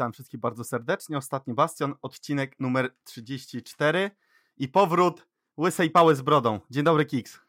[0.00, 1.18] witam wszystkich bardzo serdecznie.
[1.18, 4.10] Ostatni Bastion, odcinek numer 34
[4.56, 5.26] i powrót
[5.56, 6.60] łysej pały z brodą.
[6.70, 7.40] Dzień dobry, Kiks.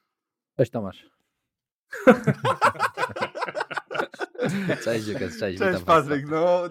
[0.57, 1.09] Cześć Tomasz.
[4.83, 5.59] cześć Dziukas, cześć.
[5.59, 6.63] Cześć Patryk, no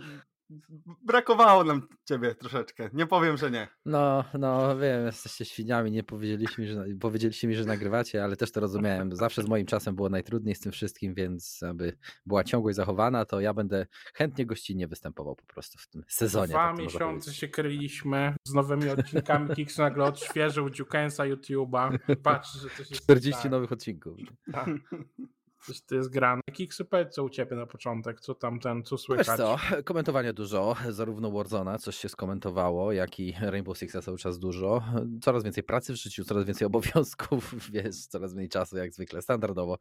[1.02, 2.90] brakowało nam ciebie troszeczkę.
[2.92, 3.68] Nie powiem, że nie.
[3.84, 8.52] No, no wiem, jesteście świniami, nie powiedzieliście mi, że, powiedzieliście mi, że nagrywacie, ale też
[8.52, 9.16] to rozumiałem.
[9.16, 13.40] Zawsze z moim czasem było najtrudniej z tym wszystkim, więc aby była ciągłość zachowana, to
[13.40, 16.48] ja będę chętnie gościnnie występował po prostu w tym sezonie.
[16.48, 19.54] Dwa tak miesiące się kryliśmy z nowymi odcinkami.
[19.56, 21.98] Kicks nagle odświeżył Dziukensa YouTube'a.
[22.22, 23.50] Patrz, że to się 40 tak.
[23.50, 24.18] nowych odcinków.
[24.52, 24.68] Tak.
[25.86, 26.42] To jest grane.
[26.52, 29.26] Kiksu, powiedz co u ciebie na początek, co tam ten, co słychać?
[29.26, 34.38] Wiesz co, komentowania dużo, zarówno Warzona, coś się skomentowało, jak i Rainbow Sixa cały czas
[34.38, 34.82] dużo.
[35.22, 39.78] Coraz więcej pracy w życiu, coraz więcej obowiązków, wiesz, coraz mniej czasu jak zwykle, standardowo.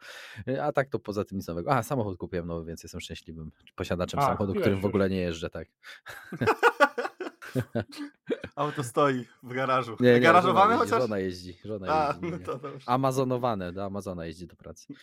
[0.62, 1.72] A tak to poza tym nic nowego.
[1.72, 5.50] A, samochód kupiłem nowy, więc jestem szczęśliwym posiadaczem A, samochodu, którym w ogóle nie jeżdżę,
[5.50, 5.68] tak.
[8.56, 9.96] Auto stoi w garażu.
[10.00, 11.02] Nie, nie, Garażowane żona chociaż?
[11.02, 11.58] Żona jeździ.
[11.66, 14.94] Żona A, jeździ no Amazonowane, do Amazona jeździ do pracy.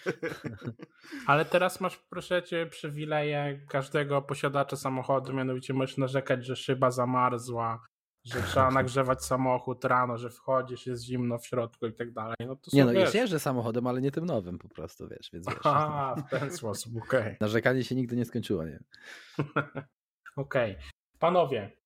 [1.27, 7.87] Ale teraz masz, proszę cię, przywileje każdego posiadacza samochodu, mianowicie możesz narzekać, że szyba zamarzła,
[8.25, 12.37] że trzeba nagrzewać samochód rano, że wchodzisz, jest zimno w środku i tak dalej.
[12.47, 13.15] No to nie no, wiesz.
[13.15, 15.57] jeżdżę samochodem, ale nie tym nowym po prostu, wiesz, więc wiesz.
[15.65, 17.21] A, w ten sposób, okej.
[17.21, 17.37] Okay.
[17.41, 18.81] Narzekanie się nigdy nie skończyło, nie?
[20.37, 20.73] okej.
[20.73, 20.77] Okay.
[21.19, 21.77] Panowie,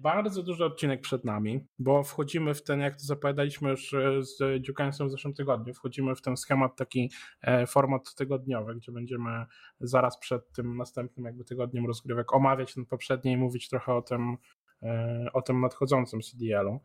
[0.00, 4.62] bardzo duży odcinek przed nami, bo wchodzimy w ten, jak to zapowiadaliśmy już e, z
[4.62, 7.10] Dziukańcem w zeszłym tygodniu, wchodzimy w ten schemat, taki
[7.42, 9.46] e, format tygodniowy, gdzie będziemy
[9.80, 14.36] zaraz przed tym następnym jakby tygodniem rozgrywek omawiać ten poprzedni i mówić trochę o tym,
[15.32, 16.80] o tym nadchodzącym CDL-u.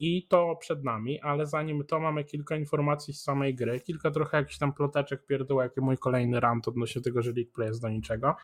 [0.00, 4.36] I to przed nami, ale zanim to mamy kilka informacji z samej gry, kilka trochę
[4.36, 7.88] jakichś tam ploteczek, pierdółek i mój kolejny rant odnośnie tego, że League Play jest do
[7.88, 8.34] niczego.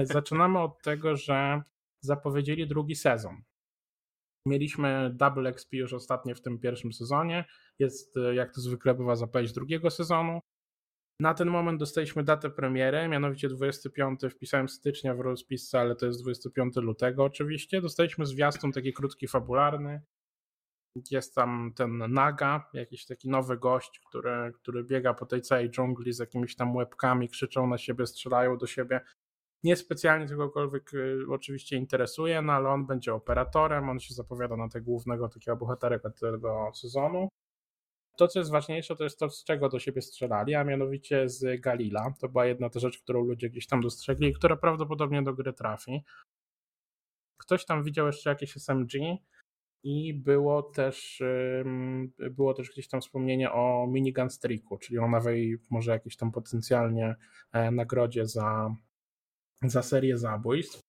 [0.00, 1.62] Zaczynamy od tego, że
[2.04, 3.42] zapowiedzieli drugi sezon.
[4.46, 7.44] Mieliśmy Double XP już ostatnio w tym pierwszym sezonie.
[7.78, 10.40] Jest, e, jak to zwykle bywa, zapowiedź drugiego sezonu.
[11.20, 16.22] Na ten moment dostaliśmy datę premiery, mianowicie 25, wpisałem stycznia w rozpisce, ale to jest
[16.22, 17.80] 25 lutego oczywiście.
[17.80, 20.02] Dostaliśmy zwiastun taki krótki, fabularny.
[21.10, 26.12] Jest tam ten Naga, jakiś taki nowy gość, który, który biega po tej całej dżungli
[26.12, 29.00] z jakimiś tam łebkami, krzyczą na siebie, strzelają do siebie
[29.64, 34.84] niespecjalnie kogokolwiek y, oczywiście interesuje, no ale on będzie operatorem, on się zapowiada na tego
[34.84, 37.28] głównego takiego bohaterka tego sezonu.
[38.16, 41.60] To, co jest ważniejsze, to jest to, z czego do siebie strzelali, a mianowicie z
[41.60, 42.14] Galila.
[42.20, 45.52] To była jedna ta rzecz, którą ludzie gdzieś tam dostrzegli i która prawdopodobnie do gry
[45.52, 46.04] trafi.
[47.36, 48.92] Ktoś tam widział jeszcze jakieś SMG
[49.82, 51.22] i było też,
[52.30, 57.16] było też gdzieś tam wspomnienie o minigun streaku, czyli o nowej może jakiejś tam potencjalnie
[57.52, 58.76] e, nagrodzie za
[59.70, 60.80] za serię zabójstw.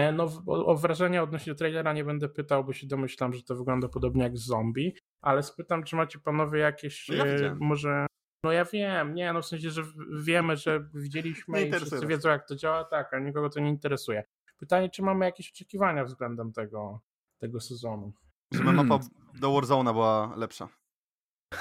[0.00, 3.56] E, no, o, o wrażenia odnośnie trailera nie będę pytał, bo się domyślam, że to
[3.56, 8.06] wygląda podobnie jak z zombie, ale spytam, czy macie panowie jakieś no ja e, może.
[8.44, 9.82] No ja wiem, nie, no w sensie, że
[10.22, 14.24] wiemy, że widzieliśmy i wszyscy wiedzą, jak to działa, tak, a nikogo to nie interesuje.
[14.56, 17.00] Pytanie, czy mamy jakieś oczekiwania względem tego,
[17.38, 18.12] tego sezonu?
[18.52, 19.04] Żeby mapa
[19.40, 20.68] do Warzona była lepsza.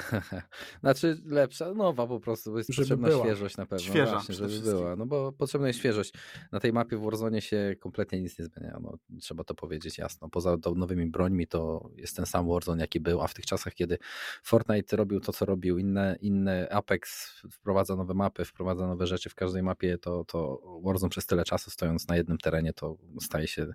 [0.81, 3.25] znaczy lepsza, nowa po prostu, bo jest żeby potrzebna była.
[3.25, 3.85] świeżość na pewno.
[3.85, 4.11] Świeża.
[4.11, 4.95] Właśnie, żeby była.
[4.95, 6.13] No bo potrzebna jest świeżość.
[6.51, 8.79] Na tej mapie w Warzone się kompletnie nic nie zmienia.
[8.81, 10.29] No, trzeba to powiedzieć jasno.
[10.29, 13.97] Poza nowymi brońmi to jest ten sam Warzone jaki był, a w tych czasach, kiedy
[14.43, 19.35] Fortnite robił to, co robił, inne, inne Apex wprowadza nowe mapy, wprowadza nowe rzeczy w
[19.35, 23.67] każdej mapie, to, to Warzone przez tyle czasu stojąc na jednym terenie, to staje się,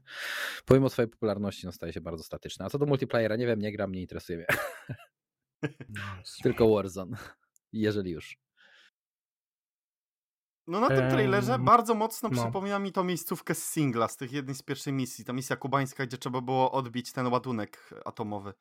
[0.64, 2.64] pomimo swojej popularności, no staje się bardzo statyczny.
[2.64, 4.46] A co do multiplayera, nie wiem, nie gram, nie interesuje mnie.
[5.62, 6.02] No,
[6.42, 7.16] Tylko Warzone,
[7.72, 8.38] jeżeli już.
[10.66, 12.42] No na tym trailerze um, bardzo mocno no.
[12.42, 16.06] przypomina mi to miejscówkę z singla, z tych jednej z pierwszej misji, ta misja kubańska,
[16.06, 18.54] gdzie trzeba było odbić ten ładunek atomowy.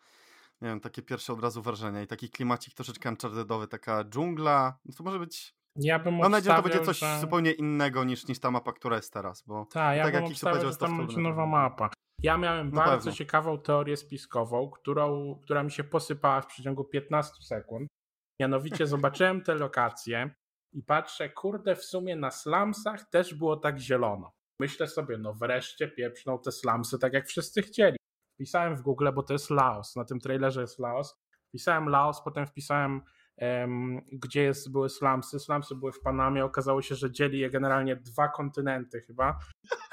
[0.61, 4.93] Nie wiem, takie pierwsze od razu wrażenia i taki klimacik troszeczkę unchartedowy, taka dżungla, no
[4.97, 5.55] to może być...
[5.75, 7.19] Ja bym Mam nadzieję, że to będzie coś że...
[7.19, 10.31] zupełnie innego niż, niż ta mapa, która jest teraz, bo Ta, ja tak bym jak
[10.31, 11.89] obstawiał, że tam będzie nowa mapa.
[12.23, 17.33] Ja miałem no bardzo ciekawą teorię spiskową, którą, która mi się posypała w przeciągu 15
[17.43, 17.87] sekund.
[18.41, 20.35] Mianowicie zobaczyłem te lokacje
[20.73, 24.31] i patrzę, kurde, w sumie na slumsach też było tak zielono.
[24.61, 27.97] Myślę sobie, no wreszcie pieprzną te slumsy tak jak wszyscy chcieli.
[28.35, 31.15] Wpisałem w Google, bo to jest Laos, na tym trailerze jest Laos.
[31.49, 33.01] Wpisałem Laos, potem wpisałem
[33.37, 35.39] um, gdzie jest, były slumsy.
[35.39, 39.39] Slumsy były w Panamie, okazało się, że dzieli je generalnie dwa kontynenty chyba.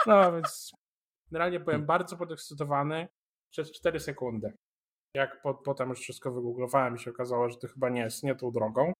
[0.06, 0.72] No więc
[1.34, 1.86] Generalnie byłem hmm.
[1.86, 3.08] bardzo podekscytowany
[3.50, 4.52] przez 4 sekundy.
[5.16, 8.34] Jak po, potem już wszystko wygooglowałem i się okazało, że to chyba nie jest nie
[8.34, 8.92] tą drogą.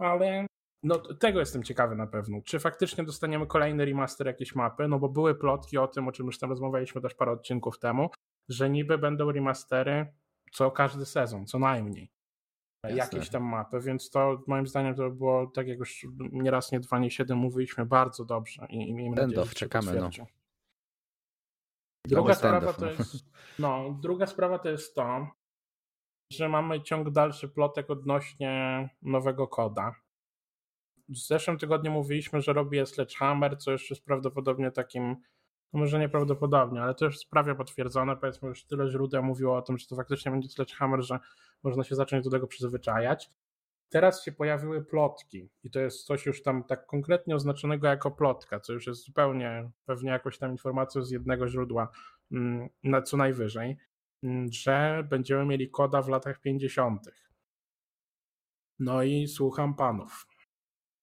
[0.00, 0.46] Ale
[0.82, 2.42] no tego jestem ciekawy na pewno.
[2.44, 4.88] Czy faktycznie dostaniemy kolejny remaster jakiejś mapy?
[4.88, 8.10] No bo były plotki o tym, o czym już tam rozmawialiśmy też parę odcinków temu,
[8.48, 10.06] że niby będą remastery
[10.52, 12.10] co każdy sezon, co najmniej.
[12.84, 12.96] Jasne.
[12.96, 16.80] Jakieś tam mapy, więc to moim zdaniem to było, tak jak już nie raz, nie
[16.80, 20.10] dwa, nie siedem mówiliśmy, bardzo dobrze i, i miejmy nadzieję, że czekamy, no.
[22.06, 23.24] Druga sprawa to jest,
[23.58, 25.28] no, druga sprawa to jest to,
[26.32, 29.94] że mamy ciąg dalszy plotek odnośnie nowego koda.
[31.08, 35.16] W zeszłym tygodniu mówiliśmy, że robi Sledgehammer, co już jest prawdopodobnie takim,
[35.72, 38.16] no może nieprawdopodobnie, ale to już jest prawie potwierdzone.
[38.16, 41.18] Powiedzmy, już tyle źródeł mówiło o tym, że to faktycznie będzie Sledgehammer, że
[41.62, 43.30] można się zacząć do tego przyzwyczajać.
[43.88, 48.60] Teraz się pojawiły plotki i to jest coś już tam tak konkretnie oznaczonego jako plotka,
[48.60, 51.88] co już jest zupełnie pewnie jakąś tam informacją z jednego źródła
[52.32, 53.76] mm, na co najwyżej,
[54.22, 57.00] mm, że będziemy mieli koda w latach 50.
[58.78, 60.26] No i słucham panów.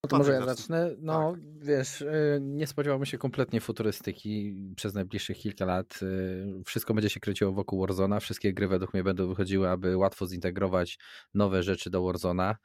[0.04, 0.96] No to może ja zacznę.
[1.00, 1.66] No, tak.
[1.66, 6.00] wiesz, y, nie spodziewałbym się kompletnie futurystyki przez najbliższych kilka lat.
[6.02, 8.20] Y, wszystko będzie się kręciło wokół Warzona.
[8.20, 11.00] Wszystkie gry według mnie będą wychodziły, aby łatwo zintegrować
[11.34, 12.56] nowe rzeczy do Warzona,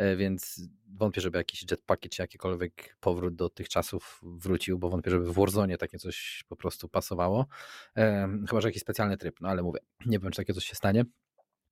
[0.00, 5.10] y, więc wątpię, żeby jakiś jetpacki czy jakikolwiek powrót do tych czasów wrócił, bo wątpię,
[5.10, 7.46] żeby w Warzone takie coś po prostu pasowało.
[8.48, 11.04] Chyba, że jakiś specjalny tryb, no ale mówię, nie wiem, czy takie coś się stanie.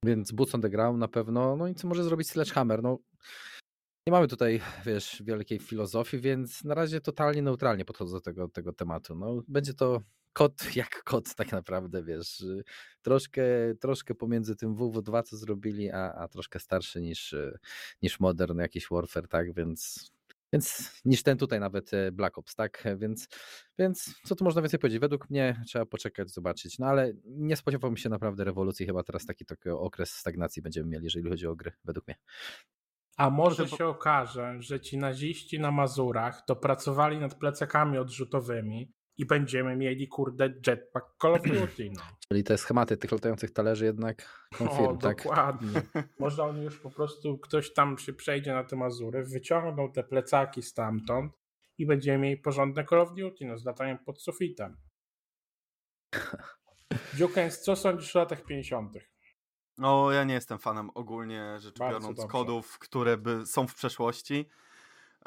[0.05, 2.83] Więc Boots on the Ground na pewno, no i co może zrobić Sledgehammer?
[2.83, 2.97] No,
[4.07, 8.73] nie mamy tutaj, wiesz, wielkiej filozofii, więc na razie totalnie neutralnie podchodzę do tego, tego
[8.73, 9.15] tematu.
[9.15, 10.01] No, będzie to
[10.33, 12.43] kod jak kod tak naprawdę, wiesz,
[13.01, 13.43] troszkę,
[13.79, 17.35] troszkę pomiędzy tym WW2, co zrobili, a, a troszkę starszy niż,
[18.01, 20.11] niż Modern jakiś Warfare, tak, więc,
[20.53, 23.27] więc niż ten tutaj nawet e, Black Ops, tak, więc,
[23.79, 24.99] więc co tu można więcej powiedzieć?
[24.99, 29.45] Według mnie trzeba poczekać, zobaczyć, no ale nie spodziewałbym się naprawdę rewolucji, chyba teraz taki,
[29.45, 32.15] taki okres stagnacji będziemy mieli, jeżeli chodzi o gry, według mnie.
[33.17, 39.25] A może się okaże, że ci naziści na Mazurach to pracowali nad plecakami odrzutowymi i
[39.25, 41.89] będziemy mieli, kurde, jetpack Call of Duty.
[41.95, 42.01] No.
[42.27, 45.17] Czyli te schematy tych latających talerzy jednak konfirm, o, tak?
[45.17, 45.81] dokładnie.
[46.19, 50.61] Może oni już po prostu, ktoś tam się przejdzie na te Mazury, wyciągną te plecaki
[50.61, 51.33] stamtąd
[51.77, 54.77] i będziemy mieli porządne Call of Duty, no, z lataniem pod sufitem.
[57.17, 59.14] Dziukens, co sądzisz o latach 50.?
[59.77, 62.31] No, ja nie jestem fanem ogólnie rzecz Bardzo biorąc dobrze.
[62.31, 64.45] kodów, które by są w przeszłości.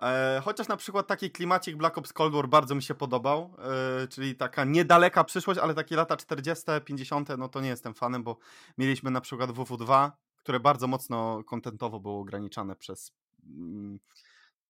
[0.02, 3.54] E, chociaż na przykład taki klimacik Black Ops Cold War bardzo mi się podobał,
[4.02, 8.22] e, czyli taka niedaleka przyszłość, ale takie lata 40., 50., no to nie jestem fanem,
[8.22, 8.38] bo
[8.78, 13.12] mieliśmy na przykład WW2, które bardzo mocno kontentowo było ograniczane przez
[13.46, 13.98] mm,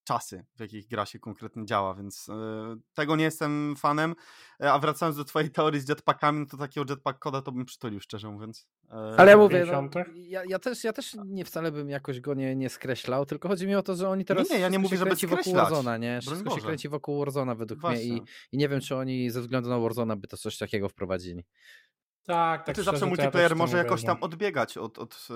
[0.08, 2.34] czasy, w jakich gra się konkretnie działa, więc e,
[2.94, 4.14] tego nie jestem fanem.
[4.62, 7.64] E, a wracając do twojej teorii z jetpackami, no to takiego jetpack koda to bym
[7.64, 8.68] przytulił, szczerze mówiąc.
[8.90, 12.34] E, Ale ja mówię, no, ja, ja, też, ja też nie wcale bym jakoś go
[12.34, 14.78] nie, nie skreślał, tylko chodzi mi o to, że oni teraz nie, nie ja nie
[14.78, 16.20] mówię, żeby wokół Warzona, nie?
[16.20, 18.12] Wszystko się kręci wokół Warzona według Właśnie.
[18.12, 18.22] mnie i,
[18.52, 21.44] i nie wiem, czy oni ze względu na Warzona by to coś takiego wprowadzili.
[22.28, 22.76] Tak, tak.
[22.76, 25.28] Czy zawsze multiplayer ja może jakoś tam odbiegać od, od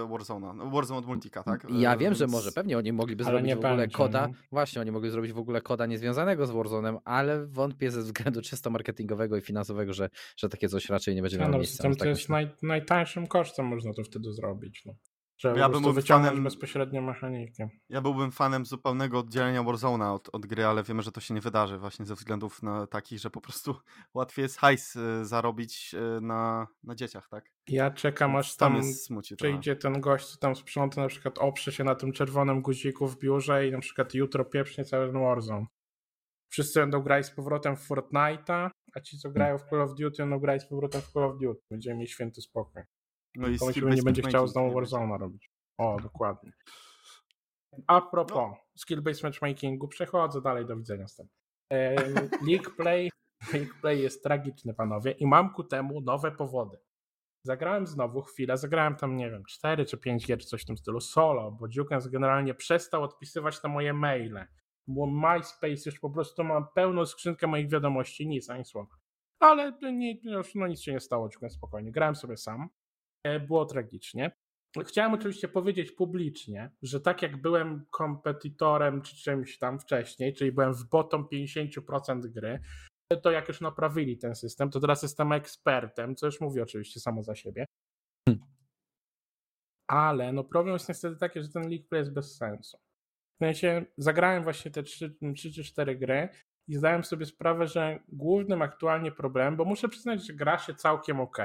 [0.00, 0.52] yy, Warzona.
[0.52, 1.66] No, Warzone od multika, tak?
[1.70, 2.52] Ja wiem, że może.
[2.52, 4.28] Pewnie oni mogliby ale zrobić w ogóle koda.
[4.28, 4.34] No.
[4.52, 8.70] Właśnie, oni mogli zrobić w ogóle koda niezwiązanego z Warzone'em, ale wątpię ze względu czysto
[8.70, 11.90] marketingowego i finansowego, że, że takie coś raczej nie będzie miało no, miejsca.
[11.90, 14.82] To, to jest naj, najtańszym kosztem można to wtedy zrobić.
[14.86, 14.94] No.
[15.36, 17.68] Trzeba ja bym fanem, bezpośrednio mechanikę.
[17.88, 21.40] Ja byłbym fanem zupełnego oddzielenia Warzone'a od, od gry, ale wiemy, że to się nie
[21.40, 23.76] wydarzy właśnie ze względów na takich, że po prostu
[24.14, 27.44] łatwiej jest hajs y, zarobić y, na, na dzieciach, tak?
[27.68, 31.72] Ja czekam aż tam, tam smuci, przyjdzie ten gość, co tam sprząta, na przykład oprze
[31.72, 35.66] się na tym czerwonym guziku w biurze i na przykład jutro pieprznie cały ten Warzone.
[36.48, 40.16] Wszyscy będą grać z powrotem w Fortnite'a, a ci, co grają w Call of Duty,
[40.22, 41.60] będą grać z powrotem w Call of Duty.
[41.70, 42.82] Będziemy mieć święty spokój.
[43.34, 43.58] No i
[43.96, 45.50] nie będzie chciał znowu Warzone'a robić.
[45.78, 46.52] O, dokładnie.
[47.86, 48.56] A propos no.
[48.78, 51.28] skill-based matchmakingu, przechodzę dalej, do widzenia z tym.
[52.48, 53.10] League Play,
[53.52, 56.78] League Play jest tragiczny, panowie, i mam ku temu nowe powody.
[57.42, 60.76] Zagrałem znowu chwilę, zagrałem tam, nie wiem, 4 czy 5 gier, czy coś w tym
[60.76, 64.46] stylu, solo, bo Dukens generalnie przestał odpisywać na moje maile.
[64.86, 68.96] Bo MySpace już po prostu ma pełną skrzynkę moich wiadomości, nic, ani słowa.
[69.38, 71.92] Ale nie, już no nic się nie stało, Dukens spokojnie.
[71.92, 72.68] Grałem sobie sam.
[73.24, 74.36] E, było tragicznie.
[74.86, 80.74] Chciałem oczywiście powiedzieć publicznie, że tak jak byłem kompetytorem czy czymś tam wcześniej, czyli byłem
[80.74, 82.60] w bottom 50% gry,
[83.22, 87.22] to jak już naprawili ten system, to teraz jestem ekspertem, co już mówi oczywiście samo
[87.22, 87.64] za siebie.
[88.28, 88.46] Hmm.
[89.90, 92.78] Ale no problem jest niestety taki, że ten League Play jest bez sensu.
[93.40, 96.28] W sensie zagrałem właśnie te 3, 3 czy 4 gry
[96.68, 101.20] i zdałem sobie sprawę, że głównym aktualnie problemem, bo muszę przyznać, że gra się całkiem
[101.20, 101.38] ok.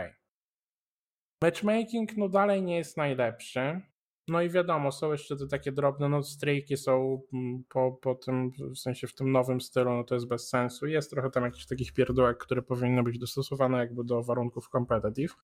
[1.43, 3.81] Matchmaking no dalej nie jest najlepszy.
[4.27, 8.51] No i wiadomo, są jeszcze te takie drobne, no strajki są mm, po, po tym,
[8.51, 10.87] w sensie w tym nowym stylu, no to jest bez sensu.
[10.87, 15.35] Jest trochę tam jakichś takich pierdółek, które powinny być dostosowane jakby do warunków competitive,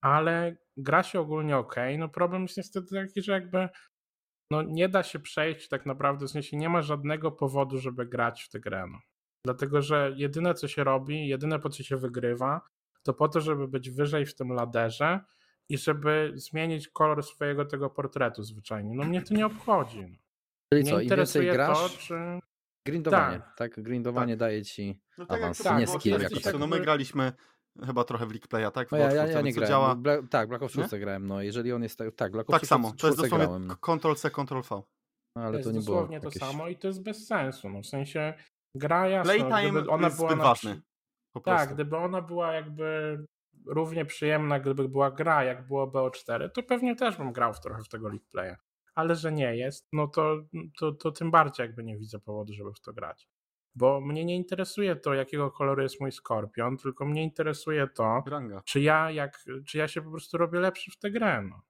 [0.00, 1.76] ale gra się ogólnie ok.
[1.98, 3.68] No problem jest niestety taki, że jakby
[4.50, 8.42] no nie da się przejść tak naprawdę, w sensie nie ma żadnego powodu, żeby grać
[8.42, 8.86] w tę grę.
[8.92, 8.98] No.
[9.44, 12.60] Dlatego, że jedyne co się robi, jedyne po co się wygrywa,
[13.02, 15.20] to po to, żeby być wyżej w tym laderze
[15.68, 18.94] i żeby zmienić kolor swojego tego portretu zwyczajnie.
[18.94, 20.00] No mnie to nie obchodzi.
[20.00, 20.16] No.
[20.72, 22.14] Czyli co, im więcej grasz, to, czy...
[22.86, 23.56] grindowanie, tak?
[23.56, 23.82] tak?
[23.82, 24.40] Grindowanie tak.
[24.40, 26.58] daje ci no tak awans, tak, nie skill jako tak.
[26.58, 27.32] No my graliśmy
[27.86, 28.88] chyba trochę w League Playa, tak?
[28.88, 29.68] W no ja, ja, ja nie grałem.
[29.68, 29.94] Działa...
[29.94, 32.68] Bla, tak, Black Ops 6 grałem, no jeżeli on jest tak, tak Black Ops Tak
[32.68, 33.76] samo, to jest dosłownie grałem, no.
[33.76, 34.82] Ctrl-C, Ctrl-V.
[35.36, 36.34] No, ale to, to nie było dosłownie jakieś...
[36.34, 38.34] to samo i to jest bez sensu, no w sensie
[38.76, 40.82] gra jasno, Playtime ona jest była zbyt ważny.
[41.44, 43.18] Tak, gdyby ona była jakby
[43.66, 47.82] równie przyjemna, gdyby była gra, jak było BO4, to pewnie też bym grał w trochę
[47.82, 48.56] w tego League Playa.
[48.94, 50.36] Ale że nie jest, no to,
[50.78, 53.28] to, to tym bardziej jakby nie widzę powodu, żeby w to grać.
[53.74, 58.24] Bo mnie nie interesuje to, jakiego koloru jest mój skorpion, tylko mnie interesuje to,
[58.64, 61.42] czy ja, jak, czy ja się po prostu robię lepszy w tę grę.
[61.42, 61.62] No.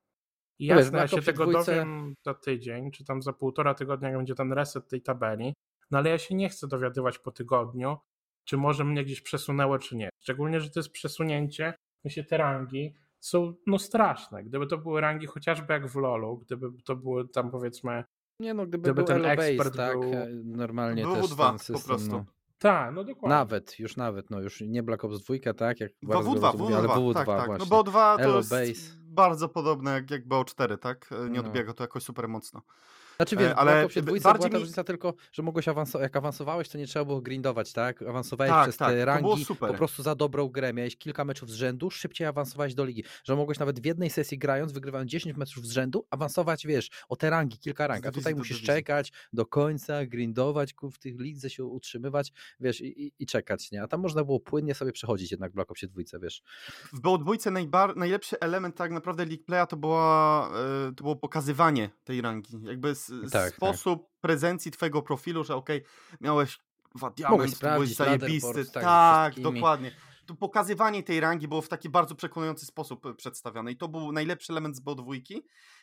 [0.59, 1.73] I jasne, ja się tego dwójce...
[1.73, 5.55] dowiem za tydzień, czy tam za półtora tygodnia, jak będzie ten reset tej tabeli,
[5.91, 7.97] no ale ja się nie chcę dowiadywać po tygodniu,
[8.45, 10.09] czy może mnie gdzieś przesunęło, czy nie.
[10.21, 11.75] Szczególnie, że to jest przesunięcie,
[12.09, 14.45] się te rangi są no straszne.
[14.45, 18.05] Gdyby to były rangi chociażby jak w LoLu, gdyby to były tam powiedzmy
[18.41, 20.11] nie no, gdyby, gdyby ten ekspert tak, był...
[20.45, 22.11] normalnie był też dwa, ten system, po prostu.
[22.11, 22.25] No.
[22.59, 23.37] Tak, no dokładnie.
[23.37, 25.81] Nawet, już nawet, no już nie Black Ops 2, tak?
[25.81, 27.59] Jak WW2, WW2, ale WW2 tak, tak.
[27.59, 28.97] No bo 2 to jest Base.
[29.03, 31.11] bardzo podobne jak, jak BO4, tak?
[31.31, 31.49] Nie no.
[31.49, 32.63] odbiega to jakoś super mocno.
[33.17, 36.79] Znaczy wiesz, ale Opsie dwójce była ta różnica tylko, że mogłeś awansować, jak awansowałeś, to
[36.79, 38.03] nie trzeba było grindować, tak?
[38.03, 41.55] Awansowałeś tak, przez tak, te rangi po prostu za dobrą grę, miałeś kilka meczów z
[41.55, 45.67] rzędu, szybciej awansowałeś do ligi, że mogłeś nawet w jednej sesji grając, wygrywając 10 meczów
[45.67, 50.07] z rzędu, awansować, wiesz, o te rangi kilka rank, a tutaj musisz czekać do końca,
[50.07, 53.83] grindować, w tych lidze się utrzymywać, wiesz, i, i, czekać, nie?
[53.83, 56.43] A tam można było płynnie sobie przechodzić jednak w Black Opsie dwójce, wiesz.
[56.93, 57.51] W BO dwójce
[57.97, 60.51] najlepszy element tak naprawdę League Playa to, była,
[60.87, 65.57] yy, to było pokazywanie tej rangi, jakby z, tak, sposób sposób prezencji twojego profilu, że
[65.57, 66.59] okej, okay, miałeś
[66.95, 68.65] dwa diament, byłeś zajebisty.
[68.65, 69.93] Tak, dokładnie.
[70.27, 74.13] To pokazywanie tej rangi było w taki bardzo przekonujący sposób e, przedstawione i to był
[74.13, 75.21] najlepszy element z BO2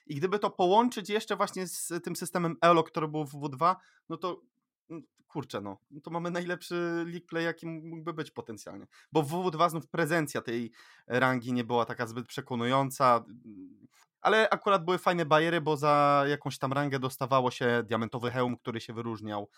[0.07, 3.75] i gdyby to połączyć jeszcze właśnie z tym systemem ELO, który był w W2,
[4.09, 4.41] no to
[5.29, 9.87] kurczę no, to mamy najlepszy league play jaki mógłby być potencjalnie, bo w WW2 znów
[9.87, 10.71] prezencja tej
[11.07, 13.25] rangi nie była taka zbyt przekonująca,
[14.21, 18.81] ale akurat były fajne bariery, bo za jakąś tam rangę dostawało się diamentowy hełm, który
[18.81, 19.49] się wyróżniał.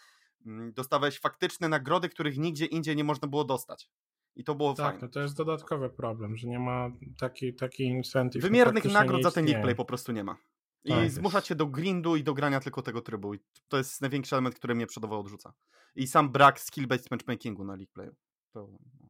[0.45, 3.89] Mm, dostawałeś faktyczne nagrody, których nigdzie indziej nie można było dostać.
[4.35, 4.99] I to było tak, fajne.
[4.99, 8.41] Tak, no to jest dodatkowy problem, że nie ma takiej taki incentive.
[8.43, 10.35] Wymiernych nagród za ten play po prostu nie ma.
[10.83, 13.33] I tak zmuszać się do grindu i do grania tylko tego trybu.
[13.33, 15.53] I to jest największy element, który mnie przodowo odrzuca.
[15.95, 18.15] I sam brak skill-based matchmakingu na League Playu.
[18.53, 18.67] To,
[18.99, 19.07] no.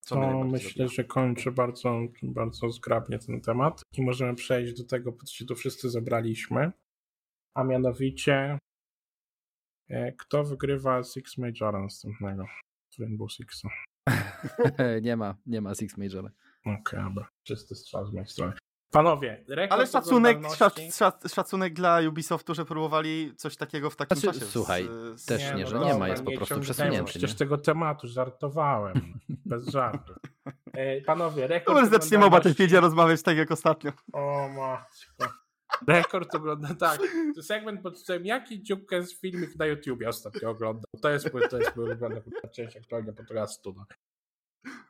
[0.00, 5.12] Co to myślę, że kończy bardzo, bardzo zgrabnie ten temat i możemy przejść do tego,
[5.12, 6.72] po co się tu wszyscy zebraliśmy,
[7.54, 8.58] a mianowicie
[9.88, 12.46] e, kto wygrywa Six Majora następnego
[12.90, 13.68] z Rainbow Sixa?
[15.02, 16.30] nie ma, nie ma Six Majora.
[16.60, 17.28] Okej, okay, dobra.
[17.42, 18.52] Czysty strzał z mojej strony.
[18.90, 24.38] Panowie, Ale szacunek, szac, szac, szacunek dla Ubisoftu, że próbowali coś takiego w takim znaczy,
[24.38, 24.52] czasie.
[24.52, 27.04] Słuchaj, z, też nie, nie że no nie ma, jest po prostu przesunięty.
[27.04, 30.14] Przecież tego tematu żartowałem, bez żartu.
[30.72, 33.92] E, panowie, rekord Kurde, zaczniemy o Battlefieldzie rozmawiać tak jak ostatnio.
[34.12, 35.40] O matko.
[35.88, 37.00] Rekord ogląda, tak.
[37.34, 40.84] To segment pod tytułem Jaki dziubkę z filmik na YouTubie ostatnio oglądał.
[41.02, 42.22] To jest, to jest mój ulubiony
[42.54, 43.74] część aktualnie podcastu.
[43.76, 43.84] No.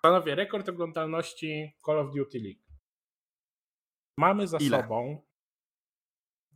[0.02, 2.69] Panowie, rekord oglądalności Call of Duty League.
[4.20, 4.82] Mamy za ile?
[4.82, 5.22] sobą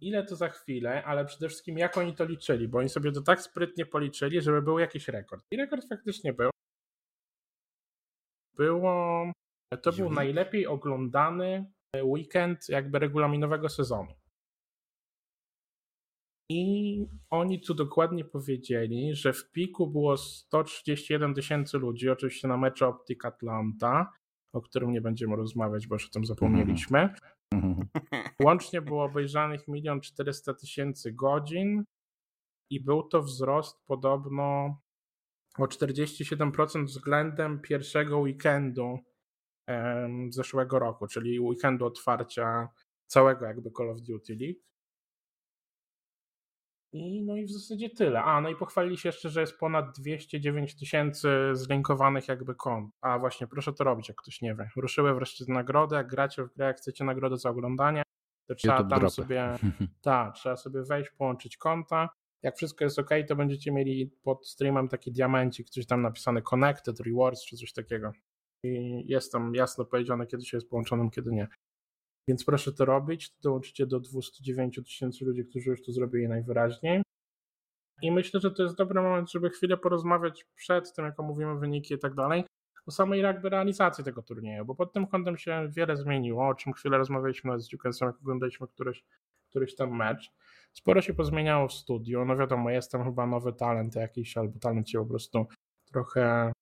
[0.00, 3.22] ile to za chwilę, ale przede wszystkim jak oni to liczyli, bo oni sobie to
[3.22, 5.44] tak sprytnie policzyli, żeby był jakiś rekord.
[5.50, 6.50] I rekord faktycznie był.
[8.56, 9.24] Było,
[9.82, 14.14] to był najlepiej oglądany weekend jakby regulaminowego sezonu.
[16.50, 22.86] I oni tu dokładnie powiedzieli, że w piku było 131 tysięcy ludzi, oczywiście na meczu
[22.86, 24.12] Optic Atlanta,
[24.52, 27.00] o którym nie będziemy rozmawiać, bo już o tym zapomnieliśmy.
[27.00, 27.33] Mhm.
[28.44, 31.84] Łącznie było obejrzanych 1 400 tysięcy godzin
[32.70, 34.78] i był to wzrost podobno
[35.58, 38.98] o 47% względem pierwszego weekendu
[40.30, 42.68] zeszłego roku, czyli weekendu otwarcia
[43.06, 44.60] całego jakby Call of Duty League.
[46.94, 48.22] I, no i w zasadzie tyle.
[48.22, 52.94] A, no i pochwalili się jeszcze, że jest ponad 209 tysięcy zlinkowanych jakby kont.
[53.00, 54.68] A właśnie, proszę to robić, jak ktoś nie wie.
[54.76, 58.02] Ruszyły wreszcie nagrody, jak gracie w grę, jak chcecie nagrodę za oglądanie,
[58.46, 59.14] to trzeba YouTube tam dropy.
[59.14, 59.58] sobie,
[60.02, 62.08] tak, trzeba sobie wejść, połączyć konta.
[62.42, 67.00] Jak wszystko jest ok, to będziecie mieli pod streamem taki diamencik, coś tam napisane Connected,
[67.00, 68.12] Rewards czy coś takiego.
[68.64, 71.48] I jest tam jasno powiedziane, kiedy się jest połączonym, kiedy nie.
[72.28, 73.32] Więc proszę to robić.
[73.42, 77.02] Dołączycie do 209 tysięcy ludzi, którzy już to zrobili najwyraźniej.
[78.02, 81.94] I myślę, że to jest dobry moment, żeby chwilę porozmawiać przed tym, jak omówimy wyniki
[81.94, 82.44] i tak dalej,
[82.86, 86.72] o samej jakby realizacji tego turnieju, bo pod tym kątem się wiele zmieniło, o czym
[86.72, 89.04] chwilę rozmawialiśmy z Dukensem, jak oglądaliśmy któryś,
[89.50, 90.32] któryś tam mecz.
[90.72, 94.90] Sporo się pozmieniało w studiu, no wiadomo, jest tam chyba nowy talent jakiś, albo talent
[94.90, 95.46] się po prostu
[95.92, 96.52] trochę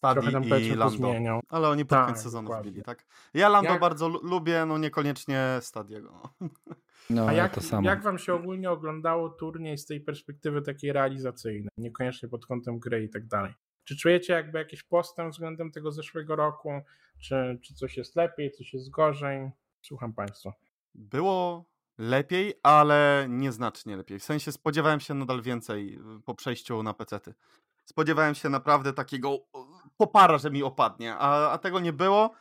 [0.00, 1.40] trochę tam i Lando.
[1.48, 3.06] Ale oni pod tak, koniec sezonu wbili, tak?
[3.34, 3.80] Ja Lando jak...
[3.80, 6.20] bardzo lubię, no niekoniecznie Stadiego.
[7.10, 7.88] No, A jak, to samo.
[7.88, 13.04] jak wam się ogólnie oglądało turniej z tej perspektywy takiej realizacyjnej, niekoniecznie pod kątem gry
[13.04, 13.54] i tak dalej?
[13.84, 16.70] Czy czujecie jakby jakiś postęp względem tego zeszłego roku?
[17.20, 19.50] Czy, czy coś jest lepiej, coś jest gorzej?
[19.82, 20.52] Słucham Państwa.
[20.94, 21.64] Było
[21.98, 24.18] lepiej, ale nieznacznie lepiej.
[24.18, 27.34] W sensie spodziewałem się nadal więcej y, po przejściu na pecety.
[27.88, 29.38] Spodziewałem się naprawdę takiego
[29.96, 32.32] popara, że mi opadnie, a, a tego nie było.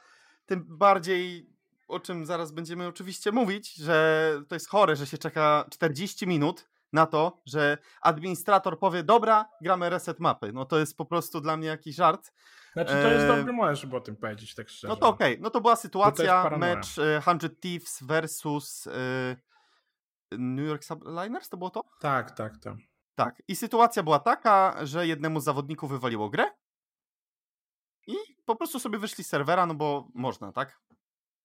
[0.46, 1.50] Tym bardziej,
[1.88, 6.70] o czym zaraz będziemy oczywiście mówić, że to jest chore, że się czeka 40 minut
[6.94, 10.54] na to, że administrator powie, dobra, gramy reset mapy.
[10.54, 12.34] No to jest po prostu dla mnie jakiś żart.
[12.74, 14.88] Znaczy to jest dobry moment, żeby o tym powiedzieć, tak szczerze.
[14.88, 15.44] No to okej, okay.
[15.44, 16.88] no to była sytuacja, to mecz
[17.22, 18.88] 100 Thieves versus
[20.32, 21.84] New York Subliners, to było to?
[22.00, 22.76] Tak, tak, tak.
[23.18, 26.52] Tak, i sytuacja była taka, że jednemu z zawodników wywaliło grę
[28.08, 30.80] i po prostu sobie wyszli z serwera, no bo można, tak?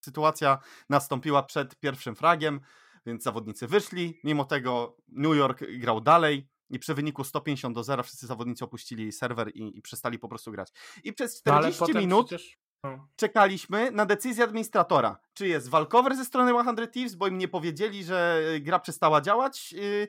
[0.04, 2.60] Sytuacja nastąpiła przed pierwszym fragiem,
[3.06, 4.20] więc zawodnicy wyszli.
[4.24, 9.12] Mimo tego New York grał dalej i przy wyniku 150 do 0 wszyscy zawodnicy opuścili
[9.12, 10.72] serwer i, i przestali po prostu grać.
[11.04, 12.58] I przez 40 no, minut przecież...
[12.84, 13.08] no.
[13.16, 18.04] czekaliśmy na decyzję administratora, czy jest walkover ze strony 100 Thieves, bo im nie powiedzieli,
[18.04, 19.72] że gra przestała działać.
[19.72, 20.08] Yy,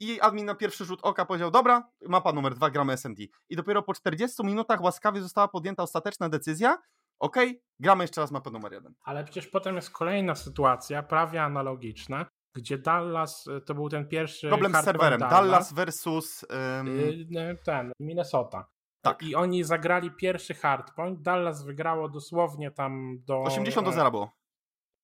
[0.00, 3.22] i admin na pierwszy rzut oka powiedział, dobra, mapa numer dwa, gramy SMD.
[3.48, 6.78] I dopiero po 40 minutach łaskawie została podjęta ostateczna decyzja,
[7.18, 7.36] ok,
[7.80, 8.94] gramy jeszcze raz mapę numer jeden.
[9.04, 14.48] Ale przecież potem jest kolejna sytuacja, prawie analogiczna, gdzie Dallas, y, to był ten pierwszy
[14.48, 16.46] Problem z serwerem, Dallas, Dallas versus
[16.78, 17.58] um...
[17.64, 18.66] ten, Minnesota.
[19.00, 19.22] Tak.
[19.22, 23.40] I oni zagrali pierwszy hardpoint, Dallas wygrało dosłownie tam do...
[23.40, 24.30] 80 do 0 było.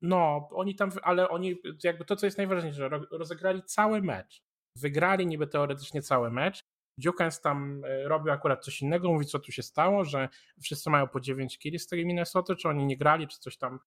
[0.02, 4.42] No, oni tam, ale oni, jakby to, co jest najważniejsze, rozegrali cały mecz.
[4.76, 6.64] Wygrali niby teoretycznie cały mecz.
[6.98, 10.28] Dukens tam e, robił akurat coś innego, mówi co tu się stało, że
[10.62, 13.78] wszyscy mają po 9 killi z tej Minnesota, czy oni nie grali, czy coś tam,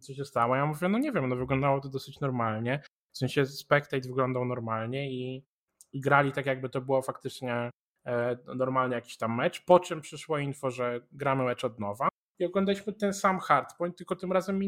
[0.00, 0.56] co się stało.
[0.56, 2.82] Ja mówię, no nie wiem, no wyglądało to dosyć normalnie.
[3.12, 5.44] W sensie Spectate wyglądał normalnie i,
[5.92, 7.70] i grali tak jakby to było faktycznie
[8.06, 12.44] e, normalnie jakiś tam mecz, po czym przyszło info, że gramy mecz od nowa i
[12.44, 14.58] oglądaliśmy ten sam hardpoint, tylko tym razem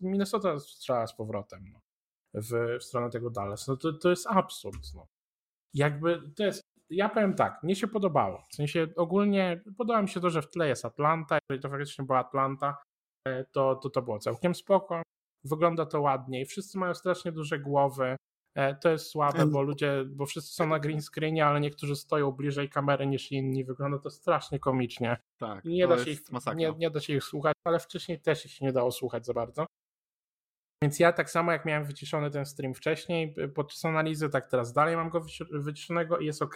[0.00, 1.80] Minnesota strzela z powrotem no,
[2.34, 3.68] w, w stronę tego Dallas.
[3.68, 4.94] No to, to jest absurd.
[4.94, 5.06] No
[5.74, 8.42] jakby to jest, ja powiem tak, mnie się podobało.
[8.50, 12.04] W sensie ogólnie podoba mi się to, że w tle jest Atlanta, jeżeli to faktycznie
[12.04, 12.76] była Atlanta,
[13.28, 15.02] e, to, to to było całkiem spoko.
[15.44, 16.46] Wygląda to ładniej.
[16.46, 18.16] Wszyscy mają strasznie duże głowy.
[18.54, 22.32] E, to jest słabe, bo ludzie, bo wszyscy są na green screenie, ale niektórzy stoją
[22.32, 23.64] bliżej kamery niż inni.
[23.64, 25.16] Wygląda to strasznie komicznie.
[25.38, 26.20] Tak, nie, da się ich,
[26.56, 29.66] nie, nie da się ich słuchać, ale wcześniej też ich nie dało słuchać za bardzo.
[30.82, 34.96] Więc ja tak samo jak miałem wyciszony ten stream wcześniej podczas analizy, tak teraz dalej
[34.96, 36.54] mam go wyciszonego i jest ok.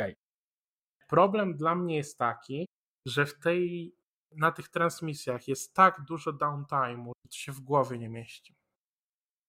[1.09, 2.67] Problem dla mnie jest taki,
[3.07, 3.95] że w tej,
[4.37, 8.55] na tych transmisjach jest tak dużo downtime'u, że to się w głowie nie mieści.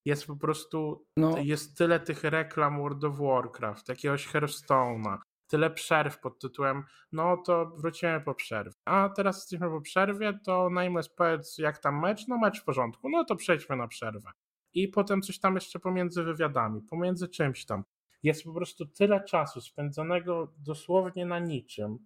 [0.06, 1.38] Jest po prostu, no.
[1.38, 7.66] jest tyle tych reklam World of Warcraft, jakiegoś Hearthstone'a, tyle przerw pod tytułem, no to
[7.66, 8.76] wrócimy po przerwie.
[8.86, 13.10] A teraz jesteśmy po przerwie, to Nameless powiedz jak tam mecz, no mecz w porządku,
[13.10, 14.32] no to przejdźmy na przerwę
[14.74, 17.84] i potem coś tam jeszcze pomiędzy wywiadami, pomiędzy czymś tam.
[18.24, 21.98] Jest po prostu tyle czasu spędzonego dosłownie na niczym.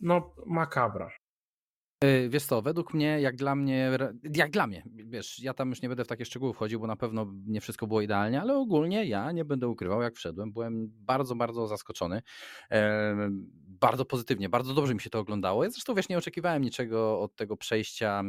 [0.00, 1.10] No, makabra.
[2.00, 3.90] E, wiesz co, według mnie, jak dla mnie,
[4.36, 6.96] jak dla mnie, wiesz, ja tam już nie będę w takie szczegóły wchodził, bo na
[6.96, 11.34] pewno nie wszystko było idealnie, ale ogólnie ja nie będę ukrywał, jak wszedłem, byłem bardzo,
[11.34, 12.22] bardzo zaskoczony.
[13.80, 15.64] Bardzo pozytywnie, bardzo dobrze mi się to oglądało.
[15.64, 18.22] Ja zresztą, wiesz, nie oczekiwałem niczego od tego przejścia.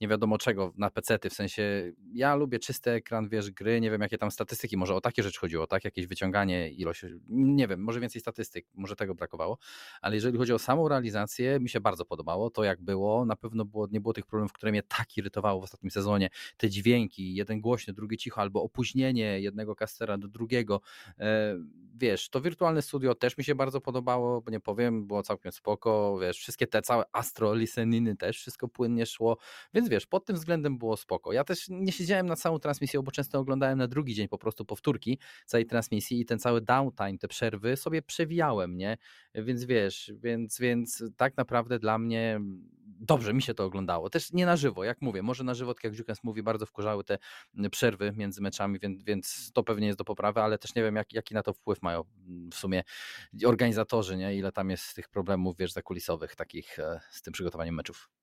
[0.00, 4.00] Nie wiadomo czego na pecety, w sensie ja lubię czysty ekran, wiesz, gry, nie wiem
[4.00, 8.00] jakie tam statystyki, może o takie rzeczy chodziło, tak, jakieś wyciąganie ilość, nie wiem, może
[8.00, 9.58] więcej statystyk, może tego brakowało,
[10.00, 13.64] ale jeżeli chodzi o samą realizację, mi się bardzo podobało, to jak było, na pewno
[13.64, 17.60] było, nie było tych problemów, które mnie tak irytowało w ostatnim sezonie, te dźwięki, jeden
[17.60, 20.80] głośny, drugi cicho, albo opóźnienie jednego kastera do drugiego,
[21.18, 21.56] e,
[21.94, 26.18] wiesz, to wirtualne studio też mi się bardzo podobało, bo nie powiem, było całkiem spoko,
[26.20, 29.36] wiesz, wszystkie te całe astro listeniny też, wszystko płynnie szło,
[29.74, 31.32] więc wiesz, pod tym względem było spoko.
[31.32, 34.64] Ja też nie siedziałem na całą transmisję, bo często oglądałem na drugi dzień po prostu
[34.64, 38.96] powtórki całej transmisji i ten cały downtime, te przerwy sobie przewijałem, nie?
[39.34, 42.40] Więc wiesz, więc, więc tak naprawdę dla mnie
[43.00, 44.10] dobrze mi się to oglądało.
[44.10, 47.04] Też nie na żywo, jak mówię, może na żywo, tak jak Dziukens mówi, bardzo wkurzały
[47.04, 47.18] te
[47.70, 51.12] przerwy między meczami, więc, więc to pewnie jest do poprawy, ale też nie wiem, jak,
[51.12, 52.04] jaki na to wpływ mają
[52.52, 52.82] w sumie
[53.44, 54.36] organizatorzy, nie?
[54.36, 58.17] ile tam jest tych problemów, wiesz, zakulisowych takich e, z tym przygotowaniem meczów.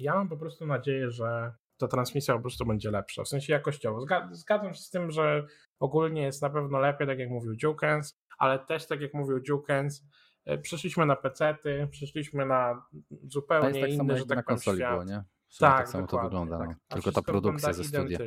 [0.00, 4.06] Ja mam po prostu nadzieję, że ta transmisja po prostu będzie lepsza, w sensie jakościowo.
[4.30, 5.46] Zgadzam się z tym, że
[5.78, 10.04] ogólnie jest na pewno lepiej, tak jak mówił Jukens, ale też tak jak mówił Jukens,
[10.44, 12.86] e, przeszliśmy na PC-ty, przeszliśmy na
[13.22, 14.90] zupełnie tak inny, że tak na konsoli świat.
[14.90, 15.24] było, nie?
[15.58, 16.68] Tak, tak samo to wygląda, tak.
[16.68, 16.74] no.
[16.88, 18.18] tylko ta produkcja ze studia.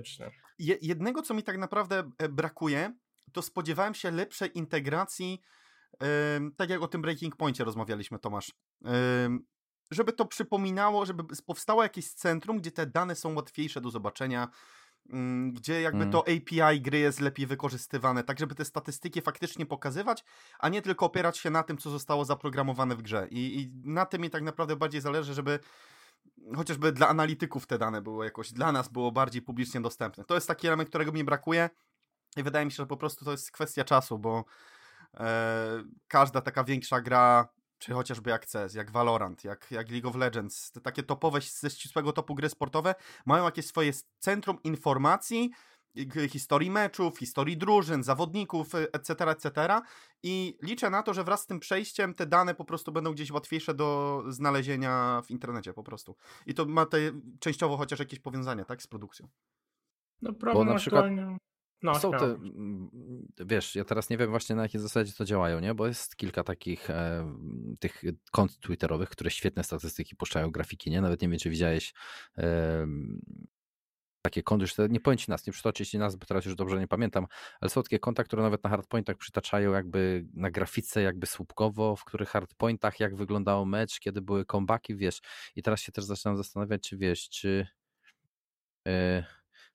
[0.60, 2.94] Jednego, co mi tak naprawdę e, brakuje,
[3.34, 5.42] to spodziewałem się lepszej integracji,
[6.02, 6.08] yy,
[6.58, 8.52] tak jak o tym Breaking Pointie rozmawialiśmy, Tomasz.
[8.82, 8.90] Yy,
[9.92, 14.48] żeby to przypominało, żeby powstało jakieś centrum, gdzie te dane są łatwiejsze do zobaczenia,
[15.10, 16.12] mm, gdzie jakby mm.
[16.12, 20.24] to API gry jest lepiej wykorzystywane, tak żeby te statystyki faktycznie pokazywać,
[20.60, 23.28] a nie tylko opierać się na tym, co zostało zaprogramowane w grze.
[23.32, 25.60] I, i na tym mi tak naprawdę bardziej zależy, żeby
[26.56, 30.24] chociażby dla analityków te dane były jakoś, dla nas było bardziej publicznie dostępne.
[30.24, 31.70] To jest taki element, którego mi brakuje
[32.38, 34.46] i wydaje mi się, że po prostu to jest kwestia czasu, bo
[35.14, 37.48] e, każda taka większa gra
[37.84, 41.70] czy chociażby jak CS, jak Valorant, jak, jak League of Legends, te takie topowe, ze
[41.70, 45.52] ścisłego topu gry sportowe, mają jakieś swoje centrum informacji,
[46.30, 49.82] historii meczów, historii drużyn, zawodników, etc., etc.
[50.24, 53.32] I liczę na to, że wraz z tym przejściem te dane po prostu będą gdzieś
[53.32, 56.16] łatwiejsze do znalezienia w internecie po prostu.
[56.46, 56.98] I to ma te
[57.40, 59.28] częściowo chociaż jakieś powiązania, tak, z produkcją.
[60.22, 61.06] No problem Bo na przykład...
[61.84, 62.38] No, są te,
[63.46, 65.74] wiesz, ja teraz nie wiem właśnie na jakiej zasadzie to działają, nie?
[65.74, 67.34] Bo jest kilka takich e,
[67.80, 71.02] tych kont twitterowych, które świetne statystyki puszczają grafiki, nie?
[71.02, 71.94] Nawet nie wiem, czy widziałeś
[72.38, 72.88] e,
[74.22, 76.80] takie konty, już nie powiem ci nas, nie przytoczyć ci nas, bo teraz już dobrze
[76.80, 77.28] nie pamiętam,
[77.62, 82.04] ale są takie konta, które nawet na hardpointach przytaczają jakby na grafice jakby słupkowo, w
[82.04, 85.22] których hardpointach jak wyglądał mecz, kiedy były comebacki, wiesz.
[85.56, 87.68] I teraz się też zaczynam zastanawiać, czy wiesz, czy...
[88.86, 89.24] Yy,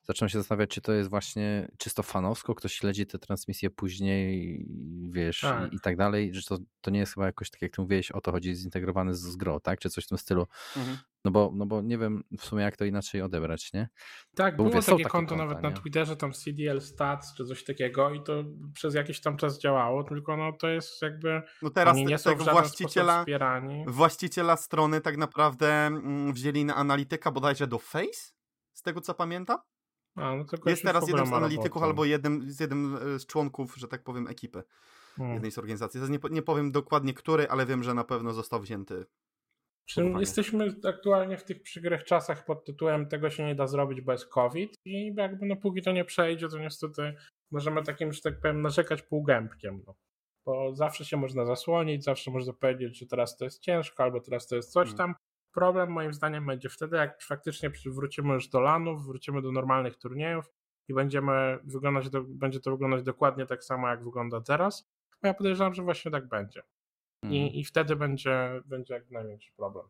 [0.09, 4.67] zacząłem się zastanawiać, czy to jest właśnie czysto fanowsko, ktoś śledzi te transmisje później,
[5.11, 5.73] wiesz, tak.
[5.73, 8.11] I, i, tak dalej, że to, to nie jest chyba jakoś, tak jak ty mówiłeś,
[8.11, 9.79] o to chodzi, zintegrowany z, z grą, tak?
[9.81, 10.47] Czy coś w tym stylu.
[10.77, 10.99] Mhm.
[11.25, 13.89] No, bo, no bo nie wiem w sumie, jak to inaczej odebrać, nie?
[14.37, 15.71] Tak, bo było mówię, takie, takie konto konta, nawet nie?
[15.71, 18.45] na Twitterze, tam CDL Stats, czy coś takiego i to
[18.75, 21.43] przez jakiś tam czas działało, tylko no to jest jakby...
[21.63, 23.25] No teraz oni nie są tego właściciela,
[23.87, 28.33] właściciela strony tak naprawdę mm, wzięli na analityka bodajże do Face?
[28.73, 29.59] Z tego co pamiętam?
[30.23, 33.89] A, no jest teraz jeden z analityków albo jednym, z jednym e, z członków, że
[33.89, 34.63] tak powiem, ekipy
[35.17, 35.35] hmm.
[35.35, 36.01] jednej z organizacji.
[36.01, 39.05] Nie, nie powiem dokładnie który, ale wiem, że na pewno został wzięty.
[40.21, 44.75] Jesteśmy aktualnie w tych przygrych czasach pod tytułem tego się nie da zrobić bez COVID
[44.85, 47.15] i jakby no póki to nie przejdzie, to niestety
[47.51, 49.83] możemy takim, że tak powiem, narzekać półgębkiem.
[49.87, 49.95] No.
[50.47, 54.47] Bo zawsze się można zasłonić, zawsze można powiedzieć, że teraz to jest ciężko, albo teraz
[54.47, 54.99] to jest coś hmm.
[54.99, 55.15] tam,
[55.53, 60.53] Problem moim zdaniem będzie wtedy, jak faktycznie wrócimy już do lanów, wrócimy do normalnych turniejów
[60.89, 64.91] i będziemy wyglądać, do, będzie to wyglądać dokładnie tak samo, jak wygląda teraz.
[65.23, 66.63] Bo ja podejrzewam, że właśnie tak będzie.
[67.23, 67.55] I, mhm.
[67.55, 69.87] i wtedy będzie, będzie jak największy problem.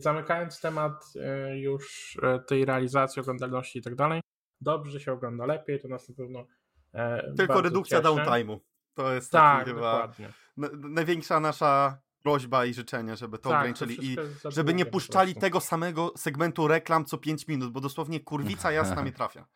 [0.00, 4.20] Zamykając temat y, już y, tej realizacji, oglądalności i tak dalej,
[4.60, 6.46] dobrze się ogląda lepiej, to nas na pewno.
[6.94, 8.58] E, Tylko redukcja downtime'u.
[8.94, 10.32] To jest tak, chyba dokładnie.
[10.76, 15.60] największa nasza prośba i życzenie, żeby to tak, ograniczyli to i żeby nie puszczali tego
[15.60, 19.46] samego segmentu reklam co 5 minut, bo dosłownie kurwica jasna mi trafia.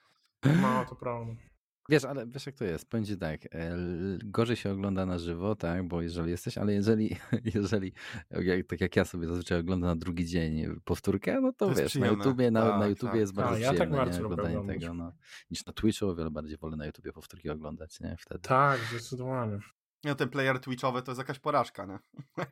[0.63, 1.35] No, to prawda.
[1.89, 3.77] Wiesz, ale wiesz jak to jest, będzie tak, e,
[4.25, 7.17] gorzej się ogląda na żywo, tak, bo jeżeli jesteś, ale jeżeli,
[7.55, 7.93] jeżeli
[8.69, 12.07] tak jak ja sobie zazwyczaj oglądam na drugi dzień powtórkę, no to, to wiesz, na
[12.07, 13.21] YouTubie, na, tak, na YouTubie tak.
[13.21, 15.13] jest bardzo A, ja tak przyjemne, tak nie, oglądanie tego, no,
[15.51, 18.41] niż na Twitchu, o wiele bardziej wolę na YouTubie powtórki oglądać, nie, wtedy.
[18.41, 19.59] Tak, zdecydowanie.
[20.05, 21.99] No ten player Twitchowy to jest jakaś porażka, nie?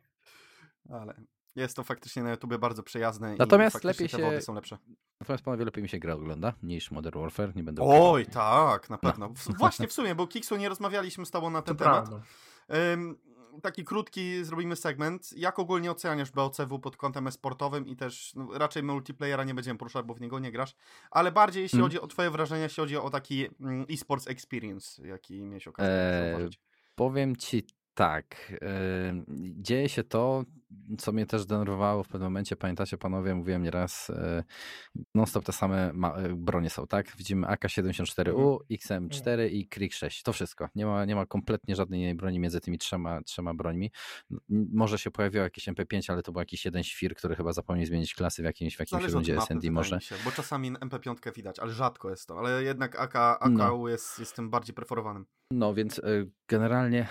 [0.89, 1.15] Ale
[1.55, 4.77] jest to faktycznie na YouTube bardzo przyjazne natomiast i lepiej te się, są lepsze.
[5.19, 7.55] Natomiast panowie lepiej mi się gra ogląda niż Modern Warfare.
[7.55, 8.43] Nie będę Oj, ukrywał.
[8.43, 9.33] tak, na pewno.
[9.49, 9.55] No.
[9.59, 12.09] Właśnie w sumie, bo Kiksu nie rozmawialiśmy z tobą na ten to temat.
[12.69, 13.17] Um,
[13.61, 15.33] taki krótki zrobimy segment.
[15.37, 20.05] Jak ogólnie oceniasz BOCW pod kątem sportowym i też no, raczej multiplayera nie będziemy poruszać,
[20.05, 20.75] bo w niego nie grasz,
[21.11, 21.85] ale bardziej jeśli hmm.
[21.85, 26.31] chodzi o twoje wrażenia, jeśli chodzi o taki mm, e-sports experience, jaki miałeś okazję eee,
[26.31, 26.59] zauważyć.
[26.95, 28.53] Powiem ci tak.
[29.37, 30.43] Dzieje się to,
[30.97, 34.43] co mnie też denerwowało w pewnym momencie, pamiętacie panowie, mówiłem nieraz, e,
[35.15, 37.15] non-stop te same e, bronie są, tak?
[37.17, 39.49] Widzimy AK-74U, XM4 mhm.
[39.51, 40.69] i Krik 6, to wszystko.
[40.75, 43.91] Nie ma, nie ma kompletnie żadnej broni między tymi trzema, trzema brońmi.
[44.49, 48.13] Może się pojawiło jakieś MP5, ale to był jakiś jeden świr, który chyba zapomniał zmienić
[48.13, 50.01] klasy w jakimś, w jakimś rundzie SND może.
[50.01, 53.87] Się, bo czasami MP5 widać, ale rzadko jest to, ale jednak AK, AK no.
[53.87, 55.25] jest, jest tym bardziej preferowanym.
[55.51, 56.03] No więc e,
[56.47, 57.07] generalnie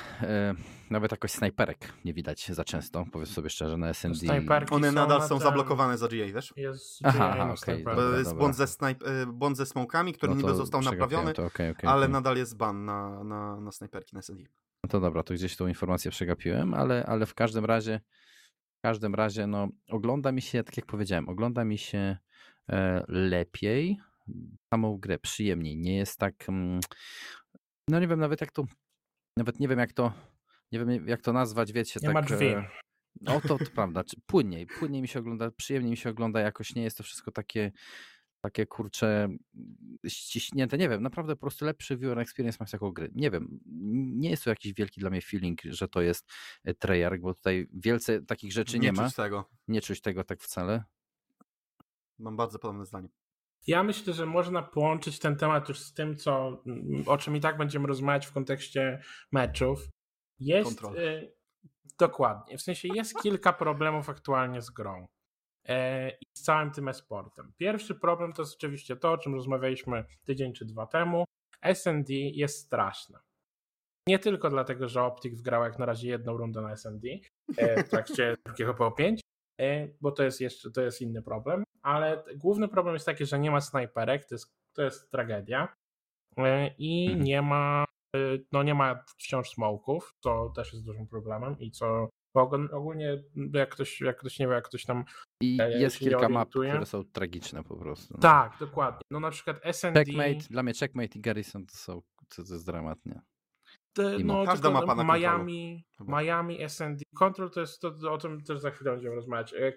[0.91, 4.17] nawet jakoś snajperek nie widać za często, powiem sobie szczerze, na SND.
[4.17, 6.53] Snajperki One nadal są zablokowane za GA, wiesz?
[6.57, 7.85] Jest Aha, aha okej.
[7.85, 11.45] Okay, jest błąd ze, snajp- e, błąd ze smokami, który no niby został naprawiony, to
[11.45, 14.43] okay, okay, ale nadal jest ban na, na, na snajperki na SND.
[14.85, 18.01] No to dobra, to gdzieś tą informację przegapiłem, ale, ale w każdym razie
[18.79, 22.17] w każdym razie, no, ogląda mi się, tak jak powiedziałem, ogląda mi się
[22.69, 23.99] e, lepiej
[24.75, 25.77] samą grę, przyjemniej.
[25.77, 26.49] Nie jest tak.
[26.49, 26.81] Mm,
[27.89, 28.65] no nie wiem nawet jak to.
[29.37, 30.13] Nawet nie wiem jak to.
[30.73, 32.01] Nie wiem jak to nazwać, wiecie.
[32.03, 32.55] Nie tak, ma drzwi.
[33.21, 34.03] No to, to prawda.
[34.27, 37.73] Płynniej, płynniej mi się ogląda, przyjemniej mi się ogląda, jakoś nie jest to wszystko takie
[38.43, 39.29] takie kurcze
[40.09, 43.11] ściśnięte, nie wiem, naprawdę po prostu lepszy viewer experience masz jako gry.
[43.15, 43.61] Nie wiem,
[44.17, 46.31] nie jest to jakiś wielki dla mnie feeling, że to jest
[46.65, 49.03] e, Treyarch, bo tutaj wielce takich rzeczy nie, nie ma.
[49.03, 49.51] Nie czuć tego.
[49.69, 50.85] Nie czuć tego tak wcale.
[52.19, 53.09] Mam bardzo podobne zdanie.
[53.67, 56.63] Ja myślę, że można połączyć ten temat już z tym, co,
[57.07, 59.89] o czym i tak będziemy rozmawiać w kontekście meczów.
[60.39, 60.85] Jest.
[60.85, 61.33] Y,
[62.07, 62.59] dokładnie.
[62.59, 65.07] W sensie jest kilka problemów aktualnie z grą
[65.69, 67.53] e, i z całym tym esportem.
[67.57, 71.25] Pierwszy problem to jest oczywiście to, o czym rozmawialiśmy tydzień czy dwa temu.
[71.75, 73.19] SND jest straszne.
[74.09, 77.09] Nie tylko dlatego, że Optik wgrał jak na razie jedną rundę na SND
[77.57, 79.19] e, w trakcie drugiego PO5,
[79.61, 83.39] e, bo to jest jeszcze to jest inny problem, ale główny problem jest taki, że
[83.39, 85.69] nie ma snajperek, to jest, to jest tragedia
[86.79, 87.25] i mhm.
[87.25, 87.85] nie ma
[88.53, 92.09] no nie ma wciąż smoków, co też jest dużym problemem i co
[92.73, 93.23] ogólnie
[93.55, 95.05] jak ktoś, jak ktoś nie wie, jak ktoś tam
[95.41, 98.15] I jest kilka map, które są tragiczne po prostu.
[98.15, 98.21] No.
[98.21, 99.01] Tak, dokładnie.
[99.11, 99.95] No na przykład SND...
[99.95, 102.03] Checkmate, dla mnie Checkmate i Garrison to są,
[102.37, 103.21] to, to jest dramatnie.
[103.93, 108.59] Te, no, Każda mapa na Miami, Miami, SND, Control to jest, to, o tym też
[108.59, 109.55] za chwilę będziemy rozmawiać.
[109.55, 109.73] E,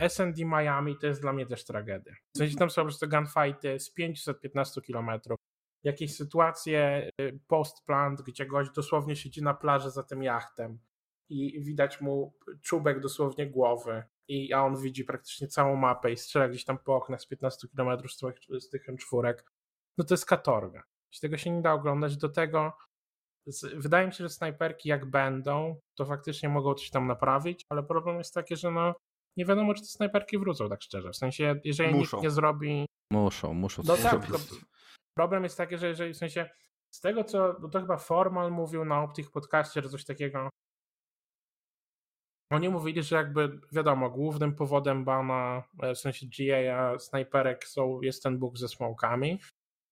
[0.00, 2.14] e, SND Miami to jest dla mnie też tragedia.
[2.34, 5.10] W sensie tam są po prostu gunfighty z 515 km.
[5.84, 10.78] Jakieś sytuacje e, post-plant, gdzie gość dosłownie siedzi na plaży za tym jachtem
[11.28, 16.48] i widać mu czubek dosłownie głowy, i, a on widzi praktycznie całą mapę i strzela
[16.48, 19.34] gdzieś tam po oknach z 15 km z tych, z tych M4.
[19.98, 20.82] No to jest katorga.
[21.20, 22.16] Tego się nie da oglądać.
[22.16, 22.72] Do tego
[23.74, 28.18] wydaje mi się, że snajperki jak będą, to faktycznie mogą coś tam naprawić, ale problem
[28.18, 28.94] jest taki, że no
[29.36, 31.10] nie wiadomo, czy te snajperki wrócą, tak szczerze.
[31.10, 32.16] W sensie, jeżeli muszą.
[32.16, 32.86] nikt nie zrobi...
[33.12, 33.82] Muszą, muszą.
[33.86, 34.26] No tak,
[35.14, 36.50] problem jest taki, że jeżeli w sensie
[36.90, 40.48] z tego, co to chyba Formal mówił na Optich podcaście, że coś takiego
[42.50, 48.22] oni mówili, że jakby wiadomo, głównym powodem bana, e, w sensie GA snajperek są, jest
[48.22, 49.38] ten bug ze smokami,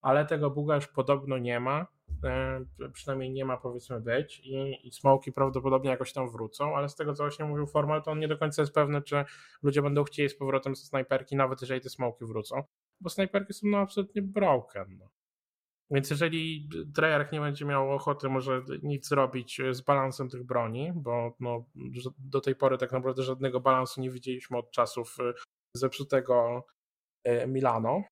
[0.02, 1.86] ale tego buga już podobno nie ma.
[2.24, 6.94] E, przynajmniej nie ma powiedzmy być i, i smoki prawdopodobnie jakoś tam wrócą, ale z
[6.94, 9.24] tego co właśnie mówił Formal, to on nie do końca jest pewny, czy
[9.62, 12.62] ludzie będą chcieli z powrotem ze snajperki, nawet jeżeli te smoki wrócą,
[13.02, 14.98] bo snajperki są no absolutnie broken.
[14.98, 15.08] No.
[15.90, 21.36] Więc jeżeli Treyarch nie będzie miał ochoty może nic zrobić z balansem tych broni, bo
[21.40, 21.64] no,
[22.18, 25.34] do tej pory tak naprawdę żadnego balansu nie widzieliśmy od czasów y,
[25.76, 26.66] zepsutego
[27.28, 28.02] y, Milano,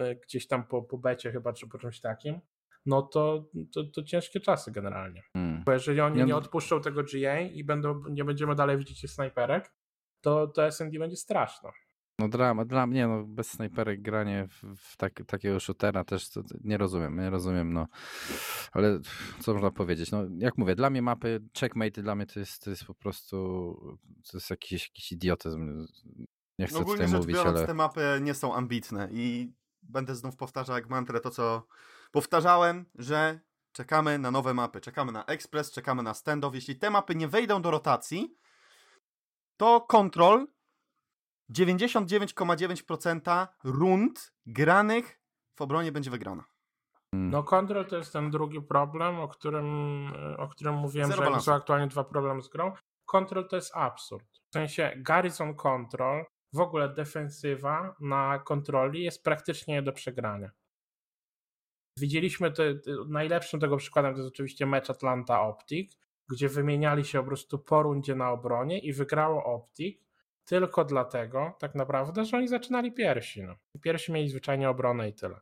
[0.00, 2.40] y, gdzieś tam po, po becie chyba, czy po czymś takim,
[2.86, 5.22] no to, to, to ciężkie czasy generalnie.
[5.32, 5.64] Hmm.
[5.64, 9.72] Bo jeżeli oni nie odpuszczą tego GA i będą, nie będziemy dalej widzieć snajperek,
[10.24, 11.70] to, to SND będzie straszne.
[12.18, 16.42] No drama, dla mnie no, bez snajperek granie w, w tak, takiego shootera też to,
[16.64, 17.86] nie rozumiem, nie rozumiem, no.
[18.72, 19.00] Ale
[19.40, 22.70] co można powiedzieć, no jak mówię, dla mnie mapy, checkmate dla mnie to jest, to
[22.70, 23.46] jest po prostu,
[24.30, 25.86] to jest jakiś, jakiś idiotyzm.
[26.58, 27.66] Nie chcę no, tutaj mówić, biorąc, ale...
[27.66, 29.52] te mapy nie są ambitne i
[29.82, 31.66] będę znów powtarzał jak mantrę to, co
[32.10, 33.40] powtarzałem, że
[33.72, 36.54] czekamy na nowe mapy, czekamy na Express, czekamy na standoff.
[36.54, 38.36] Jeśli te mapy nie wejdą do rotacji,
[39.56, 40.46] to Control
[41.52, 45.20] 99,9% rund granych
[45.56, 46.44] w obronie będzie wygrana.
[47.14, 47.30] Hmm.
[47.30, 49.66] No Control to jest ten drugi problem, o którym,
[50.38, 52.72] o którym mówiłem, Zero że są aktualnie dwa problemy z grą.
[53.06, 54.26] Control to jest absurd.
[54.50, 60.50] W sensie Garrison Control, w ogóle defensywa na kontroli jest praktycznie nie do przegrania.
[61.98, 62.74] Widzieliśmy, te,
[63.08, 67.82] najlepszym tego przykładem to jest oczywiście mecz Atlanta Optic, gdzie wymieniali się po prostu po
[67.82, 70.07] rundzie na obronie i wygrało Optic
[70.48, 73.42] tylko dlatego tak naprawdę, że oni zaczynali pierwsi.
[73.42, 73.56] No.
[73.82, 75.40] Pierwsi mieli zwyczajnie obronę i tyle.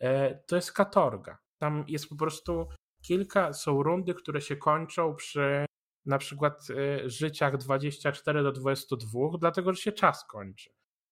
[0.00, 1.38] E, to jest katorga.
[1.58, 2.68] Tam jest po prostu
[3.02, 5.66] kilka, są rundy, które się kończą przy
[6.06, 10.70] na przykład y, życiach 24 do 22, dlatego że się czas kończy.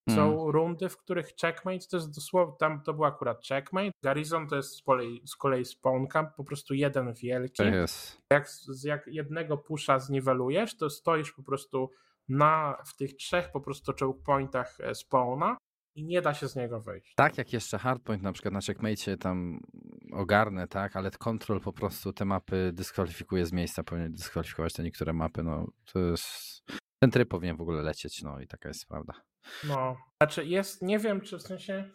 [0.08, 0.50] Są hmm.
[0.50, 4.76] rundy, w których checkmate to jest dosłownie, tam to był akurat checkmate, Garrison to jest
[4.76, 7.62] z kolei, z kolei spawn camp, po prostu jeden wielki.
[7.84, 8.18] Yes.
[8.32, 8.48] Jak,
[8.84, 11.90] jak jednego pusza zniwelujesz, to stoisz po prostu
[12.28, 15.56] na, w tych trzech po prostu choke pointach e, spawna
[15.94, 17.14] i nie da się z niego wyjść.
[17.14, 19.60] Tak, jak jeszcze hardpoint na przykład na checkmate tam
[20.12, 25.12] ogarnę, tak, ale kontrol po prostu te mapy dyskwalifikuje z miejsca, powinien dyskwalifikować te niektóre
[25.12, 26.62] mapy, no to jest,
[26.98, 29.14] ten tryb powinien w ogóle lecieć, no i taka jest prawda.
[29.64, 31.90] No, znaczy jest, nie wiem czy w sensie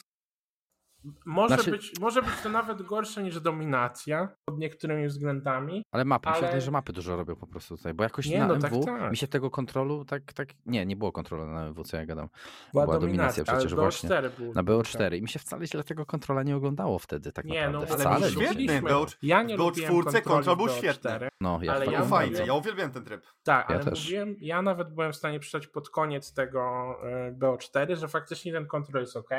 [1.25, 1.71] może, znaczy...
[1.71, 5.83] być, może być to nawet gorsze niż dominacja pod niektórymi względami.
[5.91, 6.41] Ale mapy, ale...
[6.41, 8.99] myślę, że mapy dużo robią po prostu tutaj, bo jakoś nie, na no, MW tak,
[8.99, 9.11] tak.
[9.11, 12.29] mi się tego kontrolu tak, tak, nie, nie było kontroli na MW, co ja gadam.
[12.73, 14.09] Była, Była dominacja, przecież właśnie.
[14.37, 17.65] Był na BO4 i mi się wcale źle tego kontrola nie oglądało wtedy tak nie,
[17.65, 17.87] naprawdę.
[17.89, 21.11] No, wcale ale świetny, BO, ja nie BO4 kontrol był świetny.
[21.41, 23.21] No, ja ale ja fajnie, ja uwielbiam ten tryb.
[23.43, 24.03] Tak, ja ale też.
[24.03, 28.67] Mówiłem, ja nawet byłem w stanie przeczytać pod koniec tego e, BO4, że faktycznie ten
[28.67, 29.29] kontrol jest ok,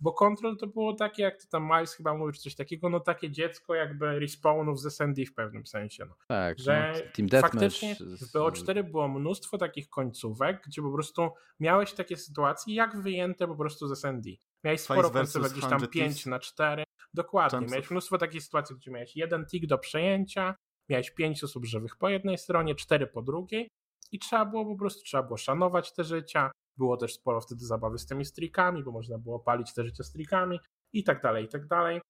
[0.00, 3.30] bo Control to było takie, jak ty tam Miles chyba mówisz coś takiego, no takie
[3.30, 6.04] dziecko jakby respawnów z SND w pewnym sensie.
[6.06, 6.14] No.
[6.28, 11.92] Tak, że no, Team faktycznie w BO4 było mnóstwo takich końcówek, gdzie po prostu miałeś
[11.92, 14.30] takie sytuacje jak wyjęte po prostu z SND.
[14.64, 16.84] Miałeś sporo końcówek, gdzieś tam 5 na 4.
[17.14, 17.66] Dokładnie.
[17.66, 20.54] Miałeś mnóstwo takich sytuacji, gdzie miałeś jeden tick do przejęcia,
[20.88, 23.68] miałeś 5 osób żywych po jednej stronie, 4 po drugiej
[24.12, 27.98] i trzeba było po prostu, trzeba było szanować te życia, było też sporo wtedy zabawy
[27.98, 30.60] z tymi strikami, bo można było palić te życie strikami
[30.92, 32.00] i tak dalej, i tak dalej.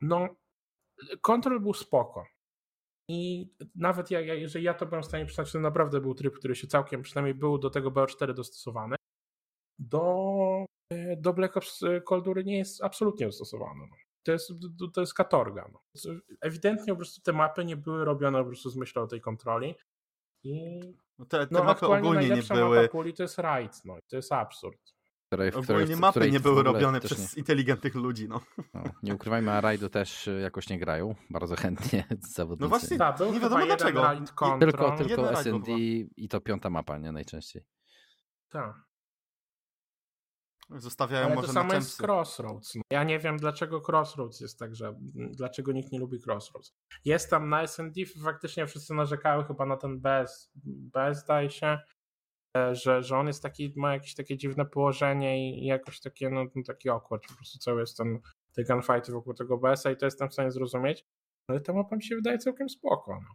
[0.00, 0.28] No,
[1.20, 2.26] kontrol był spoko.
[3.08, 6.54] I nawet ja, jeżeli ja to byłem w stanie przyznać, to naprawdę był tryb, który
[6.54, 8.96] się całkiem, przynajmniej był do tego BO4 dostosowany.
[9.78, 10.64] Do,
[11.16, 13.80] do Black Ops Coldury nie jest absolutnie dostosowany.
[13.90, 13.96] No.
[14.26, 14.52] To jest,
[14.94, 15.70] to jest katorga.
[15.72, 15.80] No.
[16.40, 19.74] Ewidentnie po prostu te mapy nie były robione po prostu z myślą o tej kontroli.
[20.42, 20.80] I
[21.18, 22.76] no te, te no, mapy ogólnie nie były.
[22.76, 24.94] Mapa puli to jest rajd, no i to jest absurd.
[25.26, 27.40] Której, ogólnie której, mapy której nie były robione przez nie.
[27.40, 28.28] inteligentnych ludzi.
[28.28, 28.40] No.
[28.74, 28.82] no.
[29.02, 32.04] nie ukrywajmy, a rajdu też y, jakoś nie grają bardzo chętnie
[32.36, 32.62] zawodnicy.
[32.62, 34.10] No właśnie, Ta, był nie wiadomo dlaczego.
[34.60, 35.68] Tylko, tylko SND
[36.16, 37.64] i to piąta mapa, nie najczęściej.
[38.48, 38.89] Tak.
[40.76, 42.74] Zostawiają Ale może to samo jest Crossroads.
[42.74, 46.74] No, ja nie wiem, dlaczego Crossroads jest tak, że dlaczego nikt nie lubi Crossroads.
[47.04, 51.78] Jest tam na S&D, faktycznie wszyscy narzekały chyba na ten bez, bez zdaje się,
[52.56, 56.44] e, że, że on jest taki, ma jakieś takie dziwne położenie i jakoś takie, no,
[56.54, 58.20] no taki awkward, po prostu cały jest ten,
[58.52, 61.04] te gunfighty wokół tego BS-a i to jestem w stanie zrozumieć,
[61.48, 63.20] ale ta mapa mi się wydaje całkiem spoko.
[63.22, 63.34] No.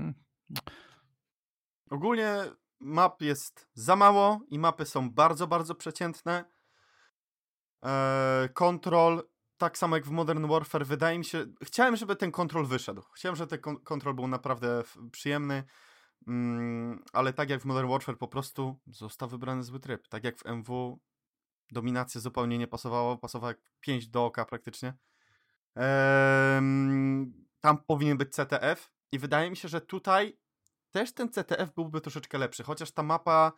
[0.00, 0.14] Hmm.
[1.90, 2.44] Ogólnie
[2.80, 6.44] map jest za mało i mapy są bardzo, bardzo przeciętne.
[7.82, 9.22] Eee, kontrol,
[9.58, 11.46] tak samo jak w Modern Warfare, wydaje mi się.
[11.62, 13.02] Chciałem, żeby ten kontrol wyszedł.
[13.02, 15.64] Chciałem, żeby ten kontrol był naprawdę przyjemny.
[16.26, 20.08] Mm, ale tak jak w Modern Warfare po prostu został wybrany zły tryb.
[20.08, 21.00] Tak jak w MW
[21.72, 24.94] dominacja zupełnie nie pasowała, pasowała jak 5 do oka praktycznie.
[25.76, 26.62] Eee,
[27.60, 30.38] tam powinien być CTF i wydaje mi się, że tutaj
[30.96, 33.52] też ten CTF byłby troszeczkę lepszy, chociaż ta mapa,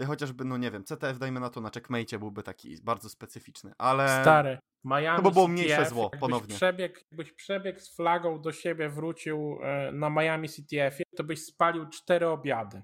[0.00, 3.72] y, chociażby, no nie wiem, CTF dajmy na to na checkmate byłby taki bardzo specyficzny,
[3.78, 4.22] ale...
[4.22, 6.54] Stary, Miami to by było mniejsze CTF, zło, ponownie.
[6.54, 11.88] Przebieg, jakbyś przebieg z flagą do siebie wrócił e, na Miami CTF-ie, to byś spalił
[11.88, 12.82] cztery obiady.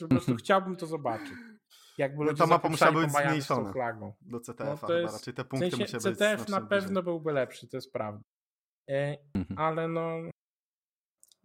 [0.00, 1.34] Po prostu chciałbym to zobaczyć.
[1.98, 4.12] Jakby no ta mapa musiała być zmniejszona flagą.
[4.20, 7.02] do CTF-a no jest, raczej te punkty w sensie, CTF być na pewno bliżej.
[7.02, 8.22] byłby lepszy, to jest prawda.
[8.90, 9.58] E, mhm.
[9.58, 10.10] ale no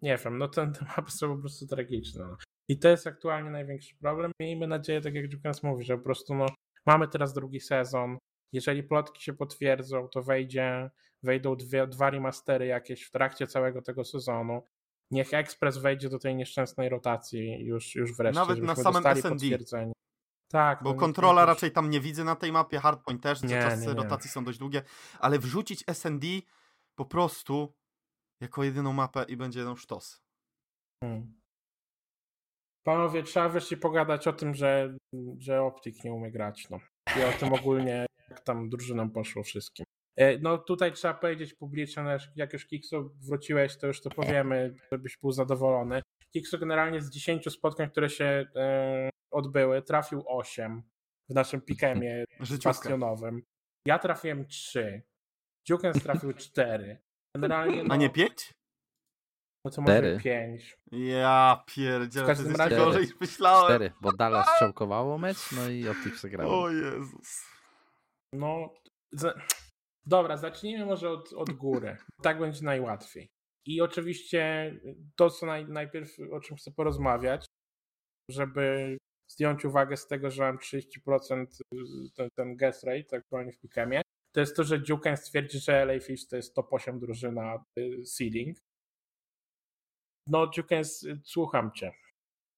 [0.02, 2.26] nie wiem, no ten, te mapy są po prostu tragiczne.
[2.26, 2.38] No.
[2.70, 4.32] I to jest aktualnie największy problem.
[4.40, 6.46] Miejmy nadzieję, tak jak Dżukans mówi, że po prostu no,
[6.86, 8.18] mamy teraz drugi sezon.
[8.54, 10.90] Jeżeli plotki się potwierdzą, to wejdzie,
[11.24, 14.68] wejdą dwie, dwa remastery jakieś w trakcie całego tego sezonu.
[15.12, 18.40] Niech Express wejdzie do tej nieszczęsnej rotacji już, już wreszcie.
[18.40, 19.46] Nawet na samym SND.
[20.48, 20.84] Tak.
[20.84, 23.88] Bo no, kontrola raczej tam nie widzę na tej mapie, hardpoint też, nie, czasy nie,
[23.88, 23.94] nie.
[23.94, 24.84] rotacji są dość długie,
[25.20, 26.28] ale wrzucić SND
[26.96, 27.74] po prostu
[28.42, 30.22] jako jedyną mapę i będzie jeden sztos.
[31.04, 31.42] Hmm.
[32.84, 34.98] Panowie, trzeba wreszcie pogadać o tym, że,
[35.38, 36.70] że Optik nie umie grać.
[36.70, 36.80] No.
[37.20, 39.86] I o tym ogólnie, jak tam drużynom poszło wszystkim.
[40.18, 44.76] E, no tutaj trzeba powiedzieć publicznie, no, jak już Kikso wróciłeś, to już to powiemy,
[44.92, 46.02] żebyś był zadowolony.
[46.34, 50.84] Kikso generalnie z 10 spotkań, które się e, odbyły, trafił 8
[51.30, 52.26] w naszym pikemie
[52.66, 53.42] bastionowym.
[53.86, 55.04] Ja trafiłem 3.
[55.68, 57.02] Dziukens trafił 4.
[57.36, 58.54] Generalnie, no, A nie pięć?
[59.66, 60.78] No co może pięć.
[60.92, 63.66] Ja pierdzielę, w każdym razie gorzej niż myślałem.
[63.66, 66.50] Cztery, bo Dallas strzałkowało mecz, no i Optik przegrał.
[66.50, 67.46] O Jezus.
[68.34, 68.74] No,
[69.12, 69.34] za...
[70.06, 71.98] dobra, zacznijmy może od, od góry.
[72.22, 73.30] Tak będzie najłatwiej.
[73.66, 74.74] I oczywiście
[75.16, 77.46] to, co naj, najpierw o czym chcę porozmawiać,
[78.30, 78.98] żeby
[79.32, 81.46] zdjąć uwagę z tego, że mam 30%
[82.16, 84.02] ten, ten guess rate, tak powiem w Pikemie,
[84.32, 88.06] to jest to, że Duke stwierdzi, że LA Fish to jest top 8 drużyna y,
[88.06, 88.58] seeding.
[90.28, 90.82] No, Duke,
[91.24, 91.94] słucham cię.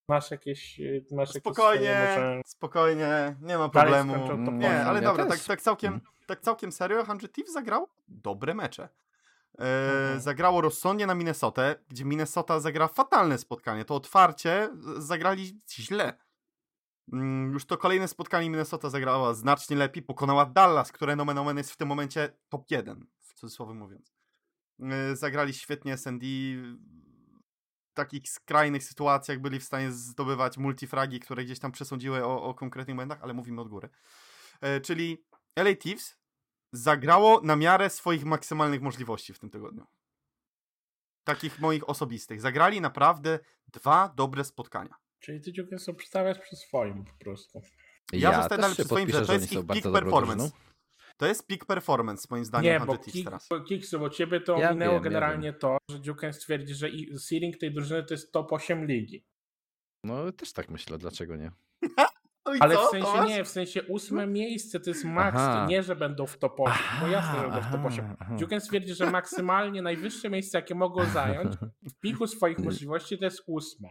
[0.09, 0.79] Masz jakieś.
[0.79, 2.41] Y, masz spokojnie, jakieś może...
[2.45, 4.13] spokojnie, nie ma problemu.
[4.51, 6.11] Nie, ale ja dobra, tak, tak, całkiem, mhm.
[6.27, 8.89] tak całkiem serio, Hundred Thieves zagrał dobre mecze.
[9.59, 10.21] E, mhm.
[10.21, 13.85] Zagrało rozsądnie na Minnesotę, gdzie Minnesota zagra fatalne spotkanie.
[13.85, 16.13] To otwarcie zagrali źle.
[17.11, 21.71] Mm, już to kolejne spotkanie Minnesota zagrała znacznie lepiej, pokonała Dallas, które nomen omen jest
[21.71, 24.13] w tym momencie top 1, w cudzysłowie mówiąc.
[24.79, 26.25] E, zagrali świetnie SND,
[27.93, 32.53] w takich skrajnych sytuacjach byli w stanie zdobywać multifragi, które gdzieś tam przesądziły o, o
[32.53, 33.89] konkretnych momentach, ale mówimy od góry.
[34.61, 35.25] E, czyli
[35.55, 36.17] LA Thieves
[36.71, 39.85] zagrało na miarę swoich maksymalnych możliwości w tym tygodniu.
[41.23, 42.41] Takich moich osobistych.
[42.41, 45.02] Zagrali naprawdę dwa dobre spotkania.
[45.23, 47.61] Czyli ty Dziukiem są przedstawiać przy swoim po prostu.
[48.13, 50.51] Ja, ja dalej przy swoim, że to jest ich peak performance.
[51.17, 53.49] To jest peak performance, moim zdaniem, Nie, bo kick, teraz.
[53.67, 56.89] Kiksy, bo ciebie to ja minęło wiem, generalnie ja to, że Duke stwierdzi, że
[57.29, 59.25] ceiling tej drużyny to jest top 8 ligi.
[60.03, 61.51] No też tak myślę, dlaczego nie?
[62.59, 62.87] Ale co?
[62.87, 63.29] w sensie Tomasz?
[63.29, 66.75] nie, w sensie ósme miejsce to jest maks, to nie, że będą w top 8,
[67.01, 68.15] bo jasne, że będą w top 8.
[68.39, 73.43] Duke stwierdzi, że maksymalnie najwyższe miejsce, jakie mogą zająć w piku swoich możliwości to jest
[73.47, 73.89] ósme.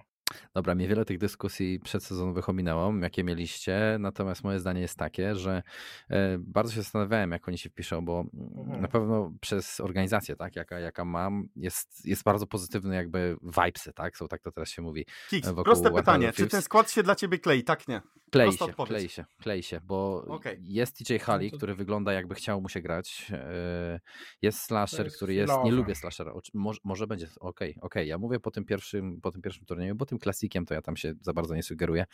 [0.55, 5.63] Dobra, mnie wiele tych dyskusji przedsezonowych ominęło, jakie mieliście, natomiast moje zdanie jest takie, że
[6.11, 8.83] e, bardzo się zastanawiałem, jak oni się wpiszą, bo mhm.
[8.83, 14.17] na pewno przez organizację, tak, jaka, jaka mam, jest, jest bardzo pozytywny jakby vibesy, tak,
[14.17, 15.07] są tak to teraz się mówi.
[15.31, 18.01] Kix, proste pytanie, czy ten skład się dla ciebie klei, tak nie?
[18.31, 20.59] Klei się, klei się, klei się, bo okay.
[20.61, 24.01] jest TJ Hali, no który wygląda jakby chciał mu się grać, e,
[24.43, 28.07] jest slasher, jest który jest, nie lubię slashera, może, może będzie, okej, okay, okej, okay.
[28.07, 30.19] ja mówię po tym pierwszym, po tym pierwszym turnieju, bo tym
[30.67, 32.05] to ja tam się za bardzo nie sugeruję.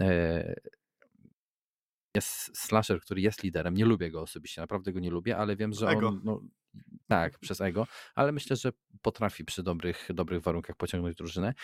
[0.00, 0.54] E,
[2.14, 3.74] jest slasher, który jest liderem.
[3.74, 6.08] Nie lubię go osobiście, naprawdę go nie lubię, ale wiem, że Ego.
[6.08, 6.20] on.
[6.24, 6.40] No,
[7.08, 11.54] tak, przez ego, ale myślę, że potrafi przy dobrych, dobrych warunkach pociągnąć drużynę.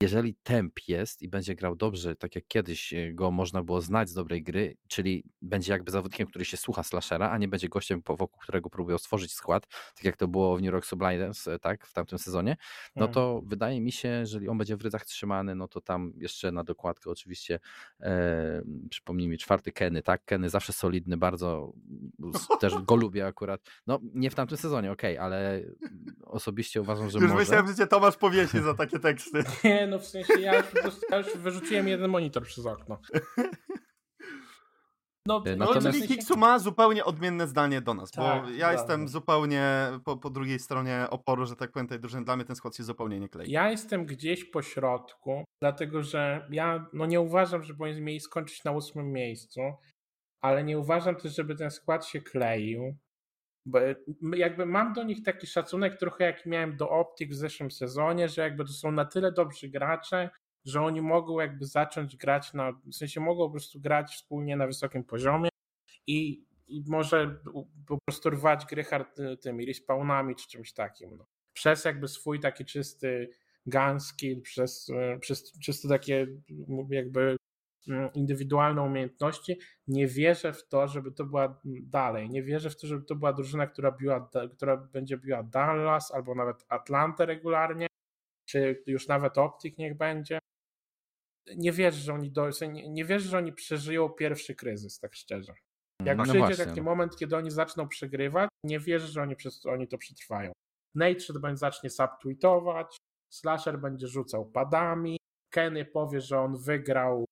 [0.00, 4.08] Jeżeli temp jest i będzie grał dobrze, tak jak kiedyś e, go można było znać
[4.08, 8.02] z dobrej gry, czyli będzie jakby zawodnikiem, który się słucha slashera, a nie będzie gościem,
[8.06, 11.86] wokół którego próbują stworzyć skład, tak jak to było w New York Subliners, e, tak,
[11.86, 12.56] w tamtym sezonie,
[12.96, 13.14] no mhm.
[13.14, 16.64] to wydaje mi się, jeżeli on będzie w rydzach trzymany, no to tam jeszcze na
[16.64, 17.60] dokładkę oczywiście
[18.00, 21.72] e, przypomnij mi, czwarty Kenny, tak, Kenny zawsze solidny, bardzo
[22.60, 25.62] też go lubię akurat, no nie w tamtym sezonie, okej, okay, ale
[26.26, 27.40] osobiście uważam, że już może...
[27.40, 29.44] myślałem, że cię Tomasz powiesi za takie teksty.
[29.64, 32.98] Nie, no w sensie ja już, po prostu, ja już wyrzuciłem jeden monitor przez okno.
[35.26, 35.86] No, e, Natomiast...
[35.86, 39.64] no czyli Hiksu ma zupełnie odmienne zdanie do nas, tak, bo ja jestem zupełnie
[40.04, 42.24] po, po, drugiej stronie oporu, że tak powiem, tej drużyny.
[42.24, 43.50] Dla mnie ten skład się zupełnie nie klei.
[43.50, 48.64] Ja jestem gdzieś po środku, dlatego że ja no nie uważam, że powinien mieli skończyć
[48.64, 49.60] na ósmym miejscu,
[50.40, 52.96] ale nie uważam też, żeby ten skład się kleił.
[53.68, 53.78] Bo
[54.36, 58.42] jakby mam do nich taki szacunek trochę jaki miałem do Optik w zeszłym sezonie, że
[58.42, 60.30] jakby to są na tyle dobrzy gracze,
[60.64, 64.66] że oni mogą jakby zacząć grać na, w sensie mogą po prostu grać wspólnie na
[64.66, 65.48] wysokim poziomie
[66.06, 67.40] i, i może
[67.86, 71.16] po prostu rwać gry hard, tymi respawnami czy czymś takim.
[71.16, 71.26] No.
[71.52, 73.30] Przez jakby swój taki czysty
[73.66, 74.90] gun skill, przez,
[75.20, 76.26] przez czysto takie
[76.90, 77.36] jakby
[78.14, 79.58] indywidualne umiejętności.
[79.86, 82.30] Nie wierzę w to, żeby to była dalej.
[82.30, 86.34] Nie wierzę w to, żeby to była drużyna, która, biła, która będzie biła Dallas albo
[86.34, 87.86] nawet Atlantę regularnie,
[88.48, 90.38] czy już nawet Optik niech będzie.
[91.56, 95.54] Nie wierzę, że oni do, nie, wierzę, że oni przeżyją pierwszy kryzys, tak szczerze.
[96.04, 96.64] Jak no przyjdzie właśnie.
[96.64, 96.84] taki no.
[96.84, 100.52] moment, kiedy oni zaczną przegrywać, nie wierzę, że oni, przez, oni to przetrwają.
[100.94, 102.96] Nate będzie zacznie subtweetować,
[103.32, 105.18] Slasher będzie rzucał padami,
[105.50, 107.24] Kenny powie, że on wygrał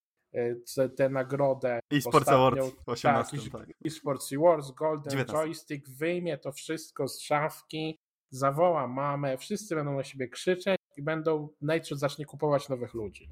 [0.97, 1.79] tę nagrodę.
[1.91, 3.37] eSports Awards 18.
[3.37, 3.69] Tak, tak.
[3.85, 5.33] eSports Awards, Golden 19.
[5.33, 7.99] Joystick, wyjmie to wszystko z szafki,
[8.31, 13.29] zawoła mamę, wszyscy będą na siebie krzyczeć i będą, Nate zacznie kupować nowych ludzi.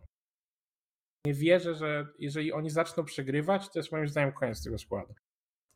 [1.25, 5.13] Nie wierzę, że jeżeli oni zaczną przegrywać, to jest moim zdaniem koniec tego składu.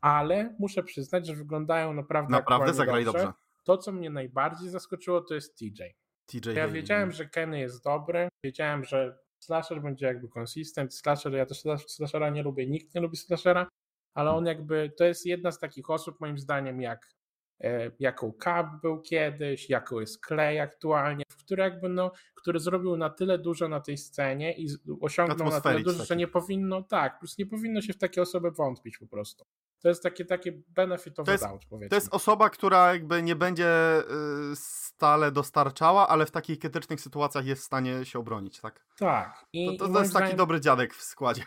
[0.00, 3.24] Ale muszę przyznać, że wyglądają naprawdę Naprawdę zagrali dobrze.
[3.24, 3.34] dobrze.
[3.64, 5.82] To, co mnie najbardziej zaskoczyło, to jest TJ.
[6.26, 10.94] TJ ja wiedziałem, że Kenny jest dobry, wiedziałem, że slasher będzie jakby konsistent.
[10.94, 13.68] Slasher, ja też slashera nie lubię, nikt nie lubi slashera,
[14.14, 17.14] ale on jakby, to jest jedna z takich osób moim zdaniem jak
[17.60, 23.10] e, jaką Cup był kiedyś, jaką jest Clay aktualnie, który jakby no, który zrobił na
[23.10, 24.68] tyle dużo na tej scenie i
[25.00, 26.08] osiągnął na tyle dużo, taki.
[26.08, 29.44] że nie powinno, tak, plus nie powinno się w takie osoby wątpić po prostu.
[29.82, 31.88] To jest takie, takie benefitowe to jest, doubt, powiedzmy.
[31.88, 34.56] To jest osoba, która jakby nie będzie y,
[35.00, 38.86] stale dostarczała, ale w takich krytycznych sytuacjach jest w stanie się obronić, tak?
[38.98, 39.46] Tak.
[39.52, 40.28] I, to, to, to jest zdaniem...
[40.28, 41.42] taki dobry dziadek w składzie.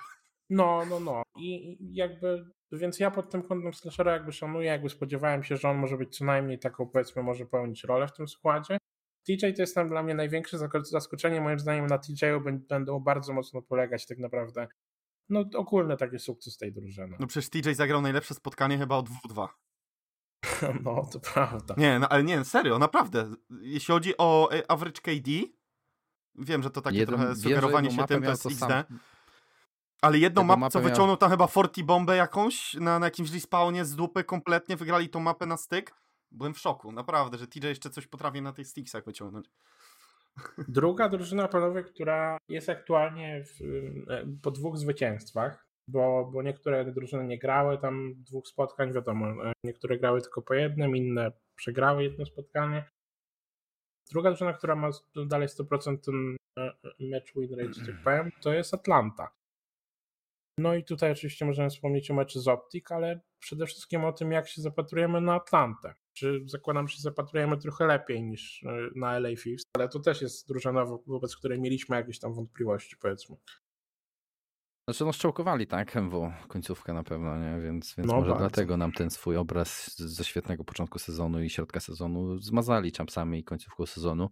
[0.49, 1.23] No, no, no.
[1.37, 5.77] I jakby, więc ja pod tym kątem slashera jakby szanuję, jakby spodziewałem się, że on
[5.77, 8.77] może być co najmniej taką, powiedzmy, może pełnić rolę w tym składzie.
[9.27, 11.41] TJ to jest tam dla mnie największe zaskoczenie.
[11.41, 12.25] Moim zdaniem na TJ
[12.69, 14.67] będą bardzo mocno polegać tak naprawdę
[15.29, 17.17] no ogólny taki sukces tej drużyny.
[17.19, 19.47] No przecież TJ zagrał najlepsze spotkanie chyba od 2-2.
[20.83, 21.75] No, to prawda.
[21.77, 23.31] Nie, no, ale nie, serio, naprawdę.
[23.61, 25.31] Jeśli chodzi o e, average KD,
[26.35, 28.59] wiem, że to takie Jeden, trochę sugerowanie się tym, to jest XD.
[28.59, 28.83] Sam...
[30.01, 33.95] Ale jedną mapę, co wyciągnął tam chyba Forti bombę jakąś na, na jakimś respawnie z
[33.95, 35.95] dupy kompletnie, wygrali tą mapę na styk.
[36.31, 39.49] Byłem w szoku, naprawdę, że TJ jeszcze coś potrafi na tych sticksach wyciągnąć.
[40.67, 43.59] Druga drużyna, panowie, która jest aktualnie w,
[44.41, 49.97] po dwóch zwycięstwach, bo, bo niektóre drużyny nie grały tam dwóch spotkań, wiadomo, e, niektóre
[49.97, 52.89] grały tylko po jednym, inne przegrały jedno spotkanie.
[54.11, 54.89] Druga drużyna, która ma
[55.27, 59.31] dalej 100% ten e, match win rate, tak powiem, to jest Atlanta.
[60.59, 64.31] No i tutaj oczywiście możemy wspomnieć o meczu z Optik, ale przede wszystkim o tym,
[64.31, 65.93] jak się zapatrujemy na Atlantę.
[66.13, 70.21] Czy zakładam, że się zapatrujemy trochę lepiej niż e, na LA Thieves, ale to też
[70.21, 73.35] jest drużyna, wobec której mieliśmy jakieś tam wątpliwości, powiedzmy.
[74.87, 77.61] Znaczy, no szczołkowali, tak, MW, końcówkę na pewno, nie?
[77.61, 78.39] Więc, więc no może bardzo.
[78.39, 83.43] dlatego nam ten swój obraz ze świetnego początku sezonu i środka sezonu zmazali czasami i
[83.43, 84.29] końcówką sezonu.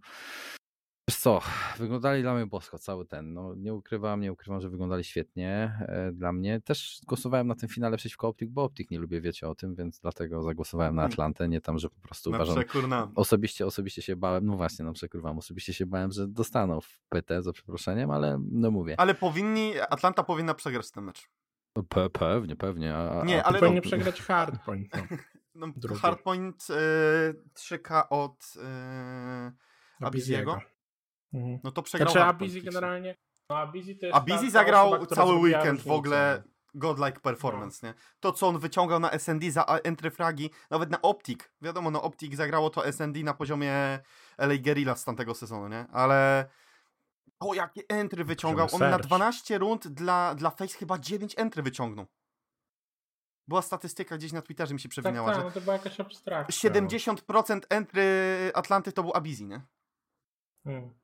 [1.12, 1.42] Wiesz co,
[1.78, 3.34] wyglądali dla mnie bosko cały ten.
[3.34, 6.62] No, nie ukrywam, nie ukrywam, że wyglądali świetnie e, dla mnie.
[6.62, 10.00] Też głosowałem na tym finale przeciwko Optik, bo Optik nie lubię, wiecie o tym, więc
[10.00, 12.56] dlatego zagłosowałem na Atlantę, nie tam, że po prostu na uważam...
[12.56, 13.12] Przekurnam.
[13.16, 17.42] Osobiście, osobiście się bałem, no właśnie, no przekurwam, osobiście się bałem, że dostaną w PT,
[17.42, 19.00] za przeproszeniem, ale no mówię.
[19.00, 21.30] Ale powinni, Atlanta powinna przegrać ten mecz.
[21.90, 22.96] Pe pewnie, pewnie.
[22.96, 23.90] A, nie, a ale powinien no...
[23.90, 24.94] przegrać hardpoint.
[25.56, 25.68] No.
[25.68, 26.74] no hardpoint y,
[27.54, 30.60] 3K od y, Abiziego.
[31.34, 31.60] Mhm.
[31.64, 32.12] No to przegrał.
[32.12, 33.16] Znaczy Abizi generalnie.
[33.50, 37.90] No Abizi to jest Abizi ta, zagrał osoba, cały weekend w ogóle godlike performance, no.
[37.90, 37.94] nie?
[38.20, 41.40] To, co on wyciągał na SND za entry fragi, nawet na Optic.
[41.62, 44.00] Wiadomo, no Optic zagrało to SND na poziomie
[44.38, 45.86] LA Guerrilla z tamtego sezonu, nie?
[45.92, 46.50] Ale
[47.40, 48.68] o, jakie entry wyciągał.
[48.74, 52.06] On na 12 rund dla, dla Face chyba 9 entry wyciągnął.
[53.48, 56.00] Była statystyka gdzieś na Twitterze mi się przewinęła, tak, tak, że no to była jakaś
[56.00, 56.70] abstrakcja.
[56.70, 58.02] 70% entry
[58.54, 59.62] Atlanty to był Abizi, nie?
[60.64, 61.01] Hmm.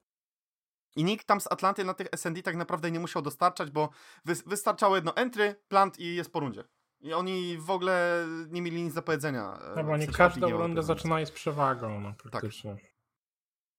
[0.98, 3.90] I nikt tam z Atlanty na tych SND tak naprawdę nie musiał dostarczać, bo
[4.26, 6.64] wystarczało jedno entry, plant i jest po rundzie.
[7.00, 9.60] I oni w ogóle nie mieli nic do powiedzenia.
[9.76, 12.32] No bo oni każdą rundę zaczynają z przewagą, no tak.
[12.32, 12.72] praktycznie.
[12.72, 12.82] Tak.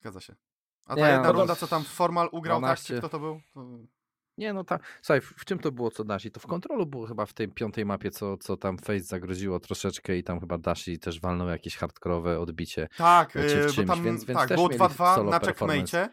[0.00, 0.34] Zgadza się.
[0.86, 2.94] A ta nie, jedna no runda, co tam Formal ugrał, 12...
[2.94, 2.96] tak?
[2.96, 3.40] Czy kto to był?
[3.54, 3.78] To...
[4.38, 4.82] Nie, no tak.
[5.02, 6.30] Słuchaj, w, w, czym to było, co Dashi?
[6.30, 10.16] To w kontrolu było chyba w tej piątej mapie, co, co tam Face zagroziło troszeczkę
[10.16, 12.88] i tam chyba Dashi też walnął jakieś hardkorowe odbicie.
[12.96, 16.08] Tak, czy w czymś, bo tam, więc, więc tak, było 2-2 na checkmate.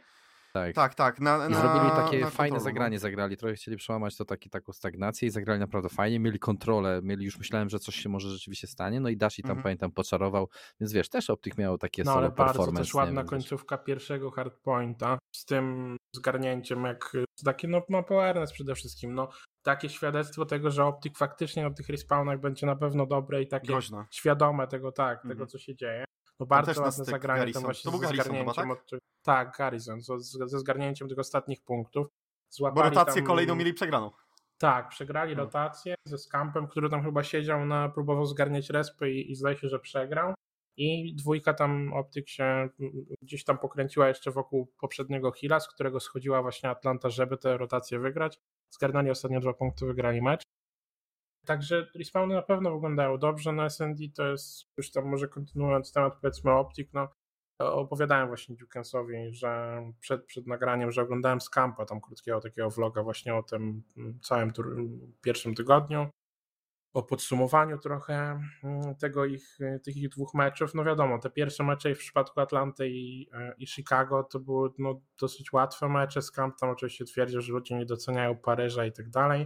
[0.55, 0.95] Tak, tak.
[0.95, 2.53] tak na, I na, zrobili takie fajne kontrolu.
[2.53, 2.59] No.
[2.59, 6.99] zagranie, zagrali, trochę chcieli przełamać to taki, taką stagnację i zagrali naprawdę fajnie, mieli kontrolę,
[7.03, 9.63] mieli, już myślałem, że coś się może rzeczywiście stanie, no i Dashi tam, mhm.
[9.63, 10.49] pamiętam, poczarował,
[10.79, 12.71] więc wiesz, też Optik miał takie no, solo ale performance.
[12.71, 13.85] bardzo też ładna nie, końcówka wiesz.
[13.85, 17.13] pierwszego hardpointa, z tym zgarnięciem, jak
[17.45, 19.29] takie, no, ma awareness przede wszystkim, no,
[19.63, 23.67] takie świadectwo tego, że Optik faktycznie na tych respawnach będzie na pewno dobre i takie
[23.67, 24.05] Groźne.
[24.11, 25.49] świadome tego, tak, tego mhm.
[25.49, 26.05] co się dzieje.
[26.39, 27.61] No bardzo ładne zagranie Garrison.
[27.61, 28.55] tam właśnie to był ze zgarnięciem.
[28.55, 28.71] Tak?
[28.71, 28.89] Od,
[29.21, 30.01] tak, Garrison,
[30.45, 32.07] ze zgarnięciem tych ostatnich punktów.
[32.59, 34.11] Bo rotację tam, kolejną mieli przegraną.
[34.57, 35.43] Tak, przegrali no.
[35.43, 39.69] rotację ze Skampem, który tam chyba siedział na, próbował zgarniać respy i, i zdaje się,
[39.69, 40.33] że przegrał.
[40.77, 42.69] I dwójka tam optyk się
[43.21, 47.99] gdzieś tam pokręciła jeszcze wokół poprzedniego Hila, z którego schodziła właśnie Atlanta, żeby tę rotację
[47.99, 48.37] wygrać.
[48.73, 50.43] Zgarnęli ostatnio dwa punkty, wygrali mecz.
[51.45, 56.13] Także respawny na pewno wyglądają dobrze na SND, to jest już tam może kontynuując temat
[56.21, 57.09] powiedzmy Optik, no
[57.59, 63.35] opowiadałem właśnie Dukensowi, że przed, przed nagraniem, że oglądałem Scampa, tam krótkiego takiego vloga właśnie
[63.35, 64.75] o tym mm, całym tur,
[65.21, 66.09] pierwszym tygodniu,
[66.93, 70.73] o podsumowaniu trochę mm, tego ich, tych ich dwóch meczów.
[70.73, 75.01] No wiadomo, te pierwsze mecze w przypadku Atlanty i, e, i Chicago to były no,
[75.21, 76.21] dosyć łatwe mecze.
[76.21, 79.45] Scamp tam oczywiście twierdził, że ludzie nie doceniają Paryża i tak dalej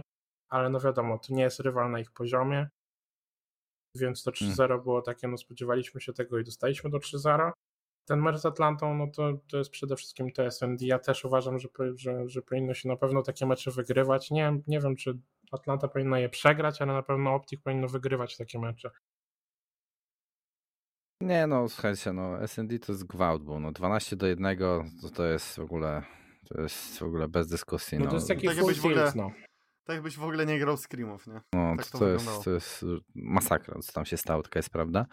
[0.50, 2.68] ale no wiadomo, to nie jest rywal na ich poziomie,
[3.96, 4.82] więc to 3-0 hmm.
[4.82, 7.50] było takie, no spodziewaliśmy się tego i dostaliśmy do 3-0.
[8.08, 10.82] Ten mecz z Atlantą, no to, to jest przede wszystkim TSND.
[10.82, 14.30] Ja też uważam, że, że, że powinno się na pewno takie mecze wygrywać.
[14.30, 15.18] Nie, nie wiem, czy
[15.52, 18.90] Atlanta powinna je przegrać, ale na pewno Optik powinno wygrywać takie mecze.
[21.22, 24.84] Nie no, słuchajcie, no SND to jest gwałt, bo no 12 do 1 to,
[25.14, 26.02] to jest w ogóle
[26.48, 27.98] to jest w ogóle bez dyskusji.
[27.98, 28.10] No, no.
[28.10, 29.30] to jest taki tak full w ogóle- no.
[29.90, 31.40] Tak jakbyś w ogóle nie grał Screamów, nie?
[31.54, 32.84] No, Tak to, to to, jest, to jest
[33.14, 35.06] masakra, co tam się stało, taka jest prawda.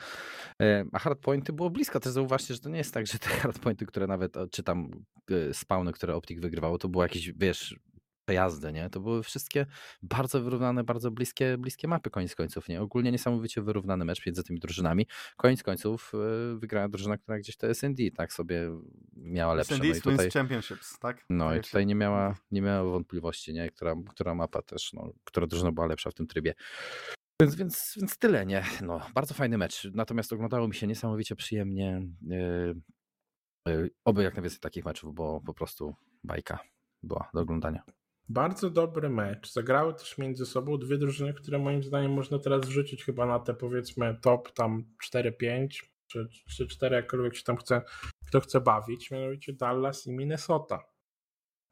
[0.61, 3.85] E, A hardpointy było blisko, też zauważcie, że to nie jest tak, że te hardpointy,
[3.85, 4.91] które nawet, czy tam
[5.31, 7.75] e, spawny, które Optik wygrywało, to było jakieś, wiesz,
[8.27, 8.89] przejazdy, nie?
[8.89, 9.65] To były wszystkie
[10.01, 12.81] bardzo wyrównane, bardzo bliskie, bliskie mapy koniec końców, nie?
[12.81, 15.07] Ogólnie niesamowicie wyrównany mecz między tymi drużynami.
[15.37, 18.69] Koniec końców e, wygrała drużyna, która gdzieś te SND tak sobie
[19.15, 19.75] miała lepsze.
[19.75, 21.25] SND No i tutaj, Championships, tak?
[21.29, 22.41] no Tak i jak się tutaj nie miała, mówi.
[22.51, 23.69] nie miała wątpliwości, nie?
[23.69, 26.53] Która, która mapa też, no, która drużyna była lepsza w tym trybie.
[27.41, 28.63] Więc, więc, więc tyle, nie?
[28.81, 29.87] No, bardzo fajny mecz.
[29.93, 32.01] Natomiast oglądało mi się niesamowicie przyjemnie.
[32.21, 32.75] Yy,
[33.67, 36.59] yy, oby jak najwięcej takich meczów, bo po prostu bajka
[37.03, 37.83] była do oglądania.
[38.29, 39.51] Bardzo dobry mecz.
[39.51, 43.53] Zagrały też między sobą dwie drużyny, które moim zdaniem można teraz wrzucić chyba na te
[43.53, 47.81] powiedzmy top tam 4-5 czy, czy 4, jakkolwiek się tam chce,
[48.27, 50.83] kto chce bawić, mianowicie Dallas i Minnesota.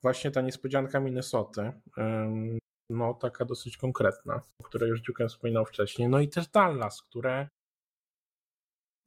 [0.03, 1.71] Właśnie ta niespodzianka Minnesoty,
[2.89, 6.09] no taka dosyć konkretna, o której już Dziuken wspominał wcześniej.
[6.09, 7.47] No i też Dallas, które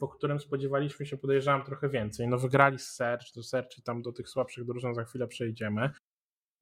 [0.00, 2.28] po którym spodziewaliśmy się, podejrzewam, trochę więcej.
[2.28, 3.40] No wygrali z Search, do
[3.78, 5.90] i tam do tych słabszych drużyn za chwilę przejdziemy.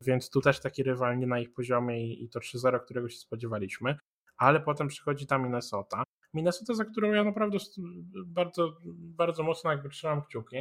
[0.00, 3.18] Więc tu też taki rywal nie na ich poziomie i, i to 3-0, którego się
[3.18, 3.96] spodziewaliśmy.
[4.38, 6.02] Ale potem przychodzi ta Minnesota.
[6.34, 7.58] Minnesota, za którą ja naprawdę
[8.26, 10.56] bardzo, bardzo mocno jakby trzymam kciuki.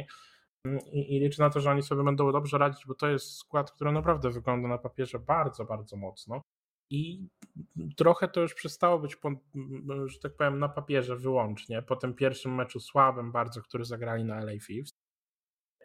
[0.92, 3.72] I, I liczę na to, że oni sobie będą dobrze radzić, bo to jest skład,
[3.72, 6.42] który naprawdę wygląda na papierze bardzo, bardzo mocno.
[6.90, 7.28] I
[7.96, 9.16] trochę to już przestało być,
[10.06, 11.82] że tak powiem, na papierze wyłącznie.
[11.82, 14.90] Po tym pierwszym meczu słabym bardzo, który zagrali na LA Thieves.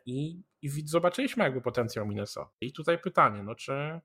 [0.06, 2.52] I, i zobaczyliśmy jakby potencjał Minnesota.
[2.62, 4.02] I tutaj pytanie, no czy,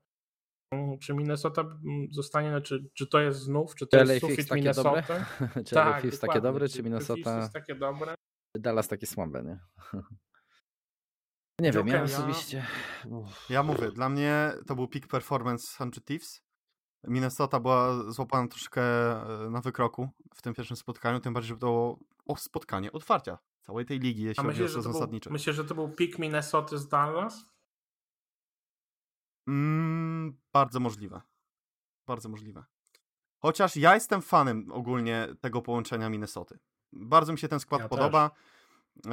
[1.01, 4.25] czy Minnesota mm, zostanie, no, czy, czy to jest znów, czy to Czy LA jest
[4.25, 5.01] sufit takie Minnesota?
[5.01, 5.63] dobre?
[5.63, 8.15] czy LA Fix takie dobre, czy Fifth Minnesota, jest takie dobre?
[8.57, 9.59] Dallas takie słabe, nie?
[11.61, 12.65] Nie wiem, ja osobiście...
[13.09, 13.49] Uff.
[13.49, 16.41] Ja mówię, dla mnie to był peak performance 100 Thieves.
[17.07, 21.59] Minnesota była złapana troszkę e, na wykroku w tym pierwszym spotkaniu, tym bardziej, że to
[21.59, 23.37] było spotkanie otwarcia
[23.67, 25.29] całej tej ligi, jeśli chodzi o myślisz, że to sezon był, zasadniczy.
[25.29, 27.45] myślisz, że to był pik Minnesota z Dallas?
[29.47, 31.21] Mm, bardzo możliwe.
[32.07, 32.65] Bardzo możliwe.
[33.39, 36.59] Chociaż ja jestem fanem ogólnie tego połączenia Minnesoty.
[36.93, 38.31] Bardzo mi się ten skład Ja podoba.
[39.05, 39.11] E,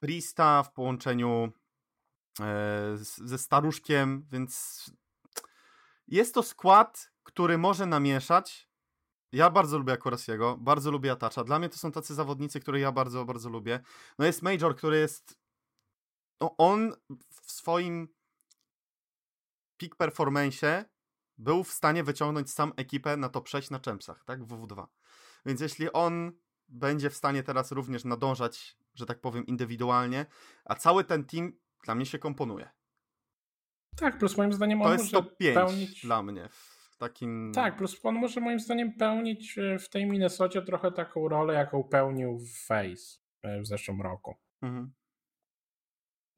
[0.00, 1.52] Prista w połączeniu
[2.40, 4.84] e, ze staruszkiem, więc
[6.08, 8.68] jest to skład, który może namieszać.
[9.32, 11.44] Ja bardzo lubię Akorasiego, bardzo lubię Atacza.
[11.44, 13.80] Dla mnie to są tacy zawodnicy, które ja bardzo, bardzo lubię.
[14.18, 15.38] No jest Major, który jest.
[16.40, 16.92] No on
[17.42, 18.08] w swoim
[19.76, 20.84] peak performance
[21.38, 24.44] był w stanie wyciągnąć sam ekipę na top 6 na Champsach, tak?
[24.44, 24.86] W WW2.
[25.46, 26.32] Więc jeśli on
[26.68, 30.26] będzie w stanie teraz również nadążać, że tak powiem, indywidualnie,
[30.64, 31.52] a cały ten team
[31.84, 32.70] dla mnie się komponuje.
[33.96, 36.02] Tak, plus moim zdaniem To on jest może top 5 pełnić...
[36.02, 37.52] dla mnie w takim...
[37.54, 41.84] Tak, plus on może moim zdaniem pełnić e, w tej Minnesocie trochę taką rolę, jaką
[41.84, 44.34] pełnił w Face e, w zeszłym roku.
[44.62, 44.92] Mhm.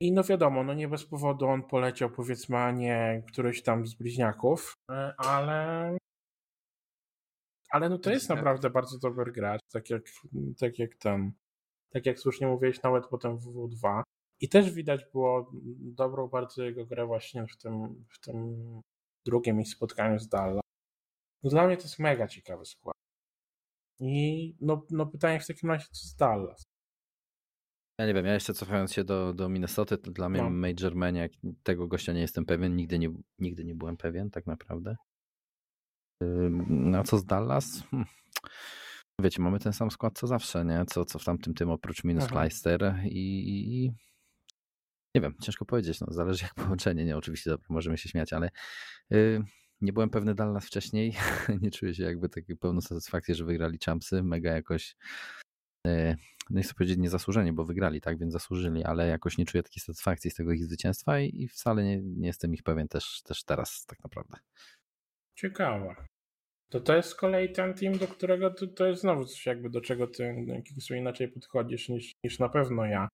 [0.00, 3.94] I no wiadomo, no nie bez powodu on poleciał powiedzmy, a nie któryś tam z
[3.94, 5.98] bliźniaków, e, ale
[7.70, 10.02] ale no to jest naprawdę bardzo dobry gracz, tak jak,
[10.58, 11.32] tak jak ten,
[11.90, 14.02] tak jak słusznie mówiłeś, nawet potem w WW2.
[14.40, 15.50] I też widać było
[15.80, 18.56] dobrą bardzo jego grę właśnie w tym, w tym
[19.28, 20.60] drugim ich spotkaniu z Dalla.
[21.42, 22.94] No dla mnie to jest mega ciekawy skład.
[24.00, 26.62] I no, no pytanie w takim razie, co z Dallas?
[28.00, 30.50] Ja nie wiem, ja jeszcze cofając się do, do Minnesoty, to dla mnie No.
[30.50, 34.96] Major Maniac, tego gościa nie jestem pewien, nigdy nie, nigdy nie byłem pewien tak naprawdę.
[36.68, 37.82] No a co z Dallas?
[37.90, 38.04] Hm.
[39.20, 40.84] Wiecie, mamy ten sam skład co zawsze, nie?
[40.86, 42.26] Co, co w tamtym tym oprócz minus.
[42.26, 43.92] Kleister i, i, i
[45.14, 47.16] nie wiem, ciężko powiedzieć, no zależy jak połączenie, nie?
[47.16, 48.50] Oczywiście, dobra, możemy się śmiać, ale
[49.12, 49.42] y,
[49.80, 51.14] nie byłem pewny Dallas wcześniej,
[51.62, 54.96] nie czuję się jakby takiej pełną satysfakcję, że wygrali Champsy, mega jakoś
[55.86, 56.16] y,
[56.50, 60.30] nie chcę powiedzieć niezasłużenie, bo wygrali, tak, więc zasłużyli, ale jakoś nie czuję takiej satysfakcji
[60.30, 63.86] z tego ich zwycięstwa i, i wcale nie, nie jestem ich pewien też, też teraz
[63.86, 64.36] tak naprawdę.
[65.34, 65.94] Ciekawe.
[66.68, 69.70] To to jest z kolei ten team, do którego to, to jest znowu coś jakby
[69.70, 73.08] do czego ty Kiksu inaczej podchodzisz niż, niż na pewno ja.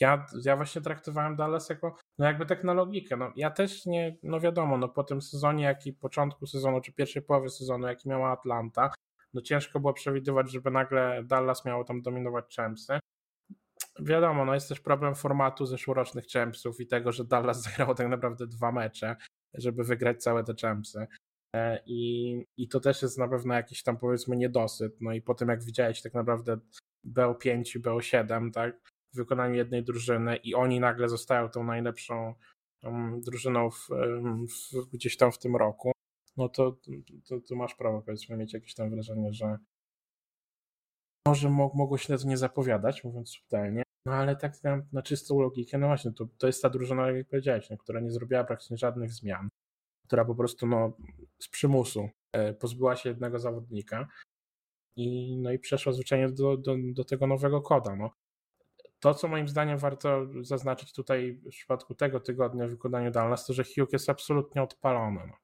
[0.00, 4.16] Ja, ja właśnie traktowałem Dallas jako, no jakby tak na logikę, no ja też nie,
[4.22, 8.08] no wiadomo, no po tym sezonie, jak i początku sezonu, czy pierwszej połowy sezonu, jaki
[8.08, 8.90] miała Atlanta,
[9.34, 12.98] no ciężko było przewidywać, żeby nagle Dallas miało tam dominować Champsy.
[14.00, 18.46] Wiadomo, no jest też problem formatu zeszłorocznych Champsów i tego, że Dallas zagrało tak naprawdę
[18.46, 19.16] dwa mecze,
[19.54, 21.06] żeby wygrać całe te Champsy.
[21.56, 24.96] E, I, I to też jest na pewno jakiś tam powiedzmy niedosyt.
[25.00, 26.58] No i po tym jak widziałeś tak naprawdę
[27.06, 32.34] BO5 i BO7, tak, wykonaniu jednej drużyny i oni nagle zostają tą najlepszą
[32.80, 33.88] tą drużyną w,
[34.48, 35.92] w, gdzieś tam w tym roku,
[36.36, 36.76] no to,
[37.28, 39.58] to, to, masz prawo powiedzmy mieć jakieś tam wrażenie, że
[41.28, 44.52] może mogło się to nie zapowiadać, mówiąc subtelnie, no ale tak
[44.92, 48.10] na czystą logikę, no właśnie, to, to jest ta drużyna, jak powiedziałeś, no, która nie
[48.10, 49.48] zrobiła praktycznie żadnych zmian,
[50.06, 50.96] która po prostu no,
[51.38, 54.08] z przymusu e, pozbyła się jednego zawodnika
[54.96, 57.96] i, no i przeszła zwyczajnie do, do, do tego nowego koda.
[57.96, 58.10] No.
[59.04, 63.52] To, co moim zdaniem warto zaznaczyć tutaj w przypadku tego tygodnia w wykonaniu Dallas, to
[63.52, 65.20] że Hugh jest absolutnie odpalony.
[65.26, 65.36] No.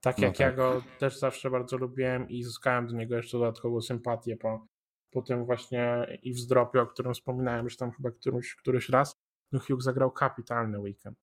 [0.00, 0.40] Tak no jak tak.
[0.40, 4.66] ja go też zawsze bardzo lubiłem i zyskałem do niego jeszcze dodatkową sympatię po,
[5.10, 9.16] po tym właśnie i wzdropie, o którym wspominałem już tam chyba któryś, któryś raz.
[9.52, 11.18] No Hugh zagrał kapitalny weekend.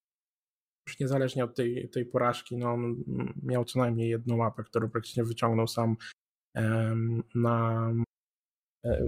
[0.88, 3.04] Już niezależnie od tej, tej porażki, no on
[3.44, 5.96] miał co najmniej jedną mapę, którą praktycznie wyciągnął sam
[7.36, 7.88] na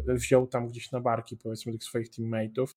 [0.07, 2.75] wziął tam gdzieś na barki powiedzmy tych swoich teammateów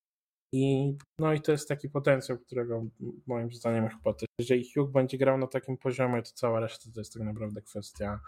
[0.53, 2.85] i no i to jest taki potencjał, którego
[3.27, 6.99] moim zdaniem chyba też, jeżeli Hugh będzie grał na takim poziomie, to cała reszta to
[6.99, 8.19] jest tak naprawdę kwestia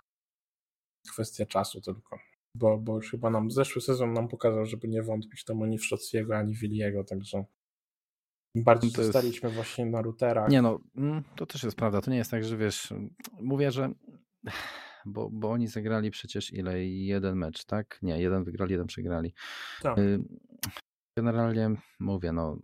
[1.11, 2.19] kwestia czasu tylko.
[2.57, 5.85] Bo, bo już chyba nam zeszły sezon nam pokazał, żeby nie wątpić tam ani w
[5.85, 7.45] Szociego, ani Williego, także
[8.55, 9.55] bardziej to zostaliśmy jest...
[9.55, 10.49] właśnie na routerach.
[10.49, 12.01] Nie no, mm, to też jest prawda.
[12.01, 12.93] To nie jest tak, że wiesz,
[13.41, 13.93] mówię, że
[15.05, 16.85] bo, bo oni zagrali przecież ile?
[16.85, 17.99] Jeden mecz, tak?
[18.01, 19.33] Nie, jeden wygrali, jeden przegrali.
[19.81, 19.97] Tak.
[21.17, 21.69] Generalnie
[21.99, 22.57] mówię, no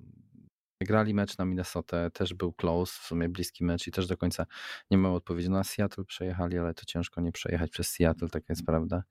[0.82, 4.46] Grali mecz na Minnesota, też był close, w sumie bliski mecz i też do końca
[4.92, 5.50] nie mam odpowiedzi.
[5.50, 9.04] No, na Seattle przejechali, ale to ciężko nie przejechać przez Seattle, taka jest prawda.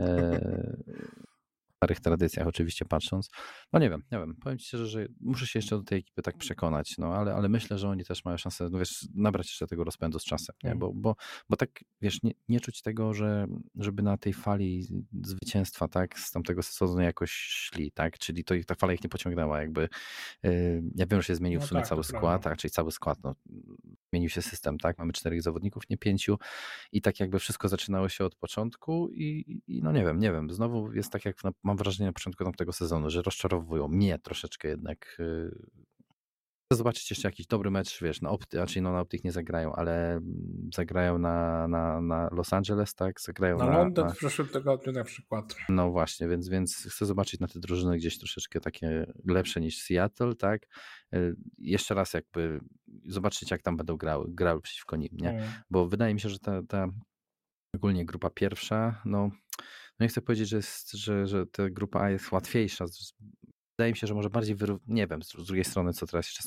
[1.80, 3.30] Starych tradycjach oczywiście patrząc.
[3.72, 4.36] No nie wiem, nie wiem.
[4.42, 7.48] Powiem Ci szczerze, że muszę się jeszcze do tej ekipy tak przekonać, no ale, ale
[7.48, 10.74] myślę, że oni też mają szansę, no wiesz, nabrać jeszcze tego rozpędu z czasem, nie?
[10.74, 11.16] Bo, bo,
[11.48, 14.86] bo tak, wiesz, nie, nie czuć tego, że żeby na tej fali
[15.22, 19.60] zwycięstwa, tak, z tamtego sezonu jakoś szli, tak, czyli to ta fala ich nie pociągnęła,
[19.60, 19.88] jakby
[20.42, 22.92] yy, ja wiem, że się zmienił no w sumie tak, cały skład, tak, czyli cały
[22.92, 23.34] skład, no
[24.12, 26.38] zmienił się system, tak, mamy czterech zawodników, nie pięciu.
[26.92, 30.50] I tak jakby wszystko zaczynało się od początku i, i no nie wiem, nie wiem,
[30.50, 34.68] znowu jest tak jak na, mam wrażenie na początku tamtego sezonu, że rozczarowują mnie troszeczkę
[34.68, 35.16] jednak.
[35.20, 35.50] Y,
[36.72, 39.72] chcę zobaczyć jeszcze jakiś dobry mecz, wiesz, na Opty, znaczy no na Optych nie zagrają,
[39.72, 43.20] ale mm, zagrają na, na, na Los Angeles, tak?
[43.20, 44.12] Zagrają na, na Londyn na...
[44.12, 45.56] w przyszłym tygodniu na przykład.
[45.68, 50.34] No właśnie, więc, więc chcę zobaczyć na te drużyny gdzieś troszeczkę takie lepsze niż Seattle,
[50.34, 50.66] tak?
[51.14, 52.60] Y, jeszcze raz jakby
[53.04, 55.30] zobaczyć, jak tam będą grały, grały przeciwko nim, nie?
[55.30, 55.50] Mm.
[55.70, 56.88] Bo wydaje mi się, że ta, ta
[57.74, 59.30] ogólnie grupa pierwsza, no
[59.98, 62.84] no nie chcę powiedzieć, że, jest, że, że ta grupa A jest łatwiejsza.
[63.78, 66.42] Wydaje mi się, że może bardziej, wyró- nie wiem, z drugiej strony, co teraz jeszcze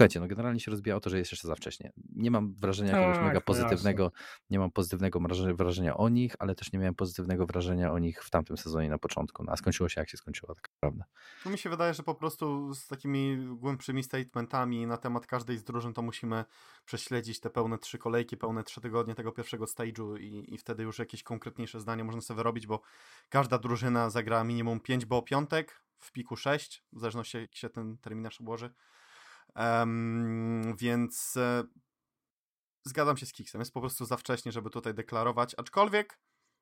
[0.00, 1.92] Słuchajcie, no generalnie się rozbija o to, że jest jeszcze za wcześnie.
[2.16, 4.12] Nie mam wrażenia jakiegoś tak, mega pozytywnego,
[4.50, 5.20] nie mam pozytywnego
[5.54, 8.98] wrażenia o nich, ale też nie miałem pozytywnego wrażenia o nich w tamtym sezonie na
[8.98, 9.44] początku.
[9.44, 11.04] No, a skończyło się jak się skończyło, tak naprawdę.
[11.44, 15.64] No mi się wydaje, że po prostu z takimi głębszymi statementami na temat każdej z
[15.64, 16.44] drużyn to musimy
[16.84, 20.98] prześledzić te pełne trzy kolejki, pełne trzy tygodnie tego pierwszego stage'u i, i wtedy już
[20.98, 22.80] jakieś konkretniejsze zdanie można sobie wyrobić, bo
[23.28, 27.98] każda drużyna zagra minimum 5 bo piątek, w piku 6, w zależności jak się ten
[27.98, 28.70] terminarz ułoży.
[29.56, 31.64] Um, więc e,
[32.84, 33.60] zgadzam się z Kiksem.
[33.60, 35.54] Jest po prostu za wcześnie, żeby tutaj deklarować.
[35.58, 36.18] Aczkolwiek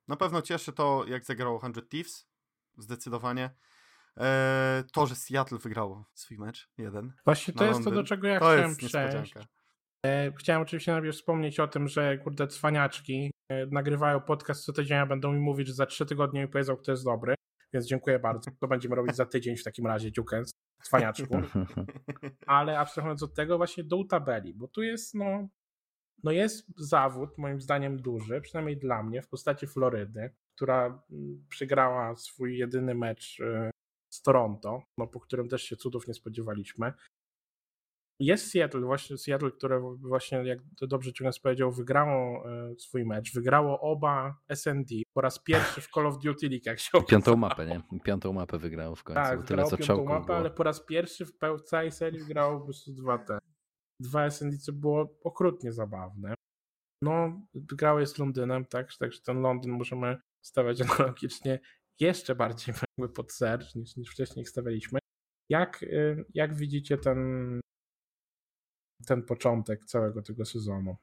[0.08, 2.28] na pewno cieszy to, jak zagrało 100 Thieves.
[2.78, 3.50] Zdecydowanie.
[4.20, 7.12] E, to, że Seattle wygrało swój mecz, jeden.
[7.24, 7.92] Właśnie to jest Londyn.
[7.92, 9.34] to, do czego ja to chciałem przejść.
[10.06, 14.98] E, chciałem oczywiście najpierw wspomnieć o tym, że kurde cwaniaczki e, nagrywają podcast co tydzień,
[14.98, 17.34] a będą mi mówić, że za trzy tygodnie mi powiedzą, kto jest dobry.
[17.72, 18.50] Więc dziękuję bardzo.
[18.60, 20.50] To będziemy robić za tydzień w takim razie, Dziukens
[20.82, 21.40] cwaniaczku.
[22.46, 25.48] Ale abstrahując od tego, właśnie dół tabeli, bo tu jest, no,
[26.24, 32.16] no jest zawód, moim zdaniem, duży, przynajmniej dla mnie, w postaci Florydy, która mm, przegrała
[32.16, 33.70] swój jedyny mecz y,
[34.08, 36.92] z Toronto, no, po którym też się cudów nie spodziewaliśmy.
[38.20, 43.34] Jest Seattle, właśnie Seattle, które właśnie, jak dobrze Ciągnąc powiedział, wygrało e, swój mecz.
[43.34, 47.08] Wygrało oba SND po raz pierwszy w Call of Duty League, jak się okazało.
[47.08, 48.00] Piątą mapę, nie?
[48.04, 49.22] Piątą mapę wygrało w końcu.
[49.22, 50.38] Tak, Tyle, co piątą mapę, było.
[50.38, 53.38] ale po raz pierwszy w całej serii wygrało po prostu dwa te.
[54.00, 56.34] Dwa SND, co było okrutnie zabawne.
[57.02, 58.96] No, wygrało jest Londynem, tak?
[58.98, 61.60] Także ten Londyn możemy stawiać analogicznie
[62.00, 62.74] jeszcze bardziej
[63.14, 64.98] pod serc niż, niż wcześniej stawialiśmy.
[65.50, 67.60] Jak, y, jak widzicie ten,
[69.06, 70.96] ten początek całego tego sezonu.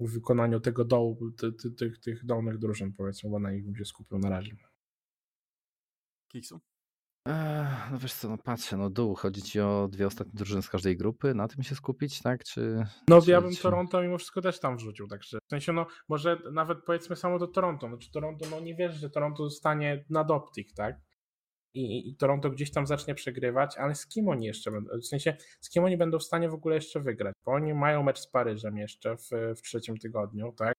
[0.00, 3.76] W wykonaniu tego dołu, ty, ty, tych, tych dolnych drużyn, powiedzmy, bo na nich bym
[3.76, 4.56] się skupił na razie.
[6.28, 6.60] Kiksu?
[7.90, 10.96] no wiesz co, no patrzę, no dół, chodzi ci o dwie ostatnie drużyny z każdej
[10.96, 12.86] grupy, na tym się skupić, tak, czy...
[13.08, 13.62] No czy, ja bym czy...
[13.62, 17.46] Toronto mimo wszystko też tam wrzucił, także w sensie, no może nawet powiedzmy samo do
[17.46, 20.96] Toronto, no czy Toronto, no nie wiesz, że Toronto zostanie nad Optik, tak,
[21.74, 25.36] i, i Toronto gdzieś tam zacznie przegrywać, ale z kim oni jeszcze będą, w sensie
[25.60, 28.26] z kim oni będą w stanie w ogóle jeszcze wygrać, bo oni mają mecz z
[28.26, 30.74] Paryżem jeszcze w, w trzecim tygodniu, tak?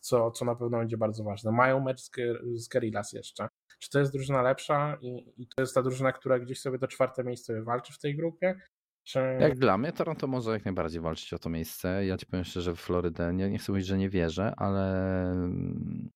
[0.00, 1.52] Co, co na pewno będzie bardzo ważne.
[1.52, 2.10] Mają mecz z,
[2.54, 3.48] z Guerrillas jeszcze.
[3.78, 6.88] Czy to jest drużyna lepsza i, i to jest ta drużyna, która gdzieś sobie to
[6.88, 8.60] czwarte miejsce wywalczy w tej grupie?
[9.04, 9.18] Czy...
[9.40, 12.06] Jak dla mnie, Toronto może jak najbardziej walczyć o to miejsce.
[12.06, 16.10] Ja ci powiem szczerze, w Florydę, nie, nie chcę mówić, że nie wierzę, ale mm,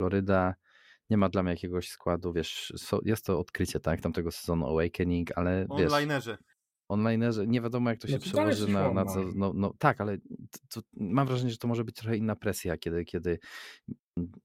[0.00, 0.54] Floryda
[1.10, 2.72] nie ma dla mnie jakiegoś składu, wiesz,
[3.04, 5.92] jest to odkrycie, tak, tamtego sezonu Awakening, ale wiesz...
[5.92, 6.38] Onlinerzy.
[6.88, 10.18] Onlinerzy, nie wiadomo jak to się no przełoży na, na co, no, no tak, ale
[10.18, 13.38] to, to mam wrażenie, że to może być trochę inna presja, kiedy, kiedy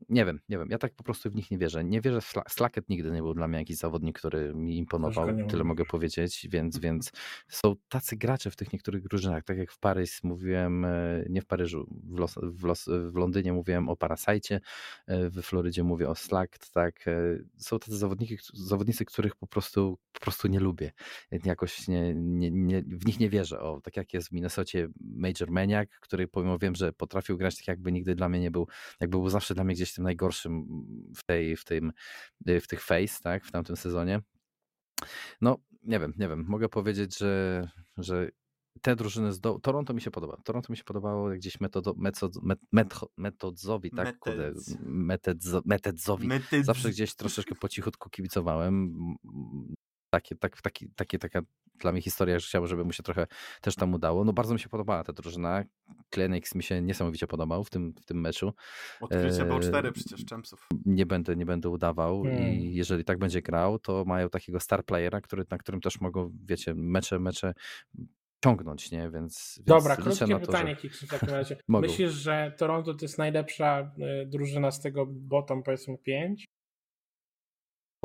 [0.09, 0.67] nie wiem, nie wiem.
[0.71, 1.84] Ja tak po prostu w nich nie wierzę.
[1.84, 5.28] Nie wierzę w Slacket nigdy nie był dla mnie jakiś zawodnik, który mi imponował.
[5.49, 7.11] Tyle mogę powiedzieć, więc, więc
[7.47, 11.45] są tacy gracze w tych niektórych drużynach, tak jak w Paryż mówiłem, e, nie w
[11.45, 14.59] Paryżu, w, Los, w, Los, w Londynie mówiłem o Parasite,
[15.07, 17.07] e, w Florydzie mówię o Slack, tak.
[17.07, 20.91] E, są tacy zawodniki, zawodnicy, których po prostu, po prostu nie lubię.
[21.45, 23.59] Jakoś nie, nie, nie, w nich nie wierzę.
[23.59, 27.67] O, tak jak jest w Minnesocie Major Maniac, który pomimo wiem, że potrafił grać tak
[27.67, 28.67] jakby nigdy dla mnie nie był,
[28.99, 30.66] jakby był zawsze dla mnie gdzieś tym najgorszym
[31.16, 31.91] w, tej, w, tym,
[32.49, 34.20] y, w tych face, tak, w tamtym sezonie.
[35.41, 36.45] No, nie wiem, nie wiem.
[36.47, 38.30] Mogę powiedzieć, że, że
[38.82, 39.59] te drużyny z do...
[39.59, 40.38] Toronto mi się podoba.
[40.43, 42.34] Toronto mi się podobało jak gdzieś metodo, metod,
[42.72, 44.18] met, metodzowi, tak?
[45.66, 46.30] Metedzowi.
[46.61, 48.95] Zawsze gdzieś troszeczkę po cichutku kibicowałem
[50.09, 51.41] takie, tak, taki, takie, taka
[51.80, 53.28] dla mnie historia, że chciałbym, żeby mu się trochę
[53.61, 54.23] też tam udało.
[54.23, 55.63] No bardzo mi się podobała ta drużyna.
[56.09, 58.53] Klenix mi się niesamowicie podobał w tym, w tym meczu.
[59.01, 59.45] Odkrycie e...
[59.45, 60.67] było cztery przecież Czempsów.
[60.86, 62.53] Nie będę, nie będę udawał hmm.
[62.53, 66.32] i jeżeli tak będzie grał, to mają takiego star playera, który, na którym też mogą,
[66.45, 67.53] wiecie, mecze, mecze
[68.43, 69.09] ciągnąć, nie?
[69.09, 71.07] Więc, Dobra, krótkie to, pytanie, że...
[71.07, 71.57] w takim razie.
[71.67, 76.45] Myślisz, że Toronto to jest najlepsza e, drużyna z tego bottom, powiedzmy, 5?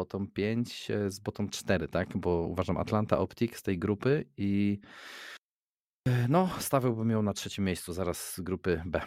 [0.00, 2.16] Bottom 5 e, z bottom 4, tak?
[2.16, 4.80] Bo uważam Atlanta Optic z tej grupy i
[6.08, 9.00] e, no, stawiałbym ją na trzecim miejscu, zaraz z grupy B,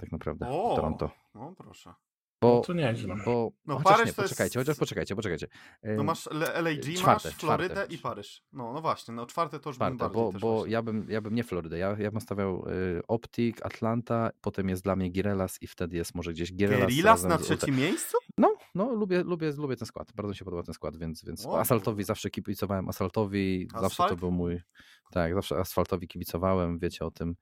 [0.00, 1.10] tak naprawdę, o, Toronto.
[1.34, 1.94] No proszę.
[2.42, 3.16] Bo, no to nieźle.
[3.24, 4.68] Bo, no, chociaż Paryż nie, poczekajcie, jest...
[4.68, 5.46] chociaż poczekajcie, poczekajcie.
[5.82, 6.28] No masz
[6.62, 7.94] LAG, czwarte, masz Florydę czwarte.
[7.94, 8.42] i Paryż.
[8.52, 11.20] No, no właśnie, no czwarte to już czwarte, bym bardziej bo, bo ja bym, ja
[11.20, 15.62] bym nie Florydę, ja, ja bym stawiał y, Optic, Atlanta, potem jest dla mnie Girelas
[15.62, 16.90] i wtedy jest może gdzieś Girelas.
[16.90, 18.16] Girelas na trzecim miejscu?
[18.74, 22.04] No, lubię, lubię, lubię ten skład, bardzo mi się podoba ten skład, więc, więc Asaltowi
[22.04, 23.82] zawsze kibicowałem, Asaltowi Asfalt?
[23.82, 24.60] zawsze to był mój,
[25.10, 27.36] tak, zawsze Asfaltowi kibicowałem, wiecie o tym,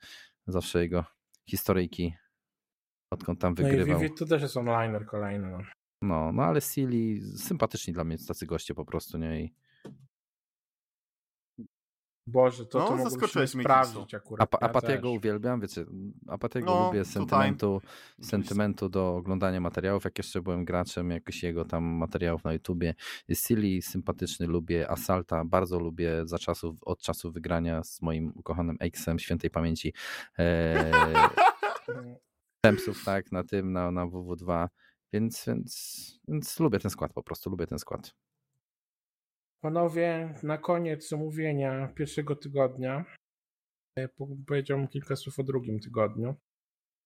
[0.47, 1.05] zawsze jego
[1.51, 2.15] historyjki
[3.11, 3.87] odkąd tam wygrywał.
[3.87, 5.51] No i Vivid to też jest onliner kolejny.
[5.51, 5.59] No,
[6.03, 9.43] no, no ale Silly, sympatyczni dla mnie tacy goście po prostu, nie?
[9.43, 9.55] I...
[12.29, 14.55] Boże, to, no, to zaskoczyłeś mnie sprawdzić akurat.
[14.55, 15.85] A, Apatiego uwielbiam, wiecie,
[16.27, 17.81] Apatiego no, lubię sentymentu,
[18.23, 22.95] sentymentu do oglądania materiałów, jak jeszcze byłem graczem jakichś jego tam materiałów na YouTubie.
[23.35, 29.19] Silly sympatyczny, lubię Asalta, bardzo lubię za czasów, od czasu wygrania z moim ukochanym Exem
[29.19, 29.95] świętej pamięci.
[30.39, 30.93] Eee,
[32.61, 34.69] Tempsów, tak, na tym, na, na WW2,
[35.13, 38.15] więc, więc, więc lubię ten skład po prostu, lubię ten skład.
[39.61, 43.05] Panowie, na koniec omówienia pierwszego tygodnia
[43.99, 44.09] e,
[44.47, 46.35] powiedziałbym kilka słów o drugim tygodniu.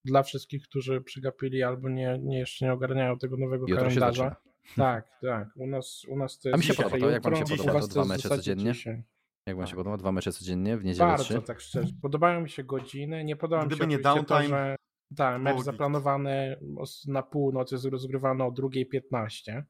[0.04, 4.36] Dla wszystkich, którzy przygapili albo nie, nie jeszcze nie ogarniają tego nowego Jutro kalendarza.
[4.76, 5.48] Tak, tak.
[5.56, 6.54] U nas, u nas to jest.
[6.54, 8.72] A mi się podoba to, jak wam się podoba to dwa mecze codziennie?
[8.72, 9.02] Dzisiaj.
[9.46, 9.76] Jak wam się tak.
[9.76, 9.96] podoba?
[9.96, 11.42] Dwa mecze codziennie w niedzielę Bardzo, trzy?
[11.42, 11.92] tak szczerze.
[12.02, 14.76] Podobają mi się godziny, nie podoba Gdyby mi się nie downtime, to, że
[15.16, 16.56] tak, mecz zaplanowany
[17.06, 19.62] na północ jest rozgrywany o 2.15,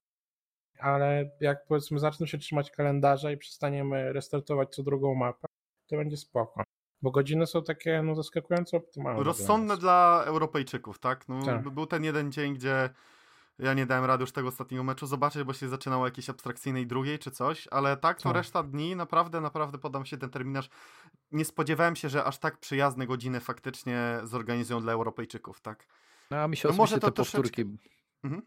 [0.82, 5.46] ale jak powiedzmy zaczną się trzymać kalendarza i przestaniemy restartować co drugą mapę,
[5.86, 6.62] to będzie spoko.
[7.02, 9.24] Bo godziny są takie no, zaskakująco optymalne.
[9.24, 11.28] Rozsądne dla Europejczyków, tak?
[11.28, 11.68] No, tak.
[11.70, 12.90] Był ten jeden dzień, gdzie
[13.58, 17.18] ja nie dałem rady już tego ostatniego meczu zobaczyć, bo się zaczynało jakieś abstrakcyjnej drugiej
[17.18, 18.34] czy coś, ale tak, to tak.
[18.34, 20.68] reszta dni naprawdę, naprawdę podam się ten terminarz.
[21.30, 25.86] Nie spodziewałem się, że aż tak przyjazne godziny faktycznie zorganizują dla Europejczyków, tak?
[26.30, 27.64] No, a mi się no może to te powtórki...
[28.24, 28.42] Mhm.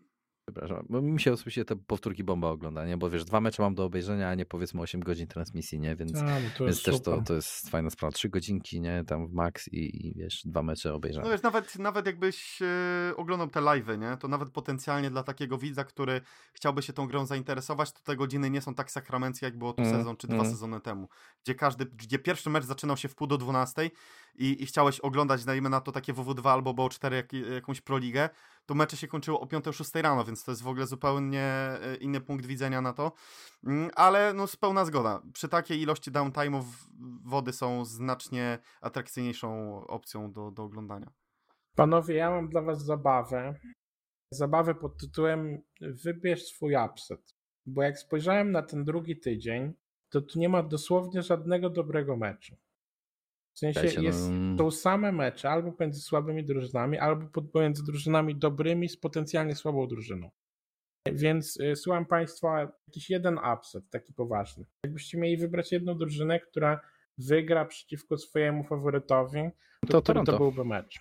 [0.46, 2.98] Przepraszam, bo mi się osobiście te powtórki bomba ogląda, nie?
[2.98, 5.96] Bo wiesz, dwa mecze mam do obejrzenia, a nie powiedzmy 8 godzin transmisji, nie?
[5.96, 8.12] Więc, a, no to więc też to, to jest fajna sprawa.
[8.12, 9.04] Trzy godzinki, nie?
[9.08, 11.26] Tam w max i, i wiesz, dwa mecze obejrzane.
[11.26, 14.18] No wiesz, nawet, nawet jakbyś e, oglądał te live'y, nie?
[14.18, 16.22] To nawet potencjalnie dla takiego widza, który
[16.54, 19.82] chciałby się tą grą zainteresować, to te godziny nie są tak sakramenckie, jak było tu
[19.82, 20.40] mm, sezon czy mm.
[20.40, 21.10] dwa sezony temu.
[21.44, 23.92] Gdzie każdy, gdzie pierwszy mecz zaczynał się w pół do dwunastej
[24.38, 28.30] i, i chciałeś oglądać, dajmy na to takie WW2 albo BO4 jak, jakąś proligę,
[28.66, 32.22] to mecze się kończyły o 5-6 rano, więc to jest w ogóle zupełnie e, inny
[32.22, 33.12] punkt widzenia na to.
[33.66, 35.22] Mm, ale no pełna zgoda.
[35.34, 36.64] Przy takiej ilości downtime'ów
[37.26, 41.12] wody są znacznie atrakcyjniejszą opcją do, do oglądania.
[41.76, 43.60] Panowie, ja mam dla was zabawę.
[44.32, 47.36] Zabawę pod tytułem Wybierz swój upset.
[47.66, 49.74] bo jak spojrzałem na ten drugi tydzień,
[50.10, 52.56] to tu nie ma dosłownie żadnego dobrego meczu.
[53.56, 54.58] W sensie jest, no...
[54.58, 60.30] są same mecze albo pomiędzy słabymi drużynami, albo pomiędzy drużynami dobrymi z potencjalnie słabą drużyną.
[61.12, 64.66] Więc y, słucham Państwa, jakiś jeden upset taki poważny.
[64.86, 66.82] Jakbyście mieli wybrać jedną drużynę, która
[67.18, 69.50] wygra przeciwko swojemu faworytowi,
[69.90, 71.00] to, to, to byłby mecz?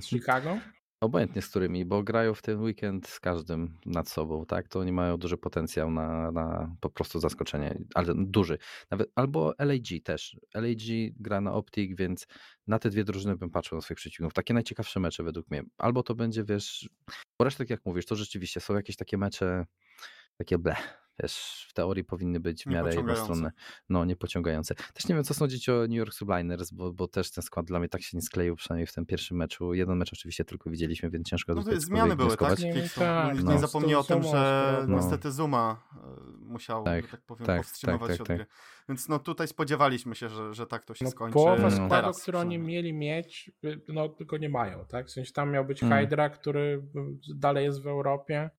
[0.00, 0.58] Z Chicago?
[1.00, 4.68] Obojętnie z którymi, bo grają w ten weekend z każdym nad sobą, tak?
[4.68, 8.58] To oni mają duży potencjał na, na po prostu zaskoczenie, ale duży.
[8.90, 10.36] Nawet, albo LAG też.
[10.54, 12.26] LAG gra na Optik, więc
[12.66, 14.34] na te dwie drużyny bym patrzył na swoich przeciwników.
[14.34, 15.62] Takie najciekawsze mecze według mnie.
[15.78, 16.88] Albo to będzie, wiesz,
[17.38, 19.66] bo resztę, tak jak mówisz, to rzeczywiście są jakieś takie mecze,
[20.36, 23.52] takie bleh też w teorii powinny być w miarę jednostronne,
[23.88, 24.74] no niepociągające.
[24.74, 27.78] Też nie wiem, co sądzić o New York Subliners, bo, bo też ten skład dla
[27.78, 29.74] mnie tak się nie skleił, przynajmniej w tym pierwszym meczu.
[29.74, 32.58] Jeden mecz oczywiście tylko widzieliśmy, więc ciężko no tutaj zmiany były, tak?
[32.58, 33.52] Nie, tak, no.
[33.52, 34.96] nie zapomnij o tym, że no.
[34.96, 35.98] niestety Zuma e,
[36.38, 38.46] musiał, tak, tak powiem, tak, powstrzymywać tak, się od tak, gry.
[38.88, 41.34] Więc no tutaj spodziewaliśmy się, że, że tak to się no, skończy.
[41.34, 41.86] Połowę no.
[41.86, 45.06] składu, który oni mieli mieć, y, no tylko nie mają, tak?
[45.06, 45.98] W sensie tam miał być mm.
[45.98, 46.82] Hydra, który
[47.34, 48.50] dalej jest w Europie,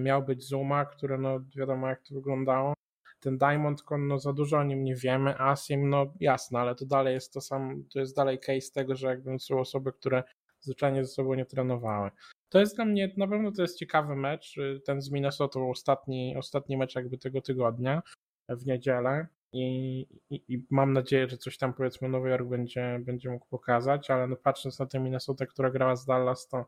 [0.00, 2.74] miał być Zuma, które no wiadomo jak to wyglądało.
[3.20, 6.86] Ten Diamond Con, no za dużo o nim nie wiemy, Asim, no jasne, ale to
[6.86, 10.22] dalej jest to sam, to jest dalej case tego, że jakby są osoby, które
[10.60, 12.10] zwyczajnie ze sobą nie trenowały.
[12.48, 16.36] To jest dla mnie, na pewno to jest ciekawy mecz, y, ten z Minnesota, ostatni,
[16.36, 18.02] ostatni mecz jakby tego tygodnia
[18.48, 19.26] w niedzielę.
[19.52, 24.10] I, i, I, mam nadzieję, że coś tam powiedzmy Nowy Jork będzie, będzie mógł pokazać,
[24.10, 26.64] ale no patrząc na tę Minnesota, która grała z Dallas, to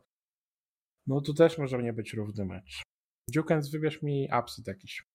[1.07, 2.81] no to też może nie być równy mecz.
[3.29, 5.07] Dziukens, wybierz mi upset jakiś.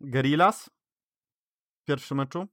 [0.00, 0.70] Gerillas?
[1.82, 2.46] W pierwszym meczu?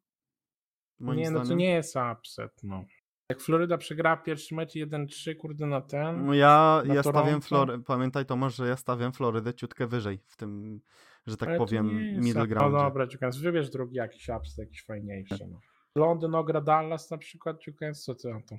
[1.00, 1.44] Moim nie, zdaniem.
[1.44, 2.86] no to nie jest upset, no.
[3.30, 6.26] Jak Floryda przegrała pierwszy mecz 1-3, kurde, na ten.
[6.26, 7.84] No ja, ja stawiam Florydę.
[7.84, 10.82] Pamiętaj Tomasz, że ja stawiam Florydę ciutkę wyżej w tym,
[11.28, 11.88] że tak Ale powiem,
[12.22, 12.74] middle ground.
[12.74, 15.48] No dobra, Dziukens, wybierz drugi jakiś upset, jakiś fajniejszy.
[15.50, 15.60] No.
[15.96, 18.56] Londyn ogra Dallas na przykład, Dziukens, co ty na to?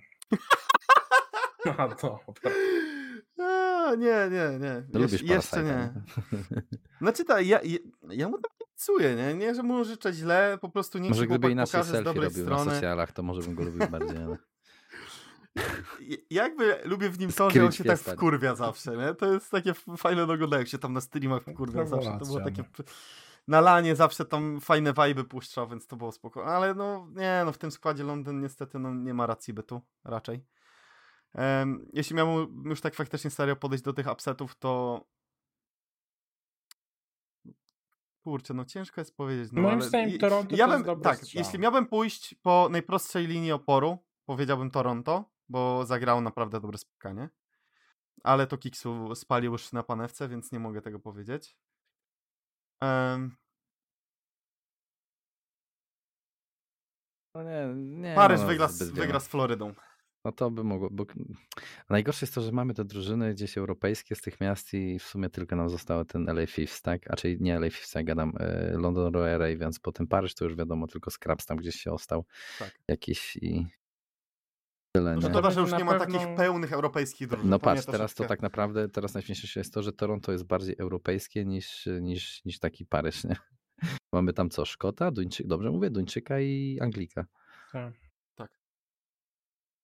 [1.65, 2.51] no dobra
[3.95, 5.01] nie, nie, nie.
[5.01, 5.93] Jesz, jeszcze nie.
[7.03, 7.79] Znaczy tak, ja, ja,
[8.11, 9.35] ja mu tak kibicuję, nie?
[9.35, 12.65] Nie, że mu życzę źle, po prostu nie Może gdyby inaczej selfie robił strony.
[12.65, 14.37] na socjalach, to może bym go lubił bardziej, ale...
[16.31, 19.15] Jakby lubię w nim to, że on się tak wkurwia zawsze, nie?
[19.15, 22.19] To jest takie fajne do jak się tam na streamach wkurwia zawsze.
[22.19, 22.65] To było takie...
[22.79, 22.85] No.
[23.49, 26.47] Na lanie zawsze tam fajne vibe puszczał, więc to było spoko.
[26.47, 30.45] Ale no, nie, no w tym składzie Londyn niestety no, nie ma racji bytu, raczej.
[31.35, 35.05] Um, jeśli miałbym już tak faktycznie serio podejść do tych upsetów, to
[38.29, 39.53] kurczę, no ciężko jest powiedzieć.
[39.53, 41.43] No, Moim zdaniem Toronto ja to bym, jest Tak, strzał.
[41.43, 47.29] jeśli miałbym pójść po najprostszej linii oporu, powiedziałbym Toronto, bo zagrało naprawdę dobre spotkanie.
[48.25, 51.57] Ale to Kiksu spalił już na panewce, więc nie mogę tego powiedzieć.
[52.83, 53.37] Um,
[57.35, 59.75] no nie, nie, Paryż no, wygra, wygra z Florydą.
[60.25, 60.89] No to by mogło.
[60.91, 61.05] Bo...
[61.91, 65.31] Najgorsze jest to, że mamy te drużyny gdzieś europejskie z tych miast i w sumie
[65.31, 67.11] tylko nam zostały ten LA Fifths, tak?
[67.11, 70.57] A czyli nie LA Fifths, ja gadam e, London Royal Ravens, potem Paryż to już
[70.57, 72.25] wiadomo, tylko Scraps tam gdzieś się ostał
[72.59, 72.79] tak.
[72.89, 73.67] jakiś i
[74.93, 75.17] tyle.
[75.17, 77.51] No, to, że już nie ma takich pełnych europejskich drużyn.
[77.51, 81.45] No patrz, teraz to tak naprawdę, teraz najśmieszniejsze jest to, że Toronto jest bardziej europejskie
[81.45, 83.37] niż, niż, niż taki Paryż, nie?
[84.13, 84.65] Mamy tam co?
[84.65, 85.91] Szkota, Duńczyk, dobrze mówię?
[85.91, 87.27] Duńczyka i Anglika.
[87.73, 88.08] Tak.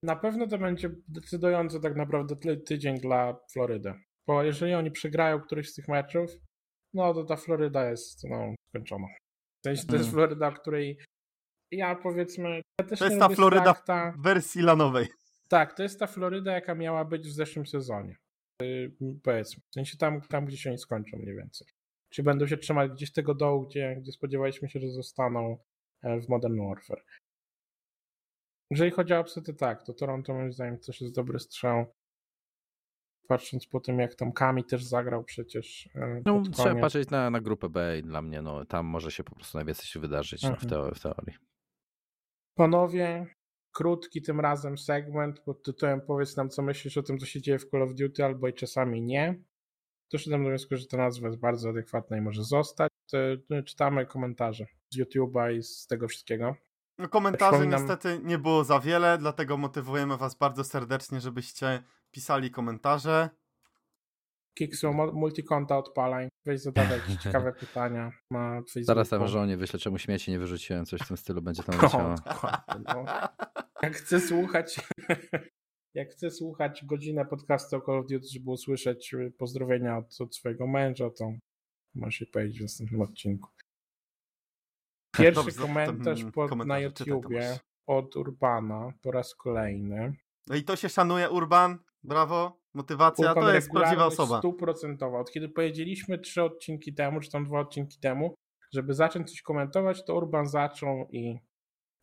[0.04, 3.94] Na pewno to będzie decydujący tak naprawdę tydzień dla Florydy.
[4.26, 6.30] Bo jeżeli oni przegrają któryś z tych meczów,
[6.94, 9.06] no to ta Floryda jest no, skończona.
[9.64, 10.14] To jest, to jest mm.
[10.14, 10.98] Floryda, której
[11.72, 12.62] ja powiedzmy.
[12.80, 15.06] Ja to jest ta Floryda w wersji lanowej.
[15.48, 18.16] Tak, to jest ta Floryda, jaka miała być w zeszłym sezonie.
[18.62, 19.62] Yy, powiedzmy.
[19.70, 21.68] W sensie tam, tam, gdzie się oni skończą mniej więcej.
[22.10, 25.58] Czy będą się trzymać gdzieś tego dołu, gdzie, gdzie spodziewaliśmy się, że zostaną
[26.02, 27.04] e, w Modern Warfare.
[28.70, 31.86] Jeżeli chodzi o upsety, tak, to Toronto moim zdaniem też jest dobry strzał.
[33.28, 35.88] Patrząc po tym, jak tam Kami też zagrał przecież.
[35.94, 39.24] E, no, trzeba patrzeć na, na grupę B i dla mnie no, tam może się
[39.24, 40.70] po prostu najwięcej się wydarzyć no, w, mhm.
[40.70, 41.34] teorii, w teorii.
[42.54, 43.26] Panowie,
[43.72, 47.58] krótki tym razem segment pod tytułem Powiedz nam, co myślisz o tym, co się dzieje
[47.58, 49.42] w Call of Duty, albo i czasami nie.
[50.12, 52.90] Doszedłem do wniosku, że ta nazwa jest bardzo adekwatna i może zostać.
[53.66, 56.56] Czytamy komentarze z YouTube'a i z tego wszystkiego.
[56.98, 57.80] No, komentarzy Przypominam...
[57.80, 63.30] niestety nie było za wiele, dlatego motywujemy Was bardzo serdecznie, żebyście pisali komentarze.
[64.54, 66.28] Kiksu, multikonta odpalaj.
[66.46, 68.84] Weź jakieś ciekawe pytania na Facebooku.
[68.84, 72.14] Zaraz tam żonie wyślę, czemu śmieci nie wyrzuciłem, coś w tym stylu będzie tam leciało.
[72.84, 73.04] No,
[73.82, 74.80] Jak chcę słuchać
[75.94, 80.66] jak chcę słuchać godzinę podcastu o Call of Duty, żeby usłyszeć pozdrowienia od, od swojego
[80.66, 81.32] męża, to
[81.94, 83.48] możesz się powiedzieć w następnym odcinku.
[85.18, 90.16] Pierwszy Dobrze, komentarz pod, na YouTubie od Urbana po raz kolejny.
[90.46, 91.78] No i to się szanuje, Urban.
[92.02, 92.60] Brawo.
[92.74, 94.38] Motywacja Urban to jest prawdziwa osoba.
[94.38, 95.18] Stuprocentowa.
[95.18, 98.34] Od kiedy powiedzieliśmy trzy odcinki temu, czy tam dwa odcinki temu,
[98.72, 101.38] żeby zacząć coś komentować, to Urban zaczął i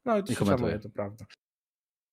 [0.06, 1.26] no i to I się szanuje, to prawda.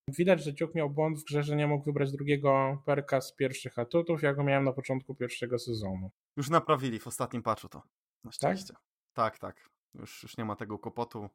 [0.09, 3.79] Widać, że Ciuk miał błąd w grze, że nie mógł wybrać drugiego perka z pierwszych
[3.79, 4.23] atutów.
[4.23, 6.11] Ja go miałem na początku pierwszego sezonu.
[6.37, 7.79] Już naprawili w ostatnim patchu to.
[7.79, 7.85] Na
[8.25, 8.33] tak?
[8.33, 8.75] szczęście.
[9.15, 9.39] Tak, tak.
[9.39, 9.78] tak.
[9.95, 11.28] Już, już nie ma tego kłopotu.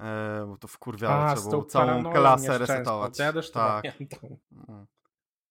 [0.00, 3.18] E, bo to wkurwiało, trzeba było całą klasę resetować.
[3.18, 3.82] Ja też to tak.
[3.82, 4.36] pamiętam.
[4.68, 4.86] Mm.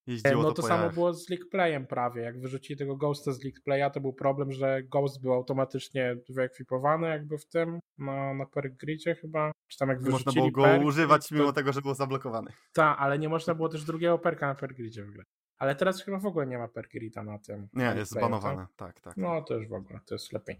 [0.07, 2.21] Jeździło no to, to samo było z League Playem prawie.
[2.21, 7.07] Jak wyrzucili tego Ghosta z League Playa, to był problem, że Ghost był automatycznie wyekwipowany
[7.07, 9.51] jakby w tym, na, na perk gridzie chyba.
[9.67, 11.35] Czy tam jak Można było go perk, używać to...
[11.35, 12.51] mimo tego, że był zablokowany.
[12.73, 15.27] Tak, ale nie można było też drugiego perka na perk gridzie wygrać.
[15.57, 17.67] Ale teraz chyba w ogóle nie ma perk grida na tym.
[17.73, 18.75] Nie, jest zbanowane, tak?
[18.75, 19.17] tak, tak.
[19.17, 20.57] No to już w ogóle, to jest lepiej.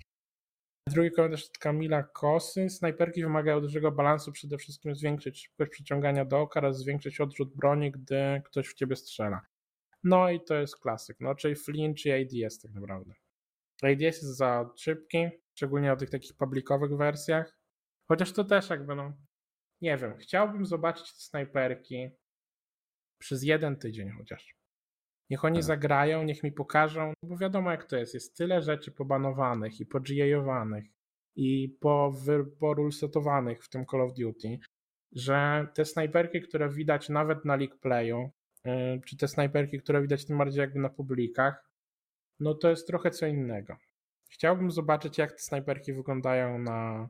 [0.89, 2.69] Drugi komentarz od Kamila Kosy.
[2.69, 7.91] Snajperki wymagają dużego balansu, przede wszystkim zwiększyć szybkość przyciągania do oka oraz zwiększyć odrzut broni,
[7.91, 9.41] gdy ktoś w ciebie strzela.
[10.03, 13.13] No i to jest klasyk, no czyli flinch i ADS tak naprawdę.
[13.83, 17.59] ADS jest za szybki, szczególnie na tych takich publikowych wersjach.
[18.07, 19.13] Chociaż to też jakby no,
[19.81, 22.09] nie wiem, chciałbym zobaczyć snajperki
[23.17, 24.55] przez jeden tydzień chociaż.
[25.29, 25.63] Niech oni tak.
[25.63, 28.13] zagrają, niech mi pokażą, bo wiadomo jak to jest.
[28.13, 30.85] Jest tyle rzeczy pobanowanych i poGA-owanych
[31.35, 32.13] i po,
[32.59, 34.59] porulsetowanych w tym Call of Duty,
[35.11, 38.29] że te snajperki, które widać nawet na League Playu,
[38.65, 41.69] yy, czy te snajperki, które widać tym bardziej jakby na publikach,
[42.39, 43.77] no to jest trochę co innego.
[44.31, 47.09] Chciałbym zobaczyć, jak te snajperki wyglądają na,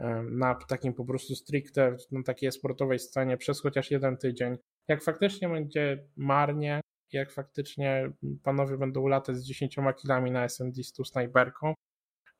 [0.00, 4.56] yy, na takim po prostu stricte, na takiej sportowej scenie przez chociaż jeden tydzień.
[4.88, 6.80] Jak faktycznie będzie marnie,
[7.12, 11.74] jak faktycznie panowie będą latać z 10 kilami na SMD z tą snajperką,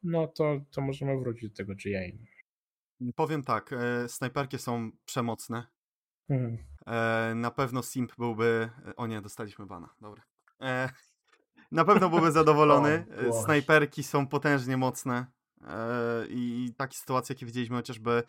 [0.03, 2.01] no to, to możemy wrócić do tego GA.
[3.16, 5.66] Powiem tak, e, snajperki są przemocne.
[6.29, 6.59] Mhm.
[6.87, 8.71] E, na pewno Simp byłby.
[8.97, 9.95] O nie, dostaliśmy bana.
[10.01, 10.23] Dobra.
[10.61, 10.91] E,
[11.73, 13.07] na pewno byłby zadowolony.
[13.31, 15.27] o, Snajperki są potężnie mocne.
[15.68, 18.23] E, I takie sytuacje, jakie widzieliśmy chociażby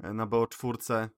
[0.00, 1.08] e, na BO4,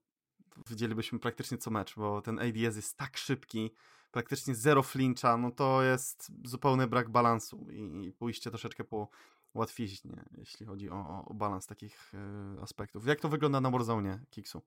[0.68, 3.70] widzielibyśmy praktycznie co mecz, bo ten ADS jest tak szybki
[4.16, 9.08] praktycznie zero flincha, no to jest zupełny brak balansu i, pójście troszeczkę po
[9.54, 12.12] łatwiźnie, jeśli chodzi o, o balans takich
[12.58, 13.06] y, aspektów.
[13.06, 14.62] Jak to wygląda na Warzone, Kiksu?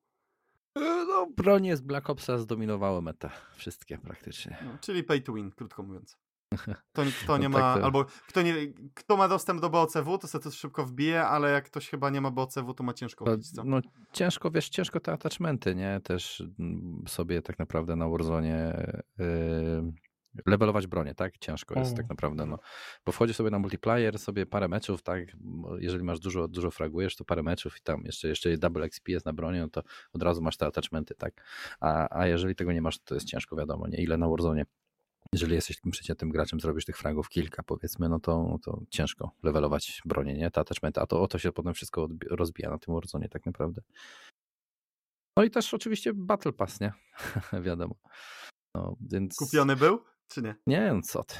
[0.76, 3.30] E, no, bronie z Black Opsa zdominowały metę.
[3.56, 4.58] Wszystkie praktycznie.
[4.66, 6.18] No, czyli pay to win, krótko mówiąc.
[6.58, 7.86] Kto, kto nie no ma, tak to...
[7.86, 8.54] albo kto, nie,
[8.94, 12.22] kto ma dostęp do BOCW, to sobie to szybko wbije, ale jak ktoś chyba nie
[12.22, 13.64] ma BOCW, to ma ciężko wbić, co?
[13.64, 13.82] No
[14.14, 16.00] ciężko, wiesz, ciężko te attachmenty, nie?
[16.04, 19.94] Też mm, sobie tak naprawdę na Warzone yy,
[20.46, 21.38] levelować bronię, tak?
[21.38, 22.60] Ciężko jest tak naprawdę, no.
[23.06, 25.24] Bo wchodzisz sobie na multiplayer, sobie parę meczów, tak?
[25.80, 29.26] Jeżeli masz dużo, dużo fragujesz, to parę meczów i tam jeszcze, jeszcze double XP jest
[29.26, 29.84] na broni, no to
[30.14, 31.34] od razu masz te attachmenty, tak?
[31.80, 33.98] A, a jeżeli tego nie masz, to jest ciężko, wiadomo, nie?
[34.04, 34.66] Ile na Warzone
[35.34, 40.02] jeżeli jesteś takim przeciętnym graczem, zrobisz tych fragów kilka, powiedzmy, no to, to ciężko levelować
[40.06, 40.52] bronię, nie?
[40.52, 43.82] Te attachmenty, a to o to się potem wszystko rozbija na tym Warzone tak naprawdę.
[45.38, 46.94] No i też oczywiście Battle Pass, nie?
[47.66, 47.96] Wiadomo.
[48.76, 49.36] No, więc...
[49.36, 50.56] Kupiony był, czy nie?
[50.68, 51.36] Nie, no co ty.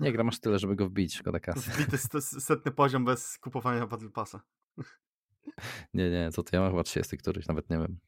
[0.00, 1.70] Nie gram aż tyle, żeby go wbić, szkoda kasy.
[1.70, 4.40] Wbity setny poziom bez kupowania Battle Passa.
[5.94, 7.98] Nie, nie, co ty, ja mam chyba 30 któryś, nawet nie wiem.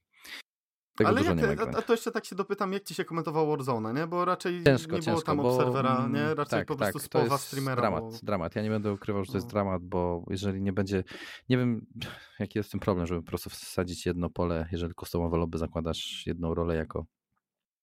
[0.97, 3.95] Tego Ale jak, a, a, to jeszcze tak się dopytam, jak ci się komentowało Warzone,
[3.95, 4.07] nie?
[4.07, 6.35] Bo raczej ciężko, nie było tam obserwera, nie?
[6.35, 7.77] Raczej tak, po prostu tak, spowa streamera.
[7.77, 8.11] Dramat, bo...
[8.23, 8.57] dramat.
[8.57, 9.51] Ja nie będę ukrywał, że to jest no.
[9.51, 11.05] dramat, bo jeżeli nie będzie,
[11.49, 11.87] nie wiem
[12.39, 16.55] jaki jest ten problem, żeby po prostu wsadzić jedno pole, jeżeli customowe lobby zakładasz jedną
[16.55, 17.07] rolę jako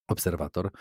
[0.07, 0.71] obserwator,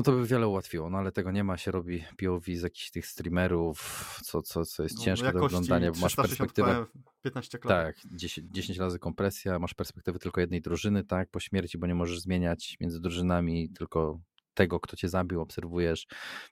[0.00, 2.90] no to by wiele ułatwiło, no ale tego nie ma, się robi POV z jakichś
[2.90, 6.86] tych streamerów, co, co, co jest no, ciężkie do oglądania, bo masz perspektywę.
[7.22, 11.86] 15 Tak, 10, 10 razy kompresja, masz perspektywę tylko jednej drużyny, tak, po śmierci, bo
[11.86, 14.20] nie możesz zmieniać między drużynami, tylko
[14.54, 16.06] tego, kto cię zabił, obserwujesz,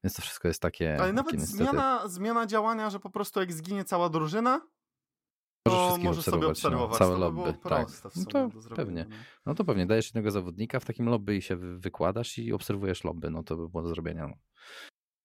[0.04, 1.00] więc to wszystko jest takie.
[1.00, 4.60] Ale nawet takie, zmiana, zmiana działania, że po prostu jak zginie cała drużyna,
[5.66, 7.54] Możesz możesz sobie no, obserwować no, całe lobby.
[7.68, 7.88] Tak.
[8.16, 9.06] No to pewnie.
[9.08, 9.16] No.
[9.46, 13.30] no to pewnie dajesz jednego zawodnika w takim lobby i się wykładasz i obserwujesz lobby,
[13.30, 14.28] no to by było do zrobienia.
[14.28, 14.34] No.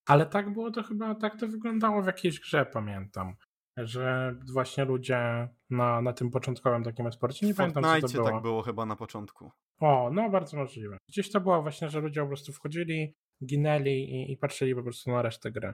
[0.07, 3.35] Ale tak było to chyba, tak to wyglądało w jakiejś grze, pamiętam.
[3.77, 8.29] Że właśnie ludzie na, na tym początkowym takim sporcie, nie w pamiętam co to było.
[8.29, 9.51] tak było chyba na początku.
[9.79, 10.97] O, no bardzo możliwe.
[11.09, 13.15] Gdzieś to było właśnie, że ludzie po prostu wchodzili,
[13.45, 15.73] ginęli i, i patrzyli po prostu na resztę gry.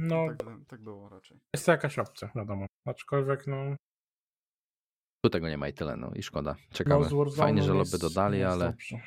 [0.00, 1.40] No, tak, tak było raczej.
[1.54, 2.66] Jest to jakaś opcja, wiadomo.
[2.86, 3.76] Aczkolwiek, no.
[5.24, 6.56] Tu tego nie ma i tyle, no i szkoda.
[6.72, 7.06] Czekamy.
[7.10, 8.66] No, Fajnie, że lobby dodali, ale.
[8.66, 9.00] Dobrze.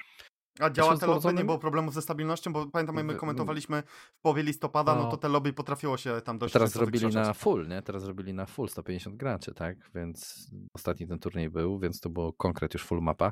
[0.59, 3.83] A działa te lobby, nie było problemów ze stabilnością, bo pamiętam, jak my komentowaliśmy
[4.15, 7.33] w połowie listopada, no, no to te lobby potrafiło się tam dość Teraz zrobili na
[7.33, 7.81] full, nie?
[7.81, 9.77] Teraz zrobili na full 150 graczy, tak?
[9.95, 13.31] Więc ostatni ten turniej był, więc to było konkret już full mapa.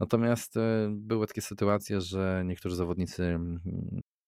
[0.00, 3.38] Natomiast e, były takie sytuacje, że niektórzy zawodnicy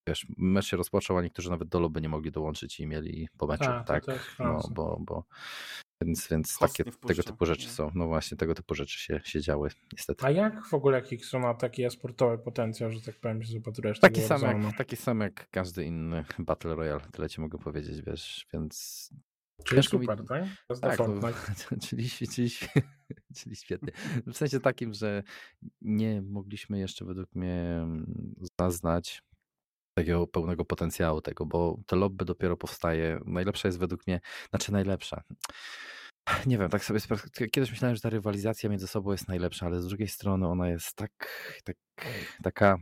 [0.07, 3.47] wiesz, mecz się rozpoczął, a niektórzy nawet do lobby nie mogli dołączyć i mieli po
[3.47, 3.87] meczu, tak?
[3.87, 4.37] tak?
[4.39, 5.25] No, bo, bo
[6.03, 7.91] więc, więc takie, tego typu rzeczy są.
[7.95, 10.27] No właśnie, tego typu rzeczy się, się działy, niestety.
[10.27, 14.21] A jak w ogóle są ma taki sportowy potencjał, że tak powiem, się zapatrujesz taki
[14.21, 19.11] sam, jak, taki sam jak każdy inny Battle Royale, tyle ci mogę powiedzieć, wiesz, więc...
[19.65, 20.27] Czyli super, mi...
[20.27, 20.45] tak?
[20.81, 21.31] tak no,
[21.89, 22.51] czyli, czyli,
[23.37, 23.93] czyli świetnie.
[24.27, 25.23] W sensie takim, że
[25.81, 27.87] nie mogliśmy jeszcze według mnie
[28.61, 29.23] zaznać
[29.95, 33.21] takiego pełnego potencjału tego, bo to lobby dopiero powstaje.
[33.27, 35.23] Najlepsza jest według mnie, znaczy najlepsza.
[36.47, 37.01] Nie wiem, tak sobie
[37.53, 40.97] kiedyś myślałem, że ta rywalizacja między sobą jest najlepsza, ale z drugiej strony ona jest
[40.97, 41.13] tak,
[41.65, 41.77] tak
[42.43, 42.79] taka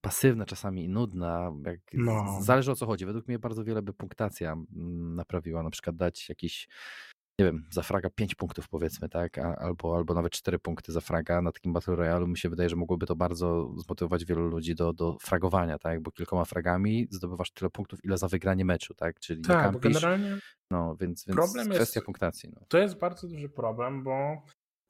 [0.00, 1.52] pasywna czasami i nudna.
[1.92, 2.42] No.
[2.42, 3.06] Zależy o co chodzi.
[3.06, 5.62] Według mnie bardzo wiele by punktacja mm, naprawiła.
[5.62, 6.68] Na przykład dać jakiś
[7.38, 11.42] nie wiem, za fraga 5 punktów powiedzmy, tak, albo, albo nawet 4 punkty za fraga
[11.42, 14.92] na takim Battle Royale mi się wydaje, że mogłoby to bardzo zmotywować wielu ludzi do,
[14.92, 19.42] do fragowania, tak, bo kilkoma fragami zdobywasz tyle punktów, ile za wygranie meczu, tak, czyli
[19.42, 20.38] tak, nie kampisz, bo generalnie
[20.70, 22.50] no, więc, więc problem kwestia jest, punktacji.
[22.54, 22.60] No.
[22.68, 24.42] To jest bardzo duży problem, bo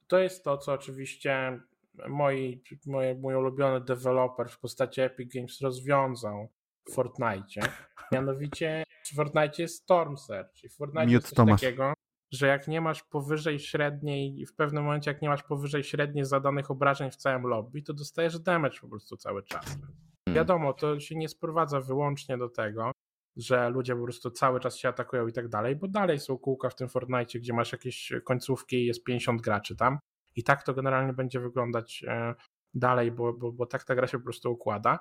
[0.07, 1.61] to jest to, co oczywiście
[2.09, 6.49] moi, moje, mój ulubiony deweloper w postaci Epic Games rozwiązał
[6.85, 7.61] w Fortnite.
[8.13, 11.61] Mianowicie w Fortnite jest Storm Search i w Fortnite jest coś Tomasz.
[11.61, 11.93] takiego,
[12.35, 16.71] że jak nie masz powyżej średniej, w pewnym momencie jak nie masz powyżej średniej zadanych
[16.71, 19.65] obrażeń w całym lobby, to dostajesz damage po prostu cały czas.
[19.67, 19.95] Hmm.
[20.29, 22.93] Wiadomo, to się nie sprowadza wyłącznie do tego,
[23.37, 26.71] że ludzie po prostu cały czas się atakują i tak dalej, bo dalej są kółka
[26.71, 29.99] w tym Fortnite, gdzie masz jakieś końcówki i jest 50 graczy tam
[30.37, 32.35] i tak to generalnie będzie wyglądać e,
[32.75, 34.99] dalej, bo, bo, bo tak ta gra się po prostu układa.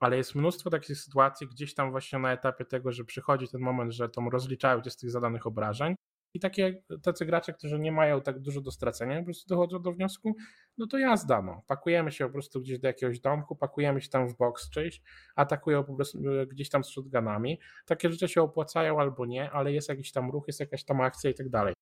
[0.00, 3.92] Ale jest mnóstwo takich sytuacji gdzieś tam właśnie na etapie tego, że przychodzi ten moment,
[3.92, 5.94] że to rozliczają cię z tych zadanych obrażeń
[6.34, 9.92] i takie, tacy gracze, którzy nie mają tak dużo do stracenia, po prostu dochodzą do
[9.92, 10.36] wniosku,
[10.78, 11.62] no to jazda, no.
[11.66, 15.02] Pakujemy się po prostu gdzieś do jakiegoś domku, pakujemy się tam w box czyjś,
[15.36, 17.60] atakują po prostu e, gdzieś tam z shotgunami.
[17.86, 21.30] Takie rzeczy się opłacają albo nie, ale jest jakiś tam ruch, jest jakaś tam akcja
[21.30, 21.74] i tak dalej.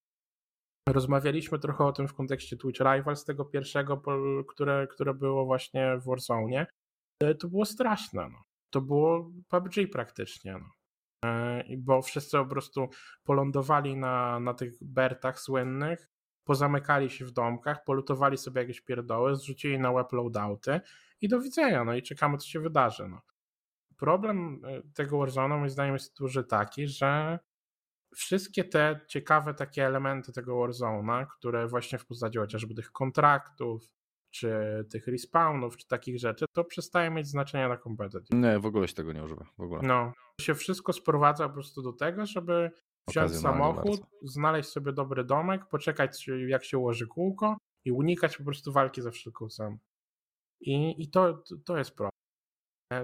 [0.89, 4.03] Rozmawialiśmy trochę o tym w kontekście Twitch Rivals, tego pierwszego,
[4.49, 6.67] które, które było właśnie w Warzone.
[7.23, 8.43] E, to było straszne, no.
[8.71, 10.80] To było PUBG praktycznie, no.
[11.25, 12.89] E, bo wszyscy po prostu
[13.25, 16.09] polądowali na, na tych bertach słynnych,
[16.45, 20.81] pozamykali się w domkach, polutowali sobie jakieś pierdoły, zrzucili na web loadouty
[21.21, 23.09] i do widzenia, no i czekamy, co się wydarzy.
[23.09, 23.21] No.
[23.97, 27.39] Problem e, tego Warzone'a moim zdaniem jest duży taki, że
[28.15, 33.83] wszystkie te ciekawe takie elementy tego Warzone'a, które właśnie w postaci chociażby tych kontraktów,
[34.31, 34.51] czy
[34.90, 38.39] tych respawnów, czy takich rzeczy, to przestaje mieć znaczenia na competitive.
[38.39, 39.47] Nie, w ogóle się tego nie używa.
[39.59, 39.81] W ogóle.
[39.82, 42.70] No, się wszystko sprowadza po prostu do tego, żeby
[43.09, 44.07] wziąć samochód, bardzo.
[44.23, 49.11] znaleźć sobie dobry domek, poczekać jak się ułoży kółko i unikać po prostu walki za
[49.11, 49.78] wszelką cenę.
[50.61, 52.11] I, i to, to jest problem.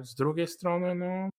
[0.03, 1.31] Z drugiej strony, no.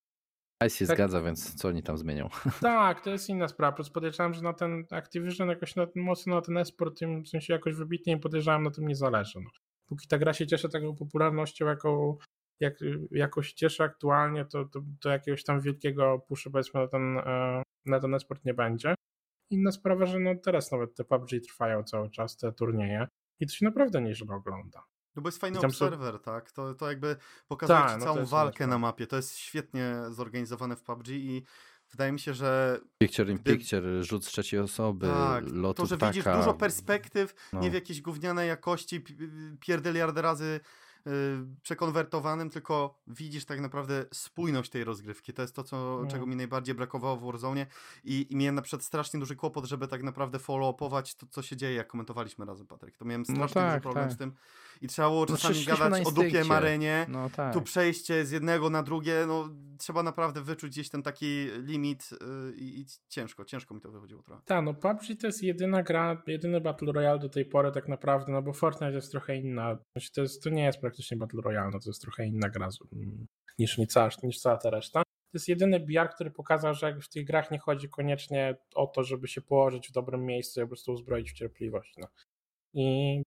[0.63, 2.29] A się tak, zgadza, więc co oni tam zmienią?
[2.61, 3.77] Tak, to jest inna sprawa.
[3.93, 7.75] Podejrzewam, że na ten Activision jakoś na mocno na ten esport, tym, w sensie jakoś
[7.75, 9.39] wybitnie podejrzewam, na tym nie zależy.
[9.39, 9.49] No
[9.87, 12.17] póki ta gra się cieszy taką popularnością, jaką,
[13.11, 17.63] jak, się cieszy aktualnie, to, to, to jakiegoś tam wielkiego puszu powiedzmy na ten, e,
[17.85, 18.95] na ten esport nie będzie.
[19.49, 23.07] Inna sprawa, że no teraz nawet te PUBG trwają cały czas, te turnieje
[23.39, 24.83] i to się naprawdę nieźle ogląda.
[25.15, 26.19] No bo jest fajny obserwer, są...
[26.19, 26.51] tak?
[26.51, 27.15] To, to jakby
[27.47, 29.07] pokazuje Ta, no całą walkę na mapie.
[29.07, 31.43] To jest świetnie zorganizowane w PUBG i
[31.91, 32.79] wydaje mi się, że...
[32.97, 33.57] Picture in gdy...
[33.57, 36.11] picture, rzut z trzeciej osoby, tak, lotu To, że taka...
[36.11, 37.59] widzisz dużo perspektyw, no.
[37.59, 39.03] nie w jakiejś gównianej jakości,
[39.59, 40.59] pierdeliardy razy
[41.61, 45.33] przekonwertowanym, tylko widzisz tak naprawdę spójność tej rozgrywki.
[45.33, 46.11] To jest to, co, no.
[46.11, 47.65] czego mi najbardziej brakowało w Warzone
[48.03, 51.57] i, i miałem na przykład strasznie duży kłopot, żeby tak naprawdę follow-upować to, co się
[51.57, 52.97] dzieje, jak komentowaliśmy razem, Patryk.
[52.97, 54.13] To miałem no strasznie no tak, duży problem tak.
[54.13, 54.33] z tym
[54.81, 57.53] i trzeba było no czasami no, gadać o dupie Marenie, no tak.
[57.53, 62.17] tu przejście z jednego na drugie, no trzeba naprawdę wyczuć gdzieś ten taki limit yy,
[62.57, 64.41] i, ciężko, ciężko mi to wychodziło trochę.
[64.45, 68.31] Tak, no PUBG to jest jedyna gra, jedyny Battle Royale do tej pory tak naprawdę,
[68.31, 69.77] no bo Fortnite jest trochę inna.
[70.15, 72.69] To, jest, to nie jest praktycznie praktycznie Battle Royale, no to jest trochę inna gra
[73.59, 75.03] niż, niż, cała, niż cała ta reszta.
[75.03, 79.03] To jest jedyny BR, który pokazał, że w tych grach nie chodzi koniecznie o to,
[79.03, 81.95] żeby się położyć w dobrym miejscu i po prostu uzbroić w cierpliwość.
[81.97, 82.07] No.
[82.73, 83.17] I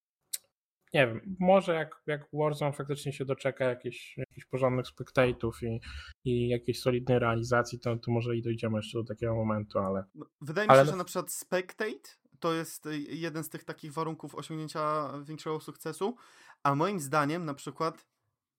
[0.94, 5.80] nie wiem, może jak, jak Warzone faktycznie się doczeka jakichś, jakichś porządnych spektatów i,
[6.24, 10.04] i jakiejś solidnej realizacji, to, to może i dojdziemy jeszcze do takiego momentu, ale...
[10.14, 10.90] No, wydaje mi się, ale...
[10.90, 16.16] że na przykład spectate to jest jeden z tych takich warunków osiągnięcia większego sukcesu,
[16.62, 18.06] a moim zdaniem na przykład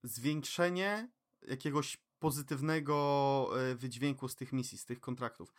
[0.04, 1.10] zwiększenie
[1.42, 5.54] jakiegoś pozytywnego e, wydźwięku z tych misji, z tych kontraktów.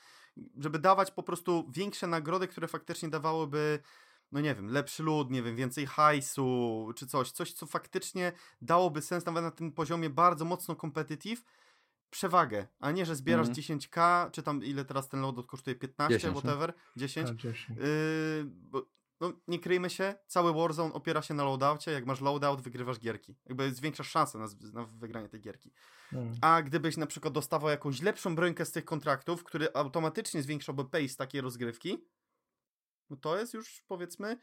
[0.59, 3.79] Żeby dawać po prostu większe nagrody, które faktycznie dawałyby
[4.33, 8.33] no nie wiem, lepszy lud, nie wiem, więcej hajsu, czy coś, coś, co faktycznie
[8.63, 11.45] dałoby sens nawet na tym poziomie bardzo mocno competitive,
[12.13, 13.57] przewagę, a nie, że zbierasz mm.
[13.57, 17.31] 10k, czy tam ile teraz ten loadout kosztuje, 15, 10, whatever, 10.
[17.31, 17.69] A, 10.
[17.69, 18.87] Yy, bo,
[19.21, 23.37] no, nie kryjmy się, cały Warzone opiera się na loadoutie, jak masz loadout, wygrywasz gierki.
[23.47, 25.73] Jakby zwiększasz szanse na, na wygranie tej gierki.
[26.13, 26.33] Mm.
[26.41, 31.17] A gdybyś na przykład dostawał jakąś lepszą brońkę z tych kontraktów, który automatycznie zwiększałby pace
[31.17, 32.05] takiej rozgrywki,
[33.11, 34.39] no to jest już powiedzmy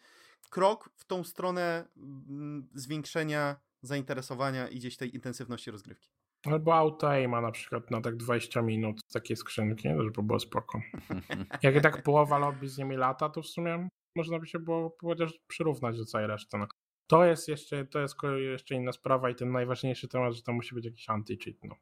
[0.49, 6.18] krok w tą stronę mm, zwiększenia zainteresowania i gdzieś tej intensywności rozgrywki.
[6.45, 10.81] Albo auto-aima na przykład na tak 20 minut z takiej skrzynki, żeby było spoko.
[11.63, 14.97] Jak i tak połowa lobby z nimi lata, to w sumie można by się było
[15.01, 16.57] chociaż przyrównać do całej reszty.
[16.57, 16.67] No.
[17.07, 20.75] To jest jeszcze, to jest jeszcze inna sprawa i ten najważniejszy temat, że to musi
[20.75, 21.57] być jakiś anti-cheat.
[21.63, 21.75] No.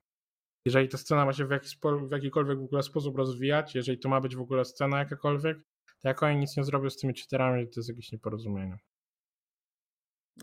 [0.66, 1.78] Jeżeli ta scena ma się w, jakiś,
[2.08, 5.58] w jakikolwiek w ogóle sposób rozwijać, jeżeli to ma być w ogóle scena jakakolwiek,
[6.02, 8.78] to jak oni nic nie zrobią z tymi cheaterami, to jest jakieś nieporozumienie.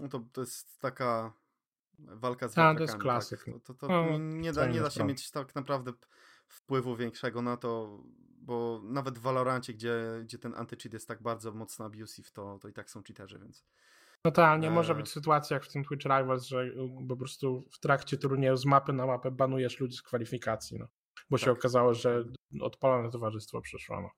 [0.00, 1.32] No to, to jest taka
[1.98, 3.44] walka z A, to jest klasyk.
[3.44, 3.54] Tak?
[3.54, 5.92] To, to, to no, nie, da, nie da się mieć tak naprawdę
[6.48, 8.02] wpływu większego na to,
[8.40, 12.68] bo nawet w Valorancie, gdzie, gdzie ten anti-cheat jest tak bardzo mocno abusive, to, to
[12.68, 13.64] i tak są cheaterzy, więc...
[14.24, 14.70] No tak, nie e...
[14.70, 16.70] może być sytuacja jak w tym Twitch Rivals, że
[17.08, 20.86] po prostu w trakcie turnieju z mapy na mapę banujesz ludzi z kwalifikacji, no.
[21.30, 21.44] Bo tak.
[21.44, 22.24] się okazało, że
[22.60, 24.10] odpalone towarzystwo przeszło, no.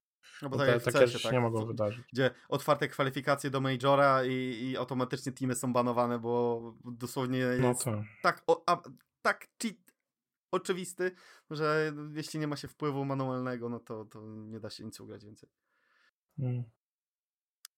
[0.42, 2.06] No bo tak te, takie rzeczy tak, nie mogą wydarzyć.
[2.12, 4.30] Gdzie otwarte kwalifikacje do Majora i,
[4.62, 8.82] i automatycznie teamy są banowane, bo dosłownie no jest no tak, o, a,
[9.22, 9.76] tak cheat
[10.50, 11.12] oczywisty,
[11.50, 15.24] że jeśli nie ma się wpływu manualnego, no to, to nie da się nic ugrać
[15.24, 15.48] więcej.
[16.36, 16.64] Hmm.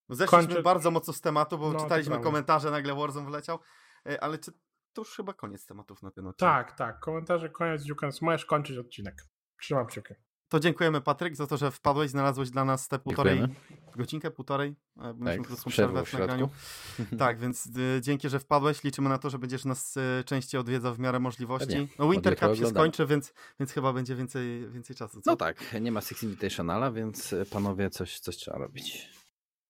[0.09, 0.63] No zeszliśmy Kończę...
[0.63, 3.59] bardzo mocno z tematu, bo no, czytaliśmy komentarze, nagle Warzone wleciał,
[4.07, 4.53] e, ale czy
[4.93, 6.55] to już chyba koniec tematów na ten odcinek?
[6.55, 7.01] Tak, tak.
[7.01, 8.23] Komentarze, koniec, Dziukens.
[8.23, 9.15] Możesz kończyć odcinek.
[9.61, 10.15] Trzymam kciuki.
[10.49, 13.97] To dziękujemy Patryk za to, że wpadłeś, znalazłeś dla nas te półtorej, dziękujemy.
[13.97, 14.77] godzinkę, półtorej.
[14.97, 16.49] Mieliśmy tak, krótką przerwę w nagraniu.
[17.19, 18.85] tak, więc y, dzięki, że wpadłeś.
[18.85, 21.89] Liczymy na to, że będziesz nas y, częściej odwiedzał w miarę możliwości.
[21.99, 25.21] No Winter Cup się skończy, więc, więc chyba będzie więcej, więcej czasu.
[25.21, 25.31] Co?
[25.31, 29.09] No tak, nie ma Six Invitationala, więc panowie coś, coś trzeba robić.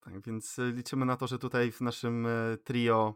[0.05, 2.27] Tak, więc liczymy na to, że tutaj w naszym
[2.65, 3.15] trio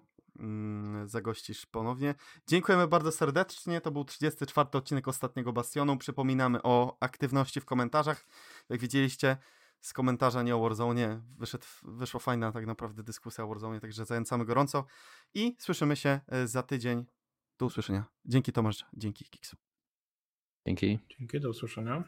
[1.05, 2.15] zagościsz ponownie.
[2.47, 3.81] Dziękujemy bardzo serdecznie.
[3.81, 5.97] To był 34 odcinek ostatniego Bastionu.
[5.97, 8.27] Przypominamy o aktywności w komentarzach.
[8.69, 9.37] Jak widzieliście,
[9.81, 14.45] z komentarza nie o Warzone wyszedł, wyszła fajna tak naprawdę dyskusja o Warzone, także zachęcamy
[14.45, 14.85] gorąco
[15.35, 17.05] i słyszymy się e, za tydzień.
[17.59, 18.05] Do usłyszenia.
[18.25, 19.57] Dzięki Tomasz, dzięki Kiksu.
[20.67, 20.99] Dzięki.
[21.19, 22.05] Dzięki, do usłyszenia.